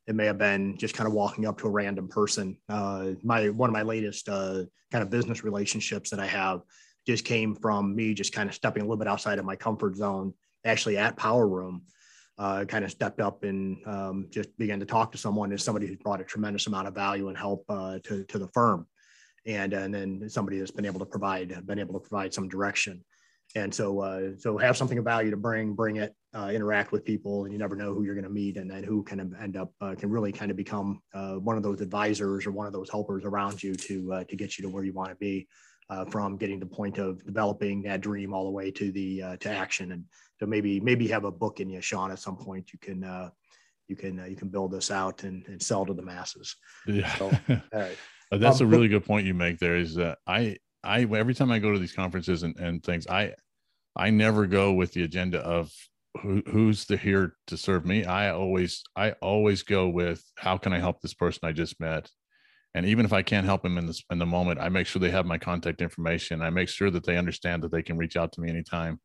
it 0.08 0.16
may 0.16 0.26
have 0.26 0.38
been 0.38 0.78
just 0.78 0.96
kind 0.96 1.08
of 1.08 1.14
walking 1.14 1.46
up 1.46 1.60
to 1.60 1.68
a 1.68 1.70
random 1.72 2.08
person. 2.08 2.58
Uh, 2.70 3.12
my 3.24 3.50
one 3.50 3.70
of 3.70 3.74
my 3.74 3.82
latest 3.82 4.30
uh, 4.30 4.64
kind 4.92 5.04
of 5.04 5.10
business 5.10 5.44
relationships 5.44 6.10
that 6.10 6.20
I 6.20 6.26
have 6.26 6.62
just 7.06 7.26
came 7.26 7.56
from 7.56 7.96
me 7.96 8.14
just 8.14 8.34
kind 8.34 8.50
of 8.50 8.56
stepping 8.56 8.82
a 8.82 8.86
little 8.86 8.98
bit 8.98 9.08
outside 9.08 9.38
of 9.38 9.46
my 9.46 9.56
comfort 9.56 9.96
zone. 9.96 10.34
Actually, 10.66 10.98
at 10.98 11.18
Power 11.18 11.48
Room, 11.48 11.84
uh, 12.38 12.66
kind 12.66 12.86
of 12.86 12.92
stepped 12.92 13.20
up 13.20 13.44
and 13.44 13.78
um, 13.86 14.28
just 14.30 14.56
began 14.58 14.80
to 14.80 14.86
talk 14.86 15.12
to 15.12 15.18
someone 15.18 15.52
as 15.52 15.64
somebody 15.64 15.88
who's 15.88 15.98
brought 15.98 16.22
a 16.22 16.26
tremendous 16.26 16.68
amount 16.68 16.88
of 16.88 16.96
value 16.96 17.28
and 17.28 17.38
help 17.38 17.66
uh, 17.70 18.00
to 18.04 18.24
to 18.26 18.40
the 18.40 18.48
firm, 18.50 18.88
and 19.46 19.74
and 19.74 19.94
then 19.94 20.30
somebody 20.30 20.58
that's 20.58 20.72
been 20.72 20.86
able 20.86 21.00
to 21.00 21.06
provide 21.06 21.66
been 21.66 21.80
able 21.80 22.00
to 22.00 22.08
provide 22.08 22.34
some 22.34 22.48
direction. 22.48 23.04
And 23.56 23.74
so, 23.74 24.02
uh, 24.02 24.30
so 24.38 24.58
have 24.58 24.78
something 24.78 24.98
of 24.98 25.06
value 25.06 25.32
to 25.32 25.38
bring, 25.38 25.74
bring 25.74 25.98
it, 25.98 26.14
uh, 26.36 26.50
interact 26.54 26.92
with 26.92 27.06
people, 27.06 27.46
and 27.46 27.54
you 27.54 27.58
never 27.58 27.76
know 27.76 27.94
who 27.94 28.04
you're 28.04 28.14
going 28.14 28.24
to 28.24 28.30
meet, 28.30 28.58
and 28.58 28.70
then 28.70 28.84
who 28.84 29.04
can 29.04 29.36
end 29.42 29.58
up 29.58 29.72
uh, 29.82 29.96
can 29.96 30.10
really 30.10 30.32
kind 30.32 30.52
of 30.52 30.58
become 30.58 31.02
uh, 31.14 31.36
one 31.36 31.58
of 31.58 31.64
those 31.64 31.82
advisors 31.82 32.46
or 32.46 32.52
one 32.52 32.68
of 32.68 32.74
those 32.74 32.90
helpers 32.90 33.24
around 33.26 33.64
you 33.64 33.74
to 33.74 34.14
uh, 34.14 34.24
to 34.26 34.36
get 34.36 34.58
you 34.58 34.64
to 34.64 34.70
where 34.70 34.84
you 34.84 34.94
want 34.94 35.10
to 35.10 35.16
be, 35.16 35.48
uh, 35.90 36.06
from 36.06 36.38
getting 36.38 36.60
the 36.60 36.66
point 36.66 36.98
of 36.98 37.26
developing 37.26 37.82
that 37.82 38.02
dream 38.02 38.34
all 38.34 38.44
the 38.44 38.52
way 38.52 38.70
to 38.70 38.92
the 38.92 39.24
to 39.40 39.50
action. 39.50 39.94
And 39.94 40.04
so 40.40 40.46
maybe 40.46 40.80
maybe 40.80 41.08
have 41.08 41.24
a 41.24 41.32
book 41.32 41.60
in 41.60 41.70
you, 41.70 41.82
Sean. 41.82 42.12
At 42.12 42.20
some 42.20 42.38
point, 42.38 42.72
you 42.74 42.80
can 42.80 43.32
you 43.88 43.96
can 43.96 44.24
you 44.30 44.36
can 44.36 44.50
build 44.50 44.72
this 44.72 44.92
out 44.92 45.24
and, 45.24 45.44
and 45.48 45.62
sell 45.62 45.86
to 45.86 45.94
the 45.94 46.04
masses. 46.04 46.56
Yeah, 46.86 47.16
so, 47.16 47.32
that's 48.32 48.62
um, 48.62 48.68
a 48.68 48.70
really 48.70 48.90
good 48.90 49.06
point 49.06 49.26
you 49.26 49.34
make. 49.34 49.58
There 49.58 49.78
is 49.78 49.96
that 49.96 50.20
I 50.28 50.58
I 50.88 51.02
every 51.02 51.36
time 51.36 51.52
I 51.52 51.60
go 51.60 51.72
to 51.74 51.80
these 51.80 51.94
conferences 51.94 52.44
and, 52.44 52.58
and 52.58 52.84
things, 52.84 53.08
I 53.08 53.34
I 53.96 54.10
never 54.10 54.46
go 54.46 54.74
with 54.74 54.94
the 54.94 55.04
agenda 55.04 55.40
of 55.40 55.72
who, 56.22 56.42
who's 56.48 56.86
the 56.86 56.98
here 56.98 57.34
to 57.48 57.58
serve 57.58 57.86
me. 57.86 58.06
I 58.06 58.32
always 58.32 58.84
I 58.96 59.12
always 59.22 59.64
go 59.64 59.90
with 59.90 60.24
how 60.38 60.58
can 60.58 60.74
I 60.74 60.80
help 60.80 61.02
this 61.02 61.14
person 61.14 61.42
I 61.44 61.52
just 61.52 61.80
met, 61.80 62.10
and 62.74 62.86
even 62.86 63.06
if 63.06 63.14
I 63.14 63.22
can't 63.22 63.46
help 63.46 63.64
them 63.64 63.78
in 63.78 63.86
this 63.88 64.04
in 64.12 64.20
the 64.20 64.26
moment, 64.26 64.60
I 64.60 64.70
make 64.70 64.88
sure 64.88 65.00
they 65.00 65.12
have 65.12 65.26
my 65.26 65.38
contact 65.38 65.82
information. 65.82 66.42
I 66.42 66.50
make 66.50 66.70
sure 66.70 66.90
that 66.92 67.06
they 67.06 67.18
understand 67.18 67.64
that 67.64 67.72
they 67.72 67.84
can 67.84 67.98
reach 67.98 68.16
out 68.16 68.32
to 68.34 68.42
me 68.42 68.50
anytime. 68.50 69.00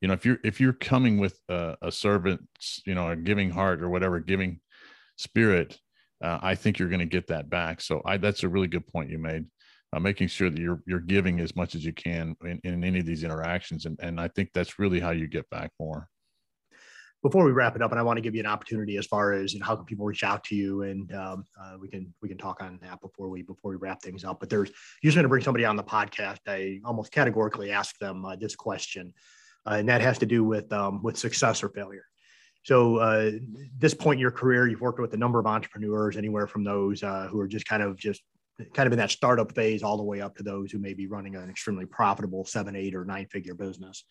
You 0.00 0.08
know, 0.08 0.14
if 0.14 0.26
you're 0.26 0.38
if 0.44 0.60
you're 0.60 0.72
coming 0.72 1.18
with 1.18 1.38
a, 1.48 1.76
a 1.82 1.92
servant, 1.92 2.40
you 2.84 2.94
know, 2.94 3.08
a 3.08 3.16
giving 3.16 3.50
heart 3.50 3.82
or 3.82 3.88
whatever, 3.88 4.18
giving 4.18 4.60
spirit, 5.16 5.78
uh, 6.22 6.38
I 6.42 6.54
think 6.56 6.78
you're 6.78 6.88
going 6.88 7.00
to 7.00 7.06
get 7.06 7.28
that 7.28 7.48
back. 7.48 7.80
So 7.80 8.02
I 8.04 8.16
that's 8.16 8.42
a 8.42 8.48
really 8.48 8.66
good 8.66 8.86
point 8.86 9.10
you 9.10 9.18
made 9.18 9.44
uh, 9.92 10.00
making 10.00 10.28
sure 10.28 10.50
that 10.50 10.58
you're 10.60 10.82
you're 10.86 11.00
giving 11.00 11.40
as 11.40 11.54
much 11.56 11.74
as 11.74 11.84
you 11.84 11.92
can 11.92 12.36
in, 12.44 12.60
in 12.64 12.84
any 12.84 13.00
of 13.00 13.06
these 13.06 13.24
interactions 13.24 13.86
and, 13.86 13.98
and 14.00 14.20
i 14.20 14.28
think 14.28 14.50
that's 14.52 14.78
really 14.78 15.00
how 15.00 15.10
you 15.10 15.26
get 15.26 15.48
back 15.50 15.70
more. 15.78 16.08
Before 17.22 17.44
we 17.44 17.52
wrap 17.52 17.76
it 17.76 17.82
up 17.82 17.92
and 17.92 18.00
i 18.00 18.02
want 18.02 18.16
to 18.16 18.20
give 18.20 18.34
you 18.34 18.40
an 18.40 18.46
opportunity 18.46 18.96
as 18.96 19.06
far 19.06 19.32
as 19.32 19.54
you 19.54 19.60
know 19.60 19.66
how 19.66 19.76
can 19.76 19.84
people 19.84 20.04
reach 20.04 20.24
out 20.24 20.42
to 20.44 20.56
you 20.56 20.82
and 20.82 21.14
um, 21.14 21.44
uh, 21.60 21.76
we 21.80 21.88
can 21.88 22.12
we 22.20 22.28
can 22.28 22.36
talk 22.36 22.60
on 22.60 22.80
that 22.82 23.00
before 23.00 23.28
we 23.28 23.42
before 23.42 23.70
we 23.70 23.76
wrap 23.76 24.02
things 24.02 24.24
up. 24.24 24.40
But 24.40 24.50
there's 24.50 24.72
usually 25.02 25.20
going 25.20 25.24
to 25.24 25.28
bring 25.28 25.44
somebody 25.44 25.64
on 25.64 25.76
the 25.76 25.84
podcast. 25.84 26.38
I 26.48 26.80
almost 26.84 27.12
categorically 27.12 27.70
ask 27.70 27.96
them 27.98 28.24
uh, 28.24 28.34
this 28.34 28.56
question 28.56 29.14
uh, 29.66 29.74
and 29.74 29.88
that 29.88 30.00
has 30.00 30.18
to 30.18 30.26
do 30.26 30.44
with 30.44 30.72
um, 30.72 31.02
with 31.02 31.16
success 31.16 31.62
or 31.62 31.68
failure. 31.70 32.04
So 32.64 32.96
uh, 32.96 33.32
this 33.78 33.94
point 33.94 34.18
in 34.18 34.20
your 34.20 34.30
career 34.30 34.68
you've 34.68 34.80
worked 34.80 35.00
with 35.00 35.14
a 35.14 35.16
number 35.16 35.38
of 35.38 35.46
entrepreneurs 35.46 36.16
anywhere 36.16 36.46
from 36.46 36.64
those 36.64 37.02
uh, 37.02 37.28
who 37.30 37.40
are 37.40 37.48
just 37.48 37.66
kind 37.66 37.82
of 37.82 37.96
just 37.96 38.22
kind 38.74 38.86
of 38.86 38.92
in 38.92 38.98
that 38.98 39.10
startup 39.10 39.52
phase 39.54 39.82
all 39.82 39.96
the 39.96 40.02
way 40.02 40.20
up 40.20 40.36
to 40.36 40.42
those 40.42 40.70
who 40.70 40.78
may 40.78 40.94
be 40.94 41.06
running 41.06 41.36
an 41.36 41.50
extremely 41.50 41.86
profitable 41.86 42.44
seven, 42.44 42.76
eight, 42.76 42.94
or 42.94 43.04
nine 43.04 43.26
figure 43.26 43.54
business. 43.54 44.04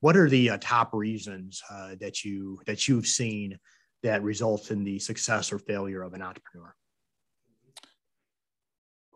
What 0.00 0.16
are 0.16 0.28
the 0.28 0.50
uh, 0.50 0.58
top 0.60 0.90
reasons 0.94 1.62
uh, 1.70 1.94
that 2.00 2.24
you 2.24 2.58
that 2.66 2.88
you've 2.88 3.06
seen 3.06 3.58
that 4.02 4.22
results 4.22 4.70
in 4.70 4.84
the 4.84 4.98
success 4.98 5.52
or 5.52 5.58
failure 5.58 6.02
of 6.02 6.14
an 6.14 6.22
entrepreneur? 6.22 6.74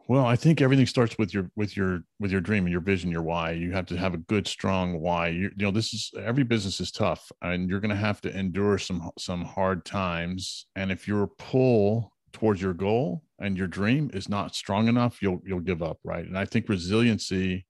Well, 0.07 0.27
I 0.27 0.37
think 0.37 0.61
everything 0.61 0.87
starts 0.87 1.17
with 1.17 1.33
your 1.33 1.51
with 1.57 1.77
your 1.77 2.01
with 2.21 2.31
your 2.31 2.43
dream 2.43 2.65
and 2.65 2.73
your 2.73 2.83
vision, 2.83 3.11
your 3.11 3.23
why. 3.23 3.53
You 3.53 3.73
have 3.73 3.87
to 3.87 3.97
have 3.97 4.13
a 4.13 4.19
good, 4.19 4.47
strong 4.47 5.01
why. 5.01 5.29
You, 5.29 5.51
you 5.57 5.65
know, 5.65 5.71
this 5.71 5.95
is 5.95 6.11
every 6.19 6.45
business 6.45 6.79
is 6.81 6.93
tough, 6.93 7.33
and 7.41 7.71
you're 7.71 7.81
going 7.81 7.89
to 7.91 7.97
have 7.97 8.21
to 8.23 8.39
endure 8.39 8.77
some 8.77 9.11
some 9.19 9.43
hard 9.43 9.87
times. 9.87 10.67
And 10.77 10.93
if 10.93 11.09
your 11.09 11.27
pull 11.27 12.13
towards 12.35 12.61
your 12.61 12.75
goal 12.75 13.23
and 13.41 13.57
your 13.57 13.67
dream 13.67 14.11
is 14.15 14.29
not 14.29 14.55
strong 14.55 14.89
enough, 14.89 15.21
you'll 15.23 15.41
you'll 15.45 15.61
give 15.61 15.83
up, 15.83 15.99
right? 16.05 16.25
And 16.25 16.39
I 16.39 16.45
think 16.45 16.69
resiliency 16.69 17.67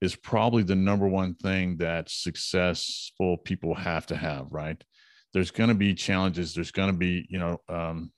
is 0.00 0.16
probably 0.16 0.62
the 0.62 0.76
number 0.76 1.06
one 1.06 1.34
thing 1.34 1.76
that 1.78 2.08
successful 2.08 3.36
people 3.36 3.74
have 3.74 4.06
to 4.06 4.16
have, 4.16 4.46
right? 4.50 4.82
There's 5.32 5.50
going 5.50 5.68
to 5.68 5.74
be 5.74 5.94
challenges. 5.94 6.54
There's 6.54 6.70
going 6.70 6.90
to 6.90 6.96
be, 6.96 7.26
you 7.28 7.38
know, 7.38 7.60
um, 7.68 8.12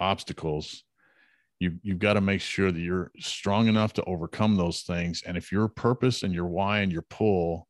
obstacles. 0.00 0.82
You 1.58 1.78
you've 1.82 1.98
got 1.98 2.14
to 2.14 2.20
make 2.20 2.40
sure 2.40 2.70
that 2.70 2.80
you're 2.80 3.10
strong 3.18 3.68
enough 3.68 3.92
to 3.94 4.04
overcome 4.04 4.56
those 4.56 4.82
things. 4.82 5.22
And 5.26 5.36
if 5.36 5.52
your 5.52 5.68
purpose 5.68 6.22
and 6.22 6.34
your 6.34 6.46
why 6.46 6.80
and 6.80 6.92
your 6.92 7.04
pull 7.08 7.66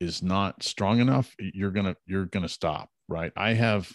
is 0.00 0.22
not 0.22 0.62
strong 0.62 1.00
enough, 1.00 1.34
you're 1.38 1.70
gonna 1.70 1.96
you're 2.06 2.26
gonna 2.26 2.48
stop, 2.48 2.88
right? 3.08 3.32
I 3.36 3.54
have 3.54 3.90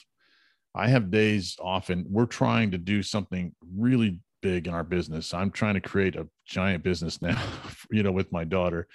I 0.76 0.88
have 0.88 1.12
days 1.12 1.56
often 1.62 2.06
we're 2.10 2.26
trying 2.26 2.72
to 2.72 2.78
do 2.78 3.04
something 3.04 3.54
really 3.76 4.20
big 4.42 4.68
in 4.68 4.74
our 4.74 4.84
business. 4.84 5.34
I'm 5.34 5.52
trying 5.52 5.76
to 5.76 5.82
create 5.82 6.16
a 6.16 6.28
giant 6.46 6.84
business 6.84 7.22
now, 7.22 7.42
you 7.92 8.04
know, 8.04 8.12
with 8.12 8.32
my 8.32 8.44
daughter 8.44 8.88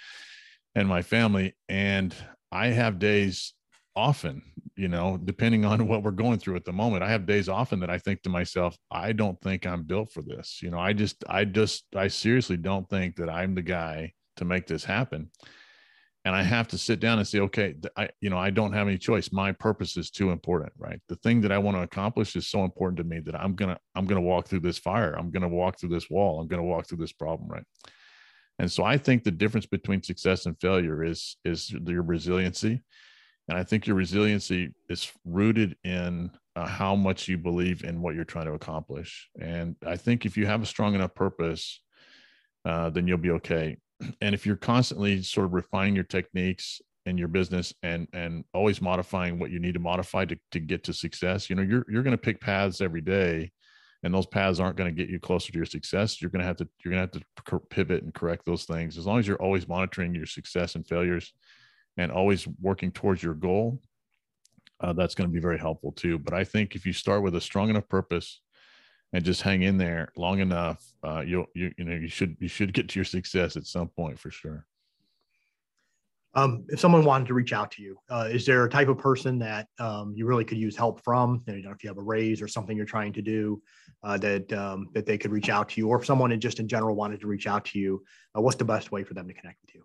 and 0.75 0.87
my 0.87 1.01
family. 1.01 1.55
And 1.67 2.13
I 2.51 2.67
have 2.67 2.99
days 2.99 3.53
often, 3.95 4.41
you 4.75 4.87
know, 4.87 5.17
depending 5.17 5.65
on 5.65 5.87
what 5.89 6.03
we're 6.03 6.11
going 6.11 6.39
through 6.39 6.55
at 6.55 6.65
the 6.65 6.73
moment. 6.73 7.03
I 7.03 7.09
have 7.09 7.25
days 7.25 7.49
often 7.49 7.79
that 7.79 7.89
I 7.89 7.97
think 7.97 8.21
to 8.23 8.29
myself, 8.29 8.77
I 8.91 9.11
don't 9.13 9.39
think 9.41 9.65
I'm 9.65 9.83
built 9.83 10.11
for 10.11 10.21
this. 10.21 10.59
You 10.61 10.71
know, 10.71 10.79
I 10.79 10.93
just, 10.93 11.23
I 11.27 11.45
just, 11.45 11.85
I 11.95 12.07
seriously 12.07 12.57
don't 12.57 12.89
think 12.89 13.15
that 13.17 13.29
I'm 13.29 13.55
the 13.55 13.61
guy 13.61 14.13
to 14.37 14.45
make 14.45 14.67
this 14.67 14.85
happen 14.85 15.29
and 16.25 16.35
I 16.35 16.43
have 16.43 16.67
to 16.69 16.77
sit 16.77 16.99
down 16.99 17.17
and 17.17 17.27
say, 17.27 17.39
okay, 17.39 17.75
I, 17.95 18.09
you 18.19 18.29
know, 18.29 18.37
I 18.37 18.49
don't 18.49 18.73
have 18.73 18.87
any 18.87 18.97
choice. 18.97 19.31
My 19.31 19.51
purpose 19.53 19.95
is 19.95 20.11
too 20.11 20.31
important, 20.31 20.73
right? 20.77 20.99
The 21.07 21.15
thing 21.17 21.41
that 21.41 21.51
I 21.51 21.57
want 21.57 21.77
to 21.77 21.83
accomplish 21.83 22.35
is 22.35 22.47
so 22.47 22.63
important 22.63 22.97
to 22.97 23.03
me 23.03 23.19
that 23.21 23.39
I'm 23.39 23.55
gonna, 23.55 23.77
I'm 23.95 24.05
gonna 24.05 24.21
walk 24.21 24.47
through 24.47 24.59
this 24.59 24.77
fire. 24.77 25.13
I'm 25.13 25.31
gonna 25.31 25.47
walk 25.47 25.79
through 25.79 25.89
this 25.89 26.09
wall. 26.09 26.41
I'm 26.41 26.47
gonna 26.47 26.63
walk 26.63 26.87
through 26.87 26.97
this 26.97 27.13
problem, 27.13 27.49
right? 27.49 27.63
And 28.59 28.69
so 28.69 28.83
I 28.83 28.97
think 28.97 29.23
the 29.23 29.31
difference 29.31 29.65
between 29.65 30.03
success 30.03 30.45
and 30.45 30.59
failure 30.59 31.03
is 31.03 31.37
is 31.45 31.71
your 31.71 32.03
resiliency, 32.03 32.81
and 33.47 33.57
I 33.57 33.63
think 33.63 33.87
your 33.87 33.95
resiliency 33.95 34.73
is 34.89 35.09
rooted 35.23 35.77
in 35.85 36.31
uh, 36.57 36.67
how 36.67 36.95
much 36.95 37.29
you 37.29 37.37
believe 37.37 37.85
in 37.85 38.01
what 38.01 38.15
you're 38.15 38.25
trying 38.25 38.47
to 38.47 38.53
accomplish. 38.53 39.29
And 39.39 39.77
I 39.87 39.95
think 39.95 40.25
if 40.25 40.35
you 40.35 40.45
have 40.45 40.61
a 40.61 40.65
strong 40.65 40.93
enough 40.93 41.15
purpose, 41.15 41.81
uh, 42.65 42.89
then 42.89 43.07
you'll 43.07 43.17
be 43.17 43.31
okay 43.31 43.77
and 44.21 44.33
if 44.35 44.45
you're 44.45 44.55
constantly 44.55 45.21
sort 45.21 45.45
of 45.45 45.53
refining 45.53 45.95
your 45.95 46.03
techniques 46.03 46.81
in 47.05 47.17
your 47.17 47.27
business 47.27 47.73
and 47.83 48.07
and 48.13 48.43
always 48.53 48.81
modifying 48.81 49.39
what 49.39 49.51
you 49.51 49.59
need 49.59 49.73
to 49.73 49.79
modify 49.79 50.25
to, 50.25 50.37
to 50.51 50.59
get 50.59 50.83
to 50.83 50.93
success 50.93 51.49
you 51.49 51.55
know 51.55 51.61
you're 51.61 51.85
you're 51.89 52.03
going 52.03 52.15
to 52.15 52.17
pick 52.17 52.39
paths 52.39 52.81
every 52.81 53.01
day 53.01 53.51
and 54.03 54.13
those 54.13 54.27
paths 54.27 54.59
aren't 54.59 54.77
going 54.77 54.93
to 54.93 54.95
get 54.95 55.11
you 55.11 55.19
closer 55.19 55.51
to 55.51 55.57
your 55.57 55.65
success. 55.65 56.21
You're 56.21 56.31
going 56.31 56.39
to 56.39 56.47
have 56.47 56.55
to 56.57 56.67
you're 56.85 56.93
going 56.93 57.09
to 57.09 57.19
have 57.19 57.45
to 57.45 57.59
pivot 57.69 58.03
and 58.03 58.13
correct 58.13 58.45
those 58.45 58.63
things. 58.63 58.97
As 58.97 59.05
long 59.05 59.19
as 59.19 59.27
you're 59.27 59.41
always 59.41 59.67
monitoring 59.67 60.15
your 60.15 60.25
success 60.25 60.75
and 60.75 60.87
failures 60.87 61.33
and 61.97 62.09
always 62.09 62.47
working 62.61 62.91
towards 62.91 63.21
your 63.21 63.33
goal 63.33 63.81
uh, 64.81 64.93
that's 64.93 65.15
going 65.15 65.29
to 65.29 65.33
be 65.33 65.41
very 65.41 65.59
helpful 65.59 65.91
too. 65.91 66.17
But 66.17 66.33
i 66.33 66.43
think 66.43 66.75
if 66.75 66.85
you 66.85 66.93
start 66.93 67.23
with 67.23 67.35
a 67.35 67.41
strong 67.41 67.69
enough 67.69 67.87
purpose 67.87 68.41
and 69.13 69.23
just 69.23 69.41
hang 69.41 69.63
in 69.63 69.77
there 69.77 70.11
long 70.15 70.39
enough, 70.39 70.83
uh, 71.03 71.23
you'll 71.25 71.47
you 71.53 71.71
you 71.77 71.83
know 71.83 71.95
you 71.95 72.07
should 72.07 72.37
you 72.39 72.47
should 72.47 72.73
get 72.73 72.89
to 72.89 72.99
your 72.99 73.05
success 73.05 73.57
at 73.57 73.65
some 73.65 73.87
point 73.87 74.19
for 74.19 74.31
sure. 74.31 74.65
Um, 76.35 76.65
if 76.69 76.79
someone 76.79 77.03
wanted 77.03 77.27
to 77.27 77.33
reach 77.33 77.53
out 77.53 77.71
to 77.71 77.81
you, 77.81 77.97
uh, 78.09 78.29
is 78.31 78.45
there 78.45 78.63
a 78.63 78.69
type 78.69 78.87
of 78.87 78.99
person 78.99 79.39
that 79.39 79.67
um, 79.79 80.13
you 80.15 80.27
really 80.27 80.45
could 80.45 80.59
use 80.59 80.77
help 80.77 81.03
from? 81.03 81.43
You 81.47 81.63
know, 81.63 81.71
if 81.71 81.83
you 81.83 81.89
have 81.89 81.97
a 81.97 82.03
raise 82.03 82.39
or 82.39 82.47
something 82.47 82.77
you're 82.77 82.85
trying 82.85 83.13
to 83.13 83.21
do, 83.21 83.61
uh, 84.03 84.17
that 84.19 84.53
um, 84.53 84.89
that 84.93 85.07
they 85.07 85.17
could 85.17 85.31
reach 85.31 85.49
out 85.49 85.69
to 85.69 85.81
you, 85.81 85.87
or 85.87 85.99
if 85.99 86.05
someone 86.05 86.39
just 86.39 86.59
in 86.59 86.67
general 86.67 86.95
wanted 86.95 87.19
to 87.21 87.27
reach 87.27 87.47
out 87.47 87.65
to 87.65 87.79
you, 87.79 88.03
uh, 88.37 88.41
what's 88.41 88.57
the 88.57 88.65
best 88.65 88.91
way 88.91 89.03
for 89.03 89.15
them 89.15 89.27
to 89.27 89.33
connect 89.33 89.59
with 89.61 89.73
you? 89.73 89.83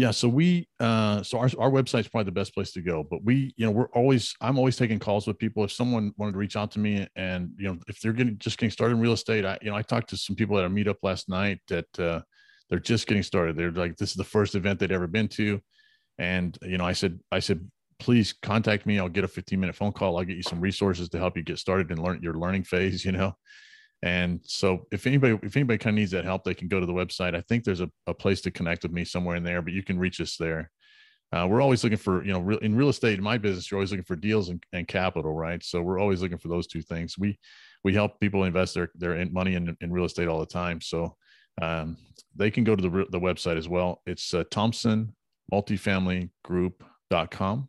Yeah, 0.00 0.12
so 0.12 0.28
we 0.30 0.66
uh 0.80 1.22
so 1.22 1.36
our 1.36 1.50
our 1.58 1.70
website's 1.70 2.08
probably 2.08 2.24
the 2.24 2.32
best 2.32 2.54
place 2.54 2.72
to 2.72 2.80
go, 2.80 3.04
but 3.04 3.22
we, 3.22 3.52
you 3.58 3.66
know, 3.66 3.70
we're 3.70 3.90
always 3.90 4.34
I'm 4.40 4.56
always 4.56 4.78
taking 4.78 4.98
calls 4.98 5.26
with 5.26 5.38
people 5.38 5.62
if 5.62 5.72
someone 5.72 6.14
wanted 6.16 6.32
to 6.32 6.38
reach 6.38 6.56
out 6.56 6.70
to 6.70 6.78
me 6.78 7.06
and, 7.16 7.50
you 7.58 7.68
know, 7.68 7.78
if 7.86 8.00
they're 8.00 8.14
getting 8.14 8.38
just 8.38 8.56
getting 8.56 8.70
started 8.70 8.94
in 8.94 9.02
real 9.02 9.12
estate, 9.12 9.44
I 9.44 9.58
you 9.60 9.68
know, 9.70 9.76
I 9.76 9.82
talked 9.82 10.08
to 10.10 10.16
some 10.16 10.36
people 10.36 10.58
at 10.58 10.64
a 10.64 10.70
meetup 10.70 10.96
last 11.02 11.28
night 11.28 11.60
that 11.68 11.98
uh 11.98 12.22
they're 12.70 12.78
just 12.78 13.08
getting 13.08 13.22
started. 13.22 13.56
They're 13.56 13.72
like 13.72 13.98
this 13.98 14.08
is 14.08 14.16
the 14.16 14.24
first 14.24 14.54
event 14.54 14.78
they'd 14.80 14.90
ever 14.90 15.06
been 15.06 15.28
to 15.36 15.60
and, 16.18 16.56
you 16.62 16.78
know, 16.78 16.86
I 16.86 16.92
said 16.94 17.20
I 17.32 17.40
said 17.40 17.68
please 17.98 18.32
contact 18.32 18.86
me. 18.86 18.98
I'll 18.98 19.08
get 19.10 19.24
a 19.24 19.28
15 19.28 19.60
minute 19.60 19.76
phone 19.76 19.92
call. 19.92 20.18
I'll 20.18 20.24
get 20.24 20.36
you 20.38 20.44
some 20.44 20.60
resources 20.60 21.10
to 21.10 21.18
help 21.18 21.36
you 21.36 21.42
get 21.42 21.58
started 21.58 21.90
and 21.90 22.02
learn 22.02 22.20
your 22.22 22.34
learning 22.34 22.64
phase, 22.64 23.04
you 23.06 23.12
know. 23.12 23.34
And 24.02 24.40
so 24.44 24.86
if 24.92 25.06
anybody 25.06 25.38
if 25.42 25.56
anybody 25.56 25.78
kind 25.78 25.94
of 25.94 25.98
needs 25.98 26.10
that 26.12 26.24
help, 26.24 26.44
they 26.44 26.54
can 26.54 26.68
go 26.68 26.80
to 26.80 26.86
the 26.86 26.92
website. 26.92 27.34
I 27.36 27.42
think 27.42 27.64
there's 27.64 27.80
a, 27.82 27.90
a 28.06 28.14
place 28.14 28.40
to 28.42 28.50
connect 28.50 28.82
with 28.82 28.92
me 28.92 29.04
somewhere 29.04 29.36
in 29.36 29.42
there, 29.44 29.60
but 29.62 29.72
you 29.74 29.82
can 29.82 29.98
reach 29.98 30.20
us 30.20 30.36
there. 30.36 30.70
uh, 31.32 31.46
we're 31.48 31.60
always 31.60 31.84
looking 31.84 31.98
for 31.98 32.24
you 32.24 32.32
know 32.32 32.40
re- 32.40 32.58
in 32.62 32.74
real 32.76 32.88
estate 32.88 33.18
in 33.18 33.24
my 33.24 33.38
business 33.38 33.70
you're 33.70 33.78
always 33.78 33.90
looking 33.92 34.04
for 34.04 34.16
deals 34.16 34.48
and, 34.48 34.62
and 34.72 34.88
capital 34.88 35.32
right? 35.34 35.62
So 35.62 35.80
we're 35.82 36.00
always 36.00 36.22
looking 36.22 36.38
for 36.38 36.48
those 36.48 36.66
two 36.66 36.82
things. 36.82 37.16
We 37.18 37.38
we 37.84 37.94
help 37.94 38.18
people 38.20 38.44
invest 38.44 38.74
their 38.74 38.90
their 38.94 39.24
money 39.30 39.54
in, 39.54 39.76
in 39.80 39.92
real 39.92 40.04
estate 40.06 40.28
all 40.28 40.40
the 40.40 40.46
time. 40.46 40.80
So 40.80 41.16
um, 41.62 41.96
they 42.34 42.50
can 42.50 42.64
go 42.64 42.74
to 42.76 42.82
the, 42.82 43.06
the 43.10 43.20
website 43.20 43.56
as 43.58 43.68
well. 43.68 44.02
It's 44.06 44.32
uh, 44.34 44.44
thomson 44.50 45.14
multifamilygroup.com 45.52 47.68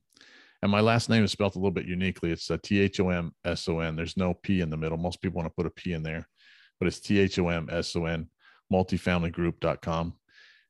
and 0.62 0.72
my 0.72 0.82
last 0.82 1.09
name 1.09 1.24
is 1.24 1.32
spelled 1.32 1.55
a 1.55 1.59
little 1.59 1.72
bit 1.72 1.86
uniquely. 1.86 2.32
It's 2.32 2.49
uh, 2.51 2.57
t-h-o-m-s-o-n 2.62 3.95
there's 3.95 4.18
no 4.18 4.34
p 4.34 4.62
in 4.62 4.70
the 4.70 4.78
middle. 4.78 4.97
Most 4.97 5.22
people 5.22 5.38
want 5.38 5.47
to 5.47 5.55
put 5.55 5.66
a 5.66 5.72
p 5.72 5.93
in 5.93 6.03
there 6.03 6.28
but 6.82 6.88
it's 6.88 6.99
t-h-o-m-s-o-n 6.99 8.28
multifamilygroup.com 8.74 10.14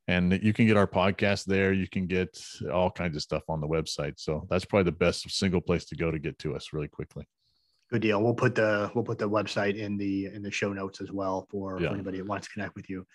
and 0.07 0.43
you 0.43 0.51
can 0.51 0.67
get 0.67 0.75
our 0.75 0.87
podcast 0.87 1.45
there. 1.45 1.71
You 1.71 1.87
can 1.87 2.05
get 2.05 2.37
all 2.71 2.91
kinds 2.91 3.15
of 3.15 3.21
stuff 3.21 3.43
on 3.47 3.61
the 3.61 3.67
website. 3.67 4.15
So 4.19 4.45
that's 4.49 4.65
probably 4.65 4.85
the 4.85 4.97
best 4.97 5.29
single 5.31 5.61
place 5.61 5.85
to 5.85 5.95
go 5.95 6.11
to 6.11 6.19
get 6.19 6.37
to 6.39 6.53
us 6.53 6.73
really 6.73 6.89
quickly. 6.89 7.25
Good 7.89 8.01
deal. 8.01 8.21
We'll 8.21 8.33
put 8.33 8.55
the 8.55 8.91
we'll 8.93 9.05
put 9.05 9.19
the 9.19 9.29
website 9.29 9.77
in 9.77 9.95
the 9.95 10.25
in 10.25 10.43
the 10.43 10.51
show 10.51 10.73
notes 10.73 10.99
as 10.99 11.13
well 11.13 11.47
for, 11.49 11.79
yeah. 11.79 11.87
for 11.87 11.93
anybody 11.93 12.17
that 12.17 12.27
wants 12.27 12.47
to 12.47 12.53
connect 12.53 12.75
with 12.75 12.89
you. 12.89 13.07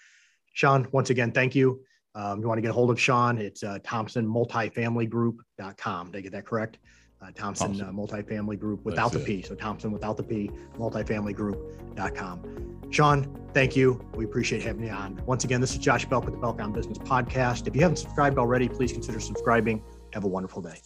Sean 0.54 0.88
once 0.90 1.10
again 1.10 1.32
thank 1.32 1.54
you 1.54 1.82
um, 2.16 2.40
you 2.40 2.48
want 2.48 2.58
to 2.58 2.62
get 2.62 2.70
a 2.70 2.74
hold 2.74 2.90
of 2.90 3.00
sean 3.00 3.38
it's 3.38 3.62
uh, 3.62 3.78
thomson 3.84 4.26
multifamilygroup.com 4.26 6.10
did 6.10 6.18
i 6.18 6.20
get 6.20 6.32
that 6.32 6.44
correct 6.44 6.78
uh, 7.22 7.30
Thompson, 7.34 7.68
Thompson. 7.68 7.88
Uh, 7.88 7.92
multifamily 7.92 8.58
group 8.58 8.84
without 8.84 9.12
That's 9.12 9.24
the 9.24 9.32
it. 9.32 9.40
P. 9.40 9.48
So 9.48 9.54
Thompson 9.54 9.90
without 9.90 10.16
the 10.16 10.22
P, 10.22 10.50
multifamilygroup.com. 10.78 12.90
Sean, 12.90 13.48
thank 13.52 13.76
you. 13.76 14.04
We 14.14 14.24
appreciate 14.24 14.62
having 14.62 14.84
you 14.84 14.90
on. 14.90 15.20
Once 15.26 15.44
again, 15.44 15.60
this 15.60 15.72
is 15.72 15.78
Josh 15.78 16.04
Belk 16.04 16.24
with 16.24 16.34
the 16.34 16.40
Belk 16.40 16.60
on 16.60 16.72
Business 16.72 16.98
Podcast. 16.98 17.66
If 17.66 17.74
you 17.74 17.82
haven't 17.82 17.96
subscribed 17.96 18.38
already, 18.38 18.68
please 18.68 18.92
consider 18.92 19.18
subscribing. 19.18 19.82
Have 20.12 20.24
a 20.24 20.28
wonderful 20.28 20.62
day. 20.62 20.80